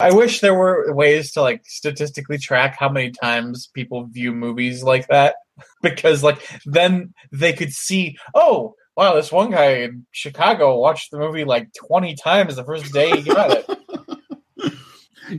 I 0.04 0.13
wish 0.13 0.42
there 0.42 0.54
were 0.54 0.94
ways 0.94 1.32
to 1.34 1.42
like 1.42 1.63
statistically 1.66 2.38
track 2.38 2.76
how 2.78 2.89
many 2.89 3.12
times 3.12 3.68
people 3.68 4.06
view 4.06 4.34
movies 4.34 4.84
like 4.84 5.08
that, 5.08 5.36
because 5.82 6.23
like 6.23 6.40
then 6.65 7.13
they 7.32 7.54
could 7.54 7.71
see, 7.71 8.17
oh, 8.36 8.75
wow, 8.98 9.15
this 9.15 9.32
one 9.32 9.52
guy 9.52 9.77
in 9.77 10.06
Chicago 10.12 10.77
watched 10.80 11.12
the 11.12 11.19
movie 11.19 11.46
like 11.46 11.69
twenty 11.73 12.15
times 12.15 12.56
the 12.56 12.65
first 12.65 12.92
day 12.94 13.21
he 13.21 13.23
got 13.23 13.52
it. 13.52 13.69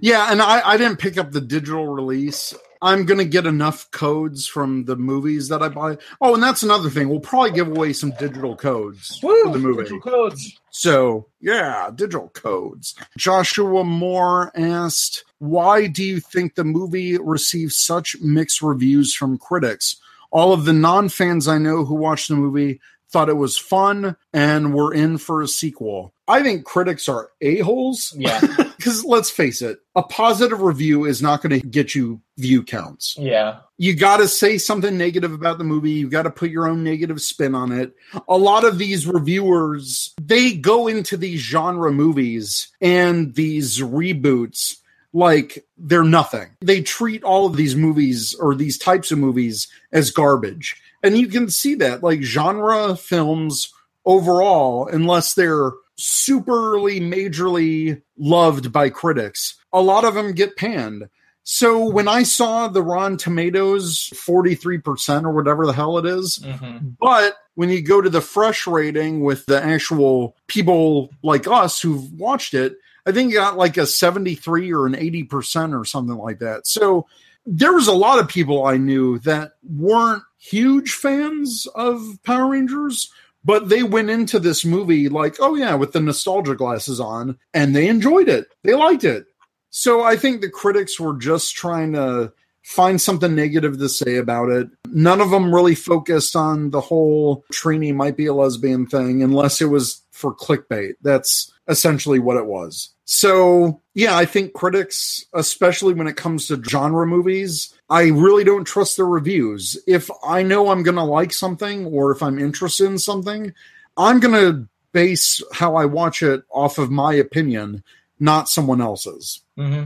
Yeah, 0.01 0.33
and 0.33 0.41
I, 0.41 0.67
I 0.67 0.77
didn't 0.77 0.99
pick 0.99 1.19
up 1.19 1.31
the 1.31 1.41
digital 1.41 1.87
release. 1.87 2.55
I'm 2.83 3.07
gonna 3.07 3.25
get 3.25 3.47
enough 3.47 3.91
codes 3.91 4.47
from 4.47 4.87
the 4.87 4.97
movies 4.97 5.49
that 5.49 5.63
I 5.63 5.69
buy. 5.69 5.99
Oh, 6.21 6.35
and 6.35 6.43
that's 6.43 6.63
another 6.63 6.91
thing. 6.91 7.09
We'll 7.09 7.21
probably 7.21 7.53
give 7.53 7.69
away 7.69 7.93
some 7.93 8.11
digital 8.19 8.57
codes 8.57 9.19
for 9.21 9.51
the 9.51 9.59
movie. 9.59 9.83
Digital 9.83 10.01
codes. 10.01 10.59
So 10.77 11.29
yeah, 11.41 11.91
digital 11.95 12.31
codes. 12.31 12.97
Joshua 13.17 13.85
Moore 13.85 14.51
asked, 14.57 15.25
"Why 15.39 15.87
do 15.87 16.03
you 16.03 16.19
think 16.19 16.57
the 16.57 16.65
movie 16.65 17.17
received 17.17 17.73
such 17.75 18.17
mixed 18.21 18.61
reviews 18.61 19.15
from 19.15 19.39
critics? 19.39 19.95
All 20.33 20.53
of 20.53 20.65
the 20.65 20.73
non-fans 20.73 21.47
I 21.47 21.59
know 21.59 21.85
who 21.85 21.95
watched 21.95 22.27
the 22.29 22.35
movie 22.35 22.81
thought 23.15 23.29
it 23.29 23.37
was 23.37 23.57
fun 23.57 24.17
and 24.33 24.75
were 24.75 24.93
in 24.93 25.19
for 25.19 25.41
a 25.41 25.47
sequel. 25.47 26.13
I 26.27 26.43
think 26.43 26.65
critics 26.65 27.09
are 27.09 27.31
a-holes. 27.41 28.13
Yeah. 28.19 28.41
Because 28.77 29.03
let's 29.03 29.31
face 29.31 29.63
it, 29.63 29.79
a 29.95 30.03
positive 30.03 30.61
review 30.61 31.07
is 31.07 31.23
not 31.23 31.41
going 31.41 31.59
to 31.59 31.67
get 31.67 31.95
you 31.95 32.21
view 32.37 32.63
counts. 32.63 33.17
Yeah. 33.19 33.61
You 33.79 33.97
got 33.97 34.19
to 34.19 34.29
say 34.29 34.59
something 34.59 34.99
negative 34.99 35.33
about 35.33 35.57
the 35.57 35.65
movie. 35.65 35.93
You 35.93 36.11
got 36.11 36.25
to 36.25 36.31
put 36.31 36.51
your 36.51 36.69
own 36.69 36.85
negative 36.85 37.23
spin 37.23 37.55
on 37.55 37.73
it. 37.73 37.95
A 38.29 38.37
lot 38.37 38.65
of 38.65 38.77
these 38.77 39.07
reviewers, 39.07 40.13
they 40.21 40.53
go 40.53 40.87
into 40.87 41.17
these 41.17 41.41
genre 41.41 41.93
movies 41.93 42.69
and 42.83 43.35
these 43.35 43.79
reboots 43.79 44.77
like 45.15 45.65
they're 45.79 46.05
nothing. 46.05 46.51
They 46.61 46.83
treat 46.83 47.23
all 47.25 47.47
of 47.47 47.57
these 47.57 47.77
movies 47.77 48.35
or 48.35 48.55
these 48.55 48.77
types 48.77 49.13
of 49.13 49.19
movies 49.19 49.69
as 49.93 50.11
garbage. 50.11 50.77
And 51.05 51.19
you 51.19 51.29
can 51.29 51.51
see 51.51 51.75
that 51.77 52.03
like 52.03 52.23
genre 52.23 52.97
films 52.97 53.73
overall, 54.07 54.89
unless 54.89 55.35
they're 55.35 55.73
superly 55.99 57.01
majorly 57.01 58.03
loved 58.19 58.73
by 58.73 58.89
critics, 58.91 59.55
a 59.73 59.81
lot 59.81 60.05
of 60.05 60.15
them 60.15 60.33
get 60.33 60.57
panned. 60.57 61.09
So 61.45 61.87
when 61.91 62.09
I 62.09 62.23
saw 62.23 62.69
the 62.69 62.83
Rotten 62.83 63.19
Tomatoes 63.19 64.09
43% 64.15 65.25
or 65.25 65.31
whatever 65.33 65.67
the 65.67 65.75
hell 65.75 65.99
it 65.99 66.07
is, 66.07 66.37
hmm 66.43 66.79
but 66.99 67.37
when 67.55 67.69
you 67.69 67.83
go 67.83 68.01
to 68.01 68.11
the 68.11 68.21
fresh 68.21 68.67
rating 68.67 69.23
with 69.23 69.47
the 69.47 69.63
actual 69.63 70.35
people 70.49 71.11
like 71.23 71.47
us 71.47 71.81
who've 71.81 72.13
watched 72.15 72.55
it, 72.55 72.77
I 73.07 73.13
think 73.13 73.31
it 73.31 73.35
got 73.35 73.57
like 73.57 73.77
a 73.77 73.87
73 73.87 74.73
or 74.73 74.87
an 74.87 74.95
80% 74.95 75.79
or 75.79 75.85
something 75.85 76.17
like 76.17 76.39
that. 76.41 76.67
So 76.67 77.07
there 77.47 77.73
was 77.73 77.89
a 77.89 77.93
lot 77.93 78.19
of 78.19 78.29
people 78.29 78.65
I 78.65 78.77
knew 78.77 79.19
that 79.21 79.53
weren't 79.63 80.23
huge 80.39 80.93
fans 80.93 81.67
of 81.75 82.19
Power 82.25 82.49
Rangers, 82.49 83.11
but 83.45 83.69
they 83.69 83.83
went 83.83 84.11
into 84.11 84.39
this 84.39 84.65
movie 84.65 85.09
like, 85.09 85.37
oh 85.41 85.55
yeah, 85.55 85.75
with 85.75 85.93
the 85.93 86.01
nostalgia 86.01 86.55
glasses 86.55 87.01
on, 87.01 87.39
and 87.53 87.75
they 87.75 87.89
enjoyed 87.89 88.29
it. 88.29 88.47
They 88.63 88.75
liked 88.75 89.05
it. 89.05 89.27
So 89.71 90.03
I 90.03 90.17
think 90.17 90.41
the 90.41 90.51
critics 90.51 90.99
were 91.01 91.17
just 91.17 91.55
trying 91.55 91.93
to 91.95 92.33
find 92.63 93.01
something 93.01 93.35
negative 93.35 93.79
to 93.79 93.89
say 93.89 94.17
about 94.17 94.49
it. 94.49 94.69
None 94.87 95.21
of 95.21 95.31
them 95.31 95.55
really 95.55 95.75
focused 95.75 96.35
on 96.35 96.71
the 96.71 96.81
whole 96.81 97.45
Trini 97.53 97.95
might 97.95 98.17
be 98.17 98.27
a 98.27 98.33
lesbian 98.33 98.87
thing 98.87 99.23
unless 99.23 99.61
it 99.61 99.67
was 99.67 100.04
for 100.25 100.35
clickbait. 100.35 100.95
That's 101.03 101.53
essentially 101.69 102.19
what 102.19 102.39
it 102.39 102.47
was. 102.47 102.95
So, 103.05 103.83
yeah, 103.93 104.17
I 104.17 104.25
think 104.25 104.55
critics, 104.55 105.27
especially 105.35 105.93
when 105.93 106.07
it 106.07 106.17
comes 106.17 106.47
to 106.47 106.63
genre 106.63 107.07
movies, 107.07 107.75
I 107.91 108.05
really 108.05 108.43
don't 108.43 108.65
trust 108.65 108.97
their 108.97 109.07
reviews. 109.07 109.79
If 109.87 110.11
I 110.27 110.43
know 110.43 110.71
I'm 110.71 110.83
going 110.83 110.97
to 110.97 111.05
like 111.05 111.35
something 111.35 111.85
or 111.85 112.11
if 112.11 112.23
I'm 112.23 112.39
interested 112.39 112.87
in 112.87 112.97
something, 112.97 113.53
I'm 113.99 114.21
going 114.21 114.35
to 114.35 114.69
base 114.93 115.43
how 115.53 115.77
I 115.77 115.85
watch 115.85 116.23
it 116.23 116.43
off 116.51 116.79
of 116.79 116.91
my 116.91 117.13
opinion, 117.13 117.85
not 118.19 118.49
someone 118.49 118.81
else's. 118.81 119.43
hmm 119.59 119.85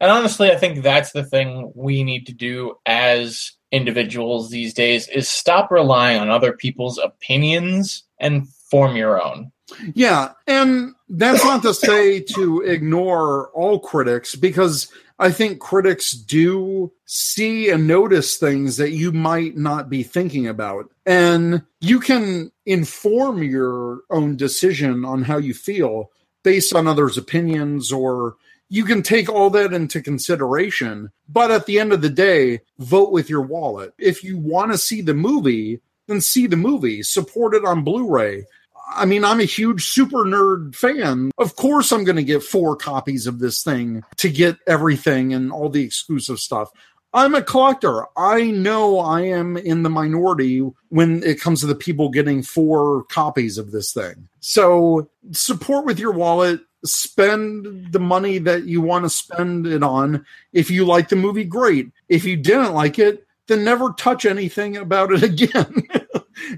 And 0.00 0.10
honestly, 0.10 0.52
I 0.52 0.56
think 0.56 0.84
that's 0.84 1.10
the 1.10 1.24
thing 1.24 1.72
we 1.74 2.04
need 2.04 2.28
to 2.28 2.32
do 2.32 2.76
as 2.86 3.52
individuals 3.72 4.50
these 4.50 4.74
days 4.74 5.08
is 5.08 5.28
stop 5.28 5.72
relying 5.72 6.20
on 6.20 6.30
other 6.30 6.52
people's 6.52 6.98
opinions 6.98 8.04
and 8.20 8.46
form 8.70 8.96
your 8.96 9.22
own. 9.22 9.52
Yeah, 9.94 10.32
and 10.46 10.94
that's 11.08 11.44
not 11.44 11.62
to 11.62 11.74
say 11.74 12.20
to 12.20 12.60
ignore 12.62 13.50
all 13.50 13.78
critics 13.78 14.34
because 14.34 14.90
I 15.18 15.30
think 15.30 15.60
critics 15.60 16.12
do 16.12 16.92
see 17.04 17.70
and 17.70 17.86
notice 17.86 18.36
things 18.36 18.78
that 18.78 18.92
you 18.92 19.12
might 19.12 19.56
not 19.56 19.90
be 19.90 20.02
thinking 20.02 20.48
about. 20.48 20.90
And 21.04 21.62
you 21.80 22.00
can 22.00 22.50
inform 22.64 23.42
your 23.42 24.00
own 24.10 24.36
decision 24.36 25.04
on 25.04 25.22
how 25.22 25.36
you 25.36 25.54
feel 25.54 26.10
based 26.42 26.74
on 26.74 26.86
others' 26.86 27.18
opinions 27.18 27.92
or 27.92 28.36
you 28.70 28.84
can 28.84 29.02
take 29.02 29.28
all 29.28 29.50
that 29.50 29.72
into 29.72 30.00
consideration. 30.00 31.10
But 31.28 31.50
at 31.50 31.66
the 31.66 31.78
end 31.78 31.92
of 31.92 32.00
the 32.00 32.08
day, 32.08 32.60
vote 32.78 33.12
with 33.12 33.28
your 33.28 33.42
wallet. 33.42 33.92
If 33.98 34.24
you 34.24 34.38
want 34.38 34.72
to 34.72 34.78
see 34.78 35.02
the 35.02 35.12
movie, 35.12 35.80
then 36.06 36.20
see 36.20 36.46
the 36.46 36.56
movie, 36.56 37.02
support 37.02 37.54
it 37.54 37.64
on 37.64 37.84
Blu 37.84 38.08
ray. 38.08 38.46
I 38.92 39.04
mean, 39.04 39.24
I'm 39.24 39.40
a 39.40 39.44
huge 39.44 39.86
super 39.86 40.24
nerd 40.24 40.74
fan. 40.74 41.30
Of 41.38 41.56
course, 41.56 41.92
I'm 41.92 42.04
going 42.04 42.16
to 42.16 42.24
get 42.24 42.42
four 42.42 42.76
copies 42.76 43.26
of 43.26 43.38
this 43.38 43.62
thing 43.62 44.02
to 44.16 44.28
get 44.28 44.58
everything 44.66 45.32
and 45.32 45.52
all 45.52 45.68
the 45.68 45.84
exclusive 45.84 46.38
stuff. 46.38 46.70
I'm 47.12 47.34
a 47.34 47.42
collector. 47.42 48.06
I 48.16 48.50
know 48.50 49.00
I 49.00 49.22
am 49.22 49.56
in 49.56 49.82
the 49.82 49.90
minority 49.90 50.60
when 50.90 51.22
it 51.24 51.40
comes 51.40 51.60
to 51.60 51.66
the 51.66 51.74
people 51.74 52.08
getting 52.08 52.42
four 52.42 53.04
copies 53.04 53.58
of 53.58 53.72
this 53.72 53.92
thing. 53.92 54.28
So 54.40 55.08
support 55.32 55.86
with 55.86 55.98
your 55.98 56.12
wallet. 56.12 56.60
Spend 56.84 57.92
the 57.92 58.00
money 58.00 58.38
that 58.38 58.64
you 58.64 58.80
want 58.80 59.04
to 59.04 59.10
spend 59.10 59.66
it 59.66 59.82
on. 59.82 60.24
If 60.52 60.70
you 60.70 60.86
like 60.86 61.08
the 61.08 61.16
movie, 61.16 61.44
great. 61.44 61.90
If 62.08 62.24
you 62.24 62.36
didn't 62.36 62.74
like 62.74 62.98
it, 62.98 63.26
then 63.48 63.64
never 63.64 63.90
touch 63.92 64.24
anything 64.24 64.76
about 64.76 65.12
it 65.12 65.22
again 65.24 65.88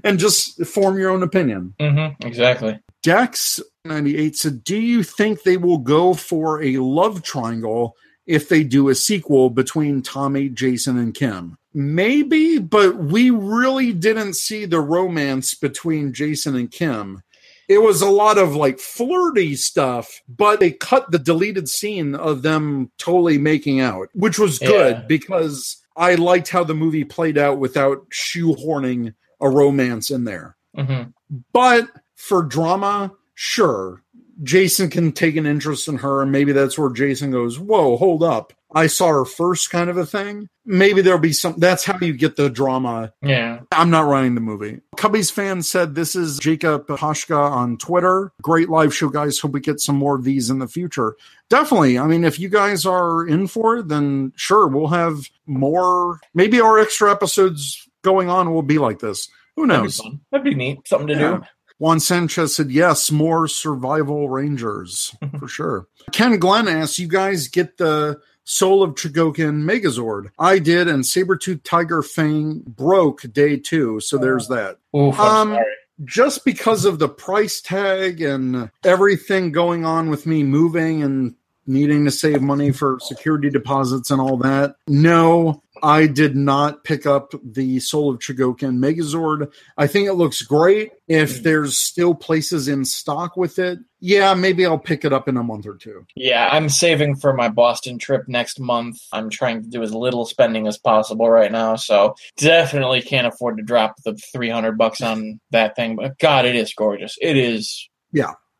and 0.03 0.19
just 0.19 0.65
form 0.65 0.97
your 0.97 1.09
own 1.11 1.23
opinion. 1.23 1.73
Mm-hmm. 1.79 2.25
Exactly. 2.25 2.79
Dex98 3.03 4.35
said, 4.35 4.63
Do 4.63 4.77
you 4.77 5.03
think 5.03 5.43
they 5.43 5.57
will 5.57 5.77
go 5.77 6.13
for 6.13 6.61
a 6.63 6.77
love 6.77 7.21
triangle 7.23 7.95
if 8.25 8.49
they 8.49 8.63
do 8.63 8.89
a 8.89 8.95
sequel 8.95 9.49
between 9.49 10.01
Tommy, 10.01 10.49
Jason, 10.49 10.97
and 10.97 11.13
Kim? 11.13 11.57
Maybe, 11.73 12.59
but 12.59 12.97
we 12.97 13.29
really 13.31 13.93
didn't 13.93 14.35
see 14.35 14.65
the 14.65 14.79
romance 14.79 15.53
between 15.55 16.13
Jason 16.13 16.55
and 16.55 16.69
Kim. 16.71 17.23
It 17.67 17.79
was 17.81 18.01
a 18.01 18.09
lot 18.09 18.37
of 18.37 18.55
like 18.55 18.77
flirty 18.79 19.55
stuff, 19.55 20.21
but 20.27 20.59
they 20.59 20.71
cut 20.71 21.09
the 21.11 21.17
deleted 21.19 21.67
scene 21.69 22.13
of 22.13 22.41
them 22.41 22.91
totally 22.97 23.37
making 23.37 23.79
out, 23.79 24.09
which 24.13 24.37
was 24.37 24.59
good 24.59 24.97
Yeah. 24.97 25.05
because 25.07 25.77
I 25.95 26.15
liked 26.15 26.49
how 26.49 26.63
the 26.63 26.73
movie 26.75 27.05
played 27.05 27.37
out 27.37 27.59
without 27.59 28.05
shoehorning 28.09 29.13
a 29.43 29.49
romance 29.49 30.09
in 30.09 30.23
there. 30.23 30.55
hmm 30.75 31.03
But 31.51 31.89
for 32.15 32.43
drama, 32.43 33.11
sure. 33.35 34.01
Jason 34.41 34.89
can 34.89 35.11
take 35.11 35.35
an 35.35 35.45
interest 35.45 35.87
in 35.87 35.97
her, 35.97 36.21
and 36.21 36.31
maybe 36.31 36.51
that's 36.53 36.77
where 36.77 36.89
Jason 36.89 37.31
goes, 37.31 37.59
Whoa, 37.59 37.97
hold 37.97 38.23
up. 38.23 38.53
I 38.75 38.87
saw 38.87 39.09
her 39.09 39.25
first, 39.25 39.69
kind 39.69 39.89
of 39.89 39.97
a 39.97 40.05
thing. 40.05 40.49
Maybe 40.65 41.01
there'll 41.01 41.19
be 41.19 41.33
some. 41.33 41.55
That's 41.57 41.83
how 41.83 41.97
you 41.99 42.13
get 42.13 42.37
the 42.37 42.49
drama. 42.49 43.13
Yeah. 43.21 43.59
I'm 43.71 43.89
not 43.89 44.05
running 44.07 44.33
the 44.33 44.41
movie. 44.41 44.79
Cubbies 44.97 45.31
fan 45.31 45.61
said, 45.61 45.93
This 45.93 46.15
is 46.15 46.39
Jacob 46.39 46.87
Hashka 46.87 47.37
on 47.37 47.77
Twitter. 47.77 48.31
Great 48.41 48.69
live 48.69 48.95
show, 48.95 49.09
guys. 49.09 49.39
Hope 49.39 49.51
we 49.51 49.59
get 49.59 49.79
some 49.79 49.97
more 49.97 50.15
of 50.15 50.23
these 50.23 50.49
in 50.49 50.59
the 50.59 50.67
future. 50.67 51.15
Definitely. 51.49 51.99
I 51.99 52.07
mean, 52.07 52.23
if 52.23 52.39
you 52.39 52.49
guys 52.49 52.85
are 52.85 53.27
in 53.27 53.47
for 53.47 53.77
it, 53.77 53.89
then 53.89 54.31
sure, 54.35 54.67
we'll 54.67 54.87
have 54.87 55.29
more. 55.45 56.19
Maybe 56.33 56.59
our 56.59 56.79
extra 56.79 57.11
episodes 57.11 57.82
going 58.03 58.29
on 58.29 58.53
will 58.53 58.61
be 58.61 58.77
like 58.77 58.99
this. 58.99 59.27
Who 59.55 59.67
That'd 59.67 59.81
be 59.81 59.85
knows? 59.87 60.01
That'd 60.31 60.45
be 60.45 60.55
neat. 60.55 60.87
Something 60.87 61.07
to 61.07 61.13
Yeah. 61.15 61.37
do. 61.37 61.43
Juan 61.79 61.99
Sanchez 61.99 62.55
said, 62.55 62.71
yes, 62.71 63.11
more 63.11 63.47
survival 63.47 64.29
rangers 64.29 65.13
for 65.39 65.47
sure. 65.47 65.87
Ken 66.11 66.37
Glenn 66.39 66.67
asks, 66.67 66.99
you 66.99 67.07
guys 67.07 67.47
get 67.47 67.77
the 67.77 68.21
Soul 68.45 68.83
of 68.83 68.91
Chogokin 68.95 69.63
Megazord? 69.63 70.29
I 70.37 70.59
did, 70.59 70.87
and 70.87 71.03
Sabretooth 71.03 71.63
Tiger 71.63 72.01
Fang 72.03 72.61
broke 72.67 73.21
day 73.33 73.57
two. 73.57 73.99
So 74.01 74.17
there's 74.17 74.47
that. 74.49 74.77
Oof, 74.95 75.19
Um. 75.19 75.57
Just 76.05 76.43
because 76.43 76.85
of 76.85 76.97
the 76.99 77.07
price 77.07 77.61
tag 77.61 78.19
and 78.21 78.69
everything 78.83 79.51
going 79.51 79.85
on 79.85 80.09
with 80.09 80.25
me 80.25 80.43
moving 80.43 81.03
and 81.03 81.35
needing 81.67 82.03
to 82.05 82.11
save 82.11 82.41
money 82.41 82.71
for 82.71 82.97
security 82.99 83.49
deposits 83.49 84.09
and 84.11 84.19
all 84.19 84.35
that, 84.37 84.75
no, 84.87 85.61
I 85.81 86.05
did 86.05 86.35
not 86.35 86.83
pick 86.83 87.05
up 87.05 87.33
the 87.43 87.79
Soul 87.79 88.11
of 88.11 88.19
Chogokin 88.19 88.77
Megazord. 88.77 89.51
I 89.77 89.87
think 89.87 90.07
it 90.07 90.13
looks 90.13 90.41
great. 90.43 90.91
If 91.07 91.37
Hmm. 91.37 91.43
there's 91.43 91.77
still 91.77 92.13
places 92.13 92.67
in 92.67 92.85
stock 92.85 93.35
with 93.35 93.57
it, 93.57 93.79
yeah, 93.99 94.33
maybe 94.33 94.65
I'll 94.65 94.77
pick 94.77 95.03
it 95.03 95.11
up 95.13 95.27
in 95.27 95.35
a 95.37 95.43
month 95.43 95.65
or 95.65 95.75
two. 95.75 96.05
Yeah, 96.15 96.47
I'm 96.51 96.69
saving 96.69 97.15
for 97.15 97.33
my 97.33 97.49
Boston 97.49 97.97
trip 97.97 98.27
next 98.27 98.59
month. 98.59 98.97
I'm 99.11 99.29
trying 99.29 99.63
to 99.63 99.69
do 99.69 99.81
as 99.81 99.93
little 99.93 100.25
spending 100.25 100.67
as 100.67 100.77
possible 100.77 101.29
right 101.29 101.51
now, 101.51 101.75
so 101.75 102.15
definitely 102.37 103.01
can't 103.01 103.25
afford 103.27 103.57
to 103.57 103.63
drop 103.63 103.95
the 104.05 104.15
300 104.15 104.77
bucks 104.77 105.01
on 105.01 105.39
that 105.51 105.75
thing. 105.75 105.95
But 105.95 106.19
God, 106.19 106.45
it 106.45 106.55
is 106.55 106.73
gorgeous. 106.73 107.17
It 107.21 107.37
is. 107.37 107.89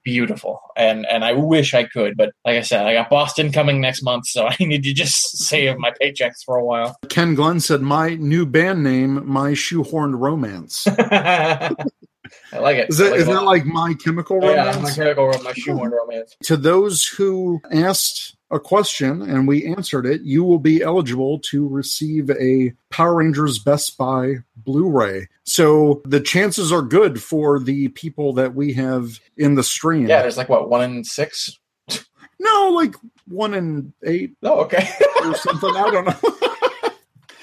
Beautiful, 0.04 0.60
and 0.76 1.06
and 1.06 1.24
I 1.26 1.34
wish 1.34 1.74
I 1.74 1.84
could, 1.84 2.16
but 2.18 2.34
like 2.46 2.58
I 2.58 2.62
said, 2.62 2.86
I 2.86 2.94
got 2.94 3.10
Boston 3.10 3.52
coming 3.52 3.80
next 3.82 4.02
month, 4.04 4.28
so 4.28 4.48
I 4.50 4.56
need 4.60 4.84
to 4.84 4.94
just 4.94 5.38
save 5.38 5.78
my 5.78 5.92
paychecks 6.02 6.44
for 6.46 6.58
a 6.58 6.64
while. 6.66 6.98
Ken 7.10 7.36
Glenn 7.36 7.60
said, 7.60 7.82
"My 7.82 8.16
new 8.16 8.46
band 8.46 8.84
name, 8.84 9.26
My 9.28 9.52
Shoehorned 9.52 10.20
Romance." 10.20 10.88
I 12.52 12.60
like 12.60 12.78
it. 12.78 12.90
Is 12.90 12.98
that 12.98 13.12
like 13.12 13.20
is 13.20 13.26
that 13.28 13.44
like 13.44 13.66
My 13.66 13.94
Chemical 14.04 14.40
Oh, 14.44 14.50
yeah, 14.50 14.66
Romance? 14.68 14.82
my 14.84 14.92
chemical 15.04 15.26
romance, 15.26 15.44
my 15.44 15.54
shoehorn 15.54 15.92
romance. 15.92 16.36
to 16.44 16.58
those 16.58 17.06
who 17.06 17.62
asked 17.72 18.36
a 18.54 18.60
question 18.60 19.22
and 19.22 19.48
we 19.48 19.66
answered 19.66 20.06
it, 20.06 20.22
you 20.22 20.44
will 20.44 20.60
be 20.60 20.82
eligible 20.82 21.40
to 21.40 21.68
receive 21.68 22.30
a 22.32 22.74
Power 22.90 23.16
Rangers 23.16 23.60
Best 23.60 23.98
Buy 23.98 24.36
Blu 24.58 24.90
ray. 24.90 25.28
So 25.44 26.02
the 26.06 26.20
chances 26.22 26.72
are 26.72 26.82
good 26.82 27.22
for 27.22 27.60
the 27.60 27.90
people 27.90 28.34
that 28.34 28.56
we 28.56 28.74
have 28.74 29.20
in 29.38 29.56
the 29.56 29.64
stream. 29.64 30.08
Yeah, 30.08 30.22
there's 30.22 30.38
like 30.38 30.50
what 30.50 30.70
one 30.70 30.82
in 30.84 31.04
six. 31.04 31.58
No, 32.40 32.70
like 32.74 32.96
one 33.28 33.54
in 33.54 33.94
eight 34.04 34.36
Oh, 34.44 34.62
okay. 34.62 34.88
or 35.24 35.36
something. 35.36 35.70
I 35.76 35.90
don't 35.92 36.06
know. 36.06 36.38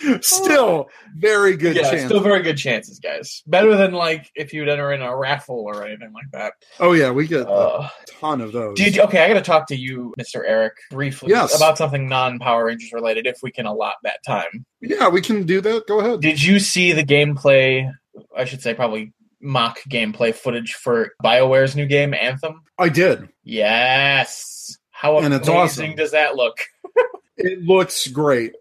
Still, 0.23 0.89
very 1.17 1.57
good 1.57 1.77
yeah, 1.77 1.91
chance. 1.91 2.05
still 2.07 2.21
very 2.21 2.43
good 2.43 2.57
chances, 2.57 2.99
guys. 2.99 3.43
Better 3.47 3.77
than 3.77 3.93
like 3.93 4.31
if 4.35 4.53
you'd 4.53 4.69
enter 4.69 4.93
in 4.93 5.03
a 5.03 5.15
raffle 5.17 5.57
or 5.67 5.85
anything 5.87 6.13
like 6.13 6.31
that. 6.33 6.55
oh, 6.79 6.93
yeah, 6.93 7.11
we 7.11 7.27
get 7.27 7.43
a 7.43 7.49
Uh, 7.51 7.89
ton 8.07 8.41
of 8.41 8.53
those. 8.53 8.77
did 8.77 8.97
you, 8.97 9.03
okay? 9.03 9.25
I 9.25 9.29
got 9.29 9.35
to 9.35 9.41
talk 9.43 9.67
to 9.69 9.77
you, 9.77 10.15
Mr. 10.19 10.43
Eric, 10.47 10.73
briefly 10.91 11.31
Yes. 11.31 11.55
about 11.57 11.77
something 11.79 12.09
non-Power 12.09 12.67
Rangers 12.67 12.93
related, 12.93 13.27
if 13.27 13.39
we 13.43 13.51
can 13.51 13.67
allot 13.67 13.95
that 14.03 14.21
time. 14.27 14.65
yeah, 14.81 15.09
we 15.09 15.21
can 15.21 15.45
do 15.45 15.61
that. 15.61 15.87
Go 15.87 16.01
ahead. 16.01 16.21
Did 16.21 16.43
you 16.43 16.59
see 16.61 16.93
the 16.93 17.05
gameplay? 17.05 17.91
I 18.37 18.45
should 18.45 18.63
say 18.63 18.75
probably 18.75 19.13
mock 19.43 19.81
gameplay 19.89 20.35
footage 20.35 20.75
for 20.75 21.13
BioWare's 21.23 21.75
new 21.77 21.87
game, 21.87 22.13
Anthem. 22.15 22.63
I 22.79 22.89
did. 22.89 23.29
Yes. 23.45 24.77
How 24.91 25.19
And 25.19 25.33
it's 25.35 25.49
awesome. 25.49 25.95
does 25.95 26.13
that 26.13 26.37
look? 26.37 26.57
It 27.43 27.63
looks 27.63 28.07
great. 28.09 28.53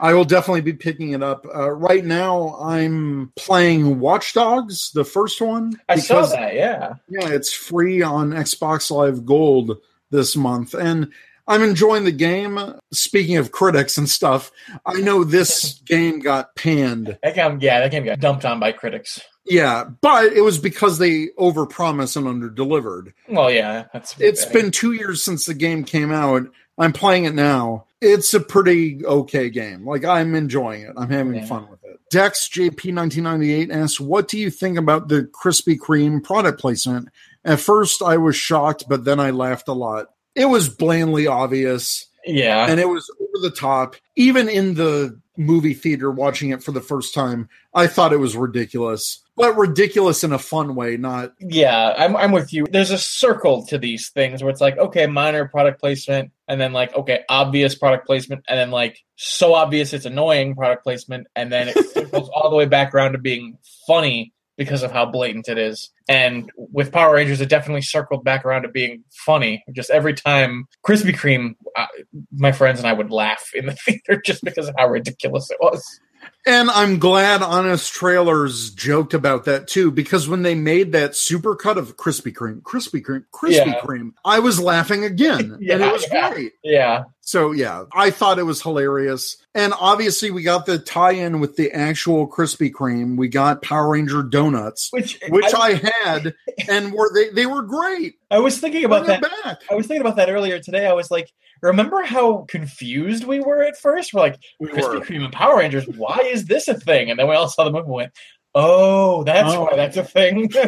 I 0.00 0.14
will 0.14 0.24
definitely 0.24 0.60
be 0.60 0.72
picking 0.72 1.12
it 1.12 1.22
up. 1.22 1.46
Uh, 1.52 1.70
right 1.70 2.04
now, 2.04 2.56
I'm 2.60 3.32
playing 3.36 4.00
Watch 4.00 4.34
Dogs, 4.34 4.90
the 4.92 5.04
first 5.04 5.40
one. 5.40 5.80
I 5.88 5.98
saw 5.98 6.26
that. 6.26 6.54
Yeah. 6.54 6.94
Yeah, 7.08 7.28
it's 7.28 7.52
free 7.52 8.02
on 8.02 8.30
Xbox 8.30 8.90
Live 8.90 9.24
Gold 9.24 9.78
this 10.10 10.36
month. 10.36 10.74
And 10.74 11.12
I'm 11.48 11.62
enjoying 11.62 12.04
the 12.04 12.12
game. 12.12 12.58
Speaking 12.92 13.36
of 13.36 13.52
critics 13.52 13.96
and 13.96 14.08
stuff, 14.08 14.50
I 14.84 15.00
know 15.00 15.24
this 15.24 15.80
game 15.86 16.20
got 16.20 16.54
panned. 16.56 17.18
That 17.22 17.34
game, 17.34 17.58
yeah, 17.60 17.80
that 17.80 17.90
game 17.90 18.04
got 18.04 18.20
dumped 18.20 18.44
on 18.44 18.60
by 18.60 18.72
critics. 18.72 19.20
Yeah, 19.44 19.84
but 20.00 20.32
it 20.32 20.40
was 20.40 20.58
because 20.58 20.98
they 20.98 21.28
overpromised 21.38 22.16
and 22.16 22.26
underdelivered. 22.26 23.12
Well, 23.28 23.50
yeah, 23.50 23.84
that's 23.92 24.18
It's 24.18 24.44
been 24.44 24.72
two 24.72 24.92
years 24.92 25.22
since 25.22 25.46
the 25.46 25.54
game 25.54 25.84
came 25.84 26.10
out. 26.10 26.48
I'm 26.78 26.92
playing 26.92 27.26
it 27.26 27.34
now. 27.34 27.86
It's 28.06 28.32
a 28.34 28.40
pretty 28.40 29.04
okay 29.04 29.50
game. 29.50 29.86
Like 29.86 30.04
I'm 30.04 30.34
enjoying 30.34 30.82
it. 30.82 30.92
I'm 30.96 31.10
having 31.10 31.34
Yeah. 31.34 31.46
fun 31.46 31.68
with 31.70 31.82
it. 31.84 31.98
Dex 32.10 32.48
JP1998 32.48 33.70
asks, 33.70 34.00
"What 34.00 34.28
do 34.28 34.38
you 34.38 34.50
think 34.50 34.78
about 34.78 35.08
the 35.08 35.22
Krispy 35.24 35.76
Kreme 35.76 36.22
product 36.22 36.60
placement?" 36.60 37.08
At 37.44 37.60
first, 37.60 38.02
I 38.02 38.16
was 38.16 38.36
shocked, 38.36 38.84
but 38.88 39.04
then 39.04 39.18
I 39.20 39.30
laughed 39.30 39.68
a 39.68 39.72
lot. 39.72 40.06
It 40.34 40.46
was 40.46 40.68
blandly 40.68 41.26
obvious, 41.26 42.06
yeah. 42.24 42.66
and 42.68 42.78
it 42.78 42.88
was 42.88 43.10
over 43.20 43.48
the 43.48 43.54
top. 43.54 43.96
Even 44.16 44.48
in 44.48 44.74
the 44.74 45.18
movie 45.36 45.74
theater, 45.74 46.10
watching 46.10 46.50
it 46.50 46.62
for 46.62 46.72
the 46.72 46.80
first 46.80 47.14
time, 47.14 47.48
I 47.74 47.86
thought 47.86 48.12
it 48.12 48.18
was 48.18 48.36
ridiculous, 48.36 49.22
but 49.36 49.56
ridiculous 49.56 50.24
in 50.24 50.32
a 50.32 50.38
fun 50.38 50.74
way, 50.74 50.96
not 50.96 51.32
Yeah, 51.40 51.94
I'm 51.96 52.16
I'm 52.16 52.32
with 52.32 52.52
you. 52.52 52.66
There's 52.70 52.90
a 52.90 52.98
circle 52.98 53.66
to 53.66 53.78
these 53.78 54.10
things 54.10 54.42
where 54.42 54.50
it's 54.50 54.60
like, 54.60 54.78
okay, 54.78 55.06
minor 55.06 55.46
product 55.48 55.80
placement, 55.80 56.32
and 56.48 56.60
then 56.60 56.72
like, 56.72 56.94
okay, 56.94 57.24
obvious 57.28 57.74
product 57.74 58.06
placement, 58.06 58.44
and 58.48 58.58
then 58.58 58.70
like 58.70 58.98
so 59.16 59.54
obvious 59.54 59.92
it's 59.92 60.06
annoying 60.06 60.54
product 60.54 60.84
placement, 60.84 61.26
and 61.34 61.52
then 61.52 61.68
it 61.68 61.88
circles 61.94 62.28
all 62.34 62.50
the 62.50 62.56
way 62.56 62.66
back 62.66 62.94
around 62.94 63.12
to 63.12 63.18
being 63.18 63.58
funny 63.86 64.32
because 64.56 64.82
of 64.82 64.92
how 64.92 65.06
blatant 65.06 65.48
it 65.48 65.58
is. 65.58 65.90
And 66.08 66.50
with 66.56 66.92
Power 66.92 67.14
Rangers, 67.14 67.40
it 67.40 67.48
definitely 67.48 67.82
circled 67.82 68.24
back 68.24 68.44
around 68.44 68.62
to 68.62 68.68
being 68.68 69.04
funny. 69.10 69.64
Just 69.72 69.90
every 69.90 70.14
time 70.14 70.66
Krispy 70.86 71.14
Kreme, 71.14 71.56
uh, 71.76 71.86
my 72.32 72.52
friends 72.52 72.78
and 72.78 72.88
I 72.88 72.92
would 72.92 73.10
laugh 73.10 73.50
in 73.54 73.66
the 73.66 73.72
theater 73.84 74.20
just 74.24 74.42
because 74.42 74.68
of 74.68 74.74
how 74.78 74.88
ridiculous 74.88 75.50
it 75.50 75.58
was. 75.60 76.00
And 76.46 76.70
I'm 76.70 76.98
glad 76.98 77.42
Honest 77.42 77.92
Trailers 77.92 78.70
joked 78.70 79.14
about 79.14 79.44
that 79.46 79.66
too, 79.66 79.90
because 79.90 80.28
when 80.28 80.42
they 80.42 80.54
made 80.54 80.92
that 80.92 81.12
supercut 81.12 81.76
of 81.76 81.96
Krispy 81.96 82.32
Kreme, 82.32 82.62
Krispy 82.62 83.02
Kreme, 83.04 83.24
Krispy 83.32 83.66
Yeah. 83.66 83.80
Kreme, 83.80 84.12
I 84.24 84.38
was 84.38 84.60
laughing 84.60 85.04
again. 85.04 85.52
and 85.60 85.62
it 85.62 85.92
was 85.92 86.06
yeah. 86.10 86.30
great. 86.30 86.52
Yeah, 86.62 87.04
So 87.26 87.50
yeah, 87.50 87.84
I 87.92 88.10
thought 88.10 88.38
it 88.38 88.44
was 88.44 88.62
hilarious. 88.62 89.36
And 89.52 89.72
obviously 89.78 90.30
we 90.30 90.44
got 90.44 90.64
the 90.64 90.78
tie-in 90.78 91.40
with 91.40 91.56
the 91.56 91.72
actual 91.72 92.28
Krispy 92.30 92.70
Kreme. 92.70 93.16
We 93.16 93.26
got 93.26 93.62
Power 93.62 93.90
Ranger 93.90 94.22
donuts, 94.22 94.90
which 94.92 95.18
which 95.28 95.52
I, 95.52 95.74
had, 95.74 96.34
and 96.68 96.92
were 96.92 97.10
they 97.12 97.30
they 97.30 97.46
were 97.46 97.62
great. 97.62 98.14
I 98.30 98.38
was 98.38 98.58
thinking 98.58 98.84
about 98.84 99.06
Bring 99.06 99.20
that. 99.20 99.32
back. 99.42 99.58
I 99.68 99.74
was 99.74 99.88
thinking 99.88 100.02
about 100.02 100.16
that 100.16 100.30
earlier 100.30 100.60
today. 100.60 100.86
I 100.86 100.92
was 100.92 101.10
like, 101.10 101.32
remember 101.62 102.02
how 102.02 102.44
confused 102.48 103.24
we 103.24 103.40
were 103.40 103.64
at 103.64 103.76
first? 103.76 104.14
We're 104.14 104.20
like, 104.20 104.38
We 104.60 104.68
Krispy. 104.68 105.00
Kreme 105.02 105.24
and 105.24 105.32
Power 105.32 105.58
Rangers, 105.58 105.88
why 105.88 106.30
is 106.32 106.44
this 106.44 106.68
a 106.68 106.74
thing? 106.74 107.10
And 107.10 107.18
then 107.18 107.26
we 107.28 107.34
all 107.34 107.48
saw 107.48 107.64
the 107.64 107.72
movie 107.72 107.86
and 107.86 107.92
went, 107.92 108.12
oh, 108.56 109.22
that's 109.22 109.52
Oh. 109.54 109.64
why 109.64 109.76
that's 109.76 109.96
a 109.96 110.02
thing. 110.04 110.50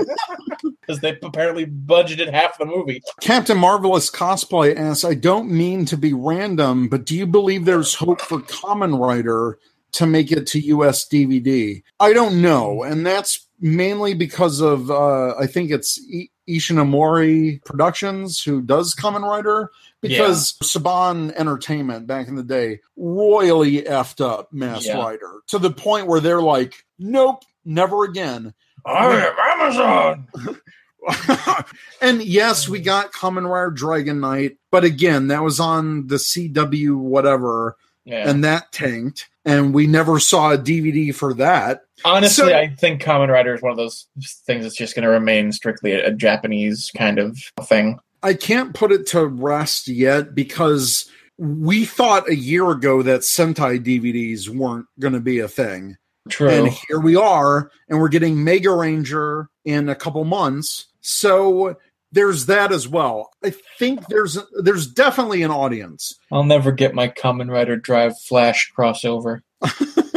Because 0.81 1.01
they 1.03 1.19
apparently 1.23 1.67
budgeted 1.67 2.33
half 2.33 2.57
the 2.57 2.65
movie. 2.65 3.03
Captain 3.21 3.59
Marvelous 3.59 4.11
cosplay 4.11 4.75
asks, 4.75 5.05
I 5.05 5.13
don't 5.13 5.51
mean 5.51 5.85
to 5.85 5.99
be 5.99 6.15
random, 6.15 6.89
but 6.89 7.05
do 7.05 7.15
you 7.15 7.27
believe 7.27 7.67
there's 7.67 7.95
hope 7.95 8.23
for 8.23 8.39
Kamen 8.41 8.99
Rider 8.99 9.59
to 9.93 10.07
make 10.07 10.33
it 10.33 10.47
to 10.47 10.61
US 10.61 11.07
DVD? 11.07 11.83
I 12.01 12.15
don't 12.15 12.41
know, 12.41 12.83
and 12.85 13.05
that's 13.05 13.47
mainly 13.61 14.15
because 14.15 14.61
of 14.63 14.91
uh, 14.91 15.35
I 15.39 15.47
think 15.47 15.71
it's 15.71 16.01
I- 16.15 16.29
Ishinomori 16.49 17.63
Productions 17.67 18.41
who 18.43 18.63
does 18.63 18.95
Kamen 18.95 19.23
Rider 19.29 19.71
because 20.01 20.55
Saban 20.65 21.33
Entertainment 21.35 22.07
back 22.07 22.29
in 22.29 22.35
the 22.37 22.43
day 22.43 22.81
royally 22.97 23.83
effed 23.83 24.25
up 24.25 24.51
Masked 24.55 24.87
Yeah. 24.87 24.99
Rider 25.03 25.41
to 25.49 25.59
the 25.59 25.71
point 25.71 26.07
where 26.07 26.21
they're 26.21 26.41
like, 26.41 26.87
nope, 26.99 27.43
never 27.69 28.05
again. 28.05 28.55
I 28.85 29.27
am 29.27 29.61
Amazon. 29.61 30.29
and 32.03 32.23
yes, 32.23 32.69
we 32.69 32.81
got 32.81 33.13
Kamen 33.13 33.49
Rider 33.49 33.71
Dragon 33.71 34.21
Knight, 34.21 34.57
but 34.71 34.85
again, 34.85 35.29
that 35.29 35.43
was 35.43 35.61
on 35.61 36.07
the 36.09 36.17
CW 36.17 36.97
whatever, 36.97 37.77
Yeah. 38.05 38.29
and 38.29 38.43
that 38.45 38.73
tanked, 38.73 39.29
and 39.45 39.73
we 39.75 39.87
never 39.87 40.19
saw 40.19 40.53
a 40.53 40.59
DVD 40.59 41.15
for 41.15 41.35
that. 41.35 41.83
Honestly, 42.05 42.51
so- 42.51 42.57
I 42.57 42.69
think 42.75 43.03
Kamen 43.03 43.29
Rider 43.29 43.55
is 43.55 43.63
one 43.63 43.71
of 43.73 43.77
those 43.79 44.07
things 44.47 44.65
that's 44.65 44.77
just 44.77 44.95
going 44.95 45.05
to 45.05 45.11
remain 45.11 45.53
strictly 45.53 45.93
a, 45.93 46.09
a 46.09 46.13
Japanese 46.13 46.91
kind 46.97 47.19
of 47.19 47.39
thing. 47.63 47.99
I 48.23 48.35
can't 48.35 48.75
put 48.75 48.91
it 48.91 49.07
to 49.09 49.27
rest 49.27 49.87
yet 49.87 50.35
because 50.35 51.09
we 51.39 51.85
thought 51.85 52.29
a 52.29 52.35
year 52.35 52.69
ago 52.71 53.03
that 53.03 53.21
Sentai 53.21 53.79
DVDs 53.79 54.49
weren't 54.49 54.87
going 54.99 55.15
to 55.15 55.21
be 55.21 55.39
a 55.39 55.47
thing. 55.47 55.97
True. 56.29 56.51
And 56.51 56.69
here 56.69 57.01
we 57.01 57.17
are, 57.17 57.71
and 57.89 57.99
we're 57.99 58.09
getting 58.09 58.43
Mega 58.45 58.75
Ranger 58.75 59.49
in 59.65 59.89
a 59.89 59.95
couple 59.95 60.25
months. 60.25 60.87
So 61.01 61.77
there's 62.13 62.47
that 62.47 62.73
as 62.73 62.89
well. 62.89 63.31
I 63.45 63.55
think 63.79 64.07
there's 64.09 64.39
there's 64.63 64.87
definitely 64.87 65.43
an 65.43 65.51
audience. 65.51 66.15
I'll 66.33 66.45
never 66.45 66.73
get 66.73 66.95
my 66.95 67.09
Kamen 67.09 67.51
Rider 67.51 67.77
Drive 67.77 68.19
Flash 68.21 68.73
crossover. 68.77 69.41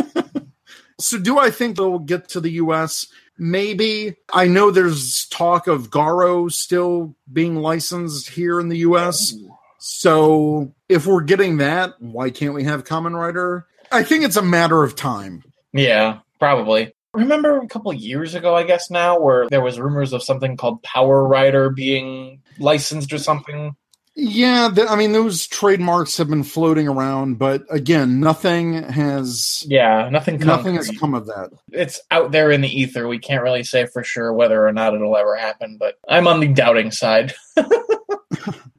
So 1.01 1.17
do 1.17 1.39
I 1.39 1.49
think 1.49 1.75
they'll 1.75 1.99
get 1.99 2.29
to 2.29 2.39
the 2.39 2.51
US? 2.51 3.07
Maybe. 3.37 4.15
I 4.31 4.47
know 4.47 4.71
there's 4.71 5.25
talk 5.27 5.67
of 5.67 5.89
Garo 5.89 6.51
still 6.51 7.15
being 7.31 7.55
licensed 7.55 8.29
here 8.29 8.59
in 8.59 8.69
the 8.69 8.79
US. 8.79 9.33
So 9.79 10.73
if 10.87 11.07
we're 11.07 11.21
getting 11.21 11.57
that, 11.57 11.95
why 11.99 12.29
can't 12.29 12.53
we 12.53 12.63
have 12.65 12.83
Kamen 12.83 13.15
Rider? 13.15 13.65
I 13.91 14.03
think 14.03 14.23
it's 14.23 14.37
a 14.37 14.41
matter 14.41 14.83
of 14.83 14.95
time. 14.95 15.43
Yeah, 15.73 16.19
probably. 16.39 16.93
Remember 17.13 17.59
a 17.59 17.67
couple 17.67 17.91
years 17.93 18.35
ago, 18.35 18.55
I 18.55 18.63
guess 18.63 18.89
now, 18.89 19.19
where 19.19 19.49
there 19.49 19.61
was 19.61 19.79
rumors 19.79 20.13
of 20.13 20.23
something 20.23 20.55
called 20.55 20.81
Power 20.81 21.27
Rider 21.27 21.69
being 21.69 22.41
licensed 22.57 23.11
or 23.11 23.17
something. 23.17 23.75
Yeah, 24.13 24.69
th- 24.75 24.87
I 24.89 24.95
mean 24.97 25.13
those 25.13 25.47
trademarks 25.47 26.17
have 26.17 26.29
been 26.29 26.43
floating 26.43 26.87
around, 26.87 27.39
but 27.39 27.63
again, 27.69 28.19
nothing 28.19 28.73
has 28.83 29.65
Yeah, 29.69 30.09
nothing. 30.09 30.37
nothing 30.39 30.75
has 30.75 30.91
come 30.99 31.13
of 31.13 31.27
that. 31.27 31.51
It's 31.71 32.01
out 32.11 32.31
there 32.31 32.51
in 32.51 32.59
the 32.61 32.67
ether. 32.69 33.07
We 33.07 33.19
can't 33.19 33.41
really 33.41 33.63
say 33.63 33.85
for 33.85 34.03
sure 34.03 34.33
whether 34.33 34.67
or 34.67 34.73
not 34.73 34.93
it'll 34.93 35.15
ever 35.15 35.35
happen, 35.37 35.77
but 35.79 35.97
I'm 36.09 36.27
on 36.27 36.41
the 36.41 36.49
doubting 36.49 36.91
side. 36.91 37.33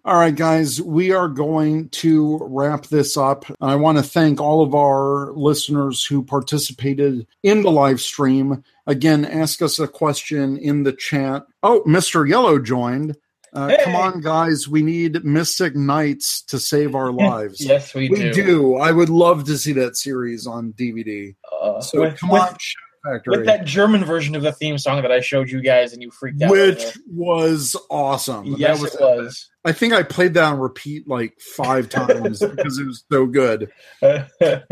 All 0.05 0.17
right, 0.19 0.35
guys, 0.35 0.83
we 0.83 1.13
are 1.13 1.29
going 1.29 1.89
to 1.91 2.39
wrap 2.43 2.87
this 2.87 3.17
up. 3.17 3.45
I 3.61 3.77
want 3.77 3.99
to 3.99 4.03
thank 4.05 4.41
all 4.41 4.61
of 4.61 4.75
our 4.75 5.31
listeners 5.33 6.05
who 6.05 6.25
participated 6.25 7.25
in 7.45 7.63
the 7.63 7.71
live 7.71 8.01
stream. 8.01 8.65
Again, 8.89 9.25
ask 9.25 9.63
us 9.63 9.79
a 9.79 9.87
question 9.87 10.59
in 10.59 10.83
the 10.83 10.93
chat. 10.93 11.47
Oh, 11.63 11.83
Mr. 11.87 12.29
Yellow 12.29 12.59
joined. 12.59 13.17
Uh, 13.53 13.69
Hey! 13.69 13.79
Come 13.85 13.95
on, 13.97 14.21
guys. 14.21 14.67
We 14.69 14.83
need 14.83 15.25
Mystic 15.25 15.77
Knights 15.77 16.43
to 16.45 16.59
save 16.59 16.95
our 16.95 17.11
lives. 17.13 17.65
yes, 17.65 17.95
we, 17.95 18.09
we 18.09 18.31
do. 18.31 18.77
I 18.77 18.93
would 18.93 19.09
love 19.11 19.45
to 19.45 19.59
see 19.59 19.73
that 19.75 19.97
series 19.97 20.47
on 20.47 20.73
DVD. 20.73 21.35
Uh, 21.61 21.81
So 21.81 22.01
with, 22.01 22.19
come 22.19 22.31
with, 22.31 22.41
on, 22.43 22.57
Factory. 23.05 23.37
with 23.39 23.47
that 23.47 23.65
German 23.67 24.05
version 24.05 24.35
of 24.37 24.43
the 24.43 24.53
theme 24.53 24.79
song 24.79 25.03
that 25.03 25.11
I 25.13 25.21
showed 25.21 25.51
you 25.51 25.61
guys, 25.61 25.93
and 25.93 26.01
you 26.01 26.11
freaked 26.11 26.41
out. 26.43 26.51
which 26.51 26.97
was 27.11 27.77
awesome. 27.91 28.55
yes, 28.57 28.79
that 28.79 28.83
was, 28.83 28.95
it 28.95 29.01
was. 29.01 29.51
I 29.65 29.73
think 29.73 29.93
I 29.93 30.03
played 30.03 30.35
that 30.35 30.45
on 30.45 30.59
repeat 30.59 31.07
like 31.09 31.39
five 31.41 31.89
times 31.89 32.39
because 32.45 32.79
it 32.79 32.87
was 32.87 33.05
so 33.13 33.27
good. 33.27 33.71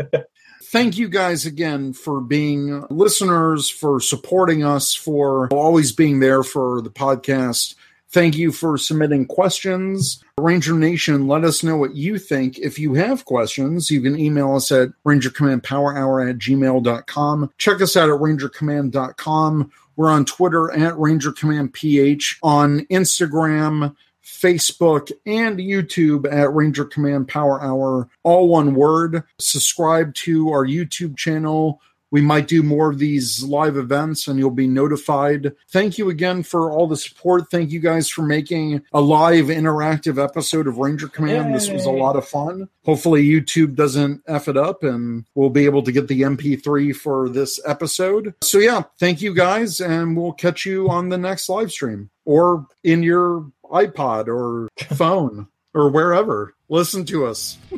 Thank 0.63 0.97
you 0.97 1.09
guys 1.09 1.45
again 1.45 1.91
for 1.91 2.21
being 2.21 2.85
listeners, 2.89 3.69
for 3.69 3.99
supporting 3.99 4.63
us, 4.63 4.93
for 4.95 5.49
always 5.51 5.91
being 5.91 6.19
there 6.21 6.43
for 6.43 6.81
the 6.81 6.89
podcast. 6.89 7.75
Thank 8.11 8.35
you 8.35 8.51
for 8.51 8.77
submitting 8.77 9.25
questions. 9.25 10.21
Ranger 10.37 10.73
Nation, 10.73 11.27
let 11.27 11.45
us 11.45 11.63
know 11.63 11.77
what 11.77 11.95
you 11.95 12.19
think. 12.19 12.59
If 12.59 12.77
you 12.77 12.93
have 12.95 13.23
questions, 13.23 13.89
you 13.89 14.01
can 14.01 14.19
email 14.19 14.55
us 14.55 14.69
at 14.71 14.89
rangercommandpowerhour 15.05 16.29
at 16.29 16.37
gmail.com. 16.37 17.51
Check 17.57 17.81
us 17.81 17.95
out 17.95 18.09
at 18.09 18.19
rangercommand.com. 18.19 19.71
We're 19.95 20.09
on 20.09 20.25
Twitter 20.25 20.71
at 20.71 20.93
rangercommandph, 20.95 22.35
on 22.43 22.79
Instagram, 22.91 23.95
Facebook, 24.23 25.11
and 25.25 25.59
YouTube 25.59 26.31
at 26.31 26.53
Ranger 26.53 26.85
Command 26.85 27.27
Power 27.27 27.61
Hour, 27.61 28.09
all 28.23 28.47
one 28.47 28.73
word. 28.73 29.23
Subscribe 29.39 30.13
to 30.15 30.49
our 30.49 30.65
YouTube 30.65 31.15
channel. 31.17 31.81
We 32.11 32.21
might 32.21 32.47
do 32.47 32.61
more 32.61 32.91
of 32.91 32.99
these 32.99 33.43
live 33.43 33.77
events 33.77 34.27
and 34.27 34.37
you'll 34.37 34.51
be 34.51 34.67
notified. 34.67 35.53
Thank 35.69 35.97
you 35.97 36.09
again 36.09 36.43
for 36.43 36.71
all 36.71 36.87
the 36.87 36.97
support. 36.97 37.49
Thank 37.49 37.71
you 37.71 37.79
guys 37.79 38.09
for 38.09 38.21
making 38.21 38.83
a 38.91 39.01
live 39.01 39.45
interactive 39.45 40.21
episode 40.21 40.67
of 40.67 40.77
Ranger 40.77 41.07
Command. 41.07 41.55
This 41.55 41.69
was 41.69 41.85
a 41.85 41.91
lot 41.91 42.17
of 42.17 42.27
fun. 42.27 42.67
Hopefully, 42.85 43.25
YouTube 43.25 43.75
doesn't 43.75 44.21
F 44.27 44.47
it 44.47 44.57
up 44.57 44.83
and 44.83 45.25
we'll 45.35 45.49
be 45.49 45.65
able 45.65 45.83
to 45.83 45.91
get 45.91 46.07
the 46.07 46.21
MP3 46.21 46.95
for 46.95 47.29
this 47.29 47.59
episode. 47.65 48.33
So, 48.43 48.59
yeah, 48.59 48.83
thank 48.99 49.21
you 49.21 49.33
guys, 49.33 49.79
and 49.79 50.17
we'll 50.17 50.33
catch 50.33 50.65
you 50.65 50.89
on 50.89 51.09
the 51.09 51.17
next 51.17 51.47
live 51.47 51.71
stream 51.71 52.09
or 52.25 52.67
in 52.83 53.03
your 53.03 53.49
iPod 53.65 54.27
or 54.27 54.67
phone 54.95 55.47
or 55.73 55.89
wherever. 55.89 56.55
Listen 56.69 57.05
to 57.05 57.25
us. 57.25 57.57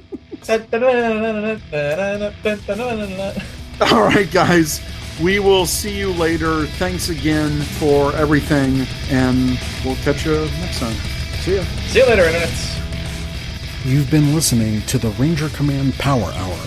All 3.81 4.03
right, 4.03 4.29
guys. 4.29 4.81
We 5.21 5.39
will 5.39 5.65
see 5.65 5.97
you 5.97 6.11
later. 6.11 6.65
Thanks 6.65 7.07
again 7.09 7.61
for 7.61 8.13
everything, 8.15 8.85
and 9.09 9.59
we'll 9.85 9.95
catch 9.97 10.25
you 10.25 10.47
next 10.59 10.79
time. 10.79 10.95
See 11.41 11.57
ya. 11.57 11.63
See 11.87 11.99
you 11.99 12.07
later, 12.07 12.23
internets. 12.23 13.85
You've 13.85 14.09
been 14.09 14.33
listening 14.33 14.81
to 14.83 14.97
the 14.97 15.09
Ranger 15.11 15.49
Command 15.49 15.93
Power 15.95 16.31
Hour, 16.33 16.57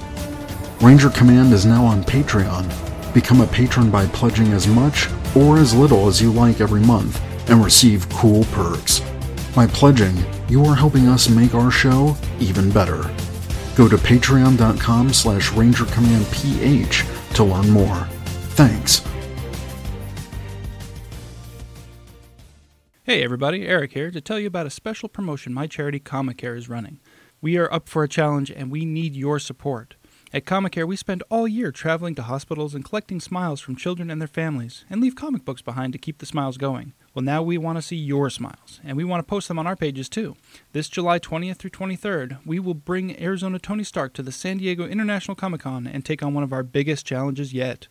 Ranger 0.81 1.11
Command 1.11 1.53
is 1.53 1.67
now 1.67 1.85
on 1.85 2.05
Patreon. 2.05 2.65
Become 3.13 3.41
a 3.41 3.47
patron 3.49 3.91
by 3.91 4.07
pledging 4.07 4.53
as 4.53 4.67
much 4.67 5.09
or 5.37 5.59
as 5.59 5.75
little 5.75 6.07
as 6.07 6.23
you 6.23 6.31
like 6.31 6.61
every 6.61 6.81
month 6.81 7.21
and 7.51 7.65
receive 7.65 8.09
cool 8.11 8.45
perks. 8.53 9.01
By 9.55 9.67
pledging, 9.67 10.17
you 10.49 10.65
are 10.65 10.77
helping 10.77 11.09
us 11.09 11.29
make 11.29 11.55
our 11.55 11.71
show 11.71 12.17
even 12.39 12.71
better. 12.71 13.11
Go 13.77 13.89
to 13.89 13.97
patreon.com 13.97 15.13
slash 15.13 15.51
rangercommandph 15.51 17.35
to 17.35 17.45
learn 17.45 17.71
more. 17.71 18.07
Thanks. 18.55 19.03
Hey 23.05 23.25
everybody, 23.25 23.67
Eric 23.67 23.95
here 23.95 24.11
to 24.11 24.21
tell 24.21 24.39
you 24.39 24.47
about 24.47 24.67
a 24.67 24.71
special 24.71 25.09
promotion 25.09 25.53
my 25.53 25.67
charity 25.67 25.99
Comicare 25.99 26.57
is 26.57 26.69
running. 26.69 27.01
We 27.41 27.57
are 27.57 27.73
up 27.73 27.89
for 27.89 28.05
a 28.05 28.09
challenge 28.09 28.51
and 28.51 28.71
we 28.71 28.85
need 28.85 29.17
your 29.17 29.39
support. 29.39 29.97
At 30.33 30.45
Comicare, 30.47 30.87
we 30.87 30.97
spend 30.97 31.23
all 31.29 31.49
year 31.49 31.73
traveling 31.73 32.15
to 32.15 32.23
hospitals 32.23 32.75
and 32.75 32.85
collecting 32.85 33.21
smiles 33.21 33.61
from 33.61 33.77
children 33.77 34.11
and 34.11 34.21
their 34.21 34.29
families 34.29 34.85
and 34.89 35.01
leave 35.01 35.17
comic 35.17 35.45
books 35.45 35.63
behind 35.63 35.93
to 35.93 35.99
keep 35.99 36.19
the 36.19 36.27
smiles 36.27 36.57
going. 36.57 36.95
Well, 37.15 37.23
now 37.23 37.43
we 37.43 37.59
want 37.59 37.77
to 37.77 37.83
see 37.83 37.97
your 37.97 38.31
smiles, 38.31 38.81
and 38.83 38.97
we 38.97 39.05
want 39.05 39.21
to 39.21 39.29
post 39.29 39.49
them 39.49 39.59
on 39.59 39.67
our 39.67 39.77
pages 39.77 40.09
too. 40.09 40.35
This 40.73 40.89
July 40.89 41.19
20th 41.19 41.57
through 41.57 41.71
23rd, 41.71 42.39
we 42.47 42.59
will 42.59 42.73
bring 42.73 43.21
Arizona 43.21 43.59
Tony 43.59 43.85
Stark 43.85 44.15
to 44.15 44.23
the 44.23 44.33
San 44.33 44.57
Diego 44.57 44.87
International 44.87 45.35
Comic 45.35 45.61
Con 45.61 45.87
and 45.87 46.07
take 46.07 46.23
on 46.23 46.33
one 46.33 46.43
of 46.43 46.55
our 46.55 46.63
biggest 46.63 47.05
challenges 47.05 47.53
yet. 47.53 47.89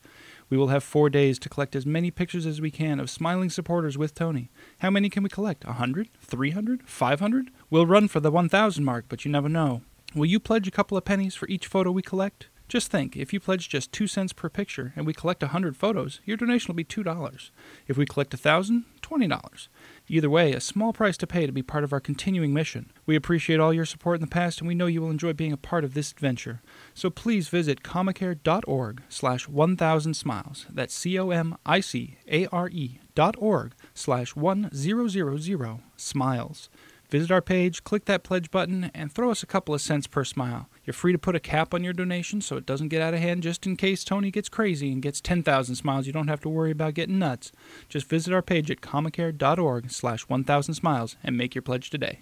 We 0.50 0.58
will 0.58 0.70
have 0.70 0.84
four 0.84 1.12
days 1.12 1.38
to 1.40 1.50
collect 1.50 1.76
as 1.76 1.86
many 1.86 2.10
pictures 2.10 2.48
as 2.48 2.60
we 2.60 2.72
can 2.72 3.00
of 3.00 3.12
smiling 3.12 3.52
supporters 3.52 3.96
with 3.96 4.16
Tony. 4.16 4.50
How 4.80 4.90
many 4.90 5.08
can 5.08 5.22
we 5.22 5.30
collect? 5.30 5.66
A 5.66 5.74
hundred? 5.74 6.10
Three 6.20 6.50
hundred? 6.50 6.82
Five 6.90 7.20
hundred? 7.20 7.52
We'll 7.70 7.86
run 7.86 8.08
for 8.08 8.20
the 8.20 8.32
1,000 8.32 8.84
mark, 8.84 9.06
but 9.08 9.24
you 9.24 9.30
never 9.30 9.48
know. 9.48 9.84
Will 10.16 10.26
you 10.26 10.40
pledge 10.40 10.68
a 10.68 10.72
couple 10.72 10.98
of 10.98 11.06
pennies 11.06 11.36
for 11.36 11.48
each 11.48 11.68
photo 11.68 11.92
we 11.92 12.02
collect? 12.02 12.48
Just 12.72 12.90
think, 12.90 13.18
if 13.18 13.34
you 13.34 13.40
pledge 13.42 13.68
just 13.68 13.92
2 13.92 14.08
cents 14.08 14.32
per 14.32 14.48
picture 14.48 14.94
and 14.96 15.06
we 15.06 15.14
collect 15.14 15.44
a 15.44 15.48
100 15.48 15.76
photos, 15.76 16.22
your 16.24 16.38
donation 16.38 16.70
will 16.70 16.76
be 16.78 16.86
$2. 16.86 17.50
If 17.86 17.98
we 17.98 18.06
collect 18.06 18.34
a 18.34 18.38
1,000, 18.38 18.86
$20. 19.12 19.68
Either 20.08 20.30
way, 20.30 20.54
a 20.54 20.62
small 20.62 20.94
price 20.94 21.18
to 21.18 21.28
pay 21.28 21.46
to 21.46 21.52
be 21.52 21.62
part 21.62 21.84
of 21.84 21.92
our 21.92 22.00
continuing 22.00 22.54
mission. 22.54 22.92
We 23.06 23.16
appreciate 23.16 23.60
all 23.60 23.74
your 23.74 23.86
support 23.86 24.16
in 24.16 24.22
the 24.22 24.28
past 24.28 24.60
and 24.60 24.68
we 24.68 24.76
know 24.76 24.88
you 24.88 25.02
will 25.02 25.10
enjoy 25.10 25.34
being 25.34 25.52
a 25.52 25.58
part 25.58 25.84
of 25.84 25.94
this 25.94 26.12
adventure. 26.12 26.62
So 26.94 27.10
please 27.10 27.50
visit 27.50 27.84
comicare.org 27.84 29.04
slash 29.10 29.48
1000 29.48 30.14
smiles. 30.14 30.66
That's 30.70 30.94
C-O-M-I-C-A-R-E 30.94 33.00
dot 33.14 33.36
org 33.38 33.74
slash 33.94 34.36
1000 34.36 35.80
smiles. 35.98 36.70
Visit 37.12 37.30
our 37.30 37.42
page, 37.42 37.84
click 37.84 38.06
that 38.06 38.24
pledge 38.24 38.50
button, 38.52 38.90
and 38.94 39.12
throw 39.12 39.32
us 39.32 39.44
a 39.44 39.46
couple 39.46 39.76
of 39.76 39.82
cents 39.82 40.08
per 40.08 40.24
smile. 40.24 40.70
You're 40.86 40.94
free 40.94 41.12
to 41.12 41.18
put 41.18 41.36
a 41.36 41.42
cap 41.42 41.74
on 41.74 41.84
your 41.84 41.92
donation 41.92 42.40
so 42.40 42.56
it 42.56 42.66
doesn't 42.66 42.88
get 42.88 43.02
out 43.02 43.14
of 43.14 43.20
hand 43.20 43.44
just 43.44 43.66
in 43.66 43.76
case 43.76 44.06
Tony 44.06 44.32
gets 44.32 44.48
crazy 44.48 44.94
and 44.94 45.02
gets 45.02 45.20
10,000 45.20 45.76
smiles. 45.76 46.08
You 46.08 46.14
don't 46.14 46.30
have 46.30 46.40
to 46.42 46.50
worry 46.50 46.72
about 46.72 46.94
getting 46.94 47.20
nuts. 47.20 47.52
Just 47.90 48.08
visit 48.08 48.34
our 48.34 48.42
page 48.42 48.72
at 48.72 48.80
comicare.org 48.80 49.92
slash 49.92 50.22
1000 50.30 50.74
smiles 50.74 51.18
and 51.22 51.38
make 51.38 51.54
your 51.54 51.62
pledge 51.62 51.90
today. 51.90 52.22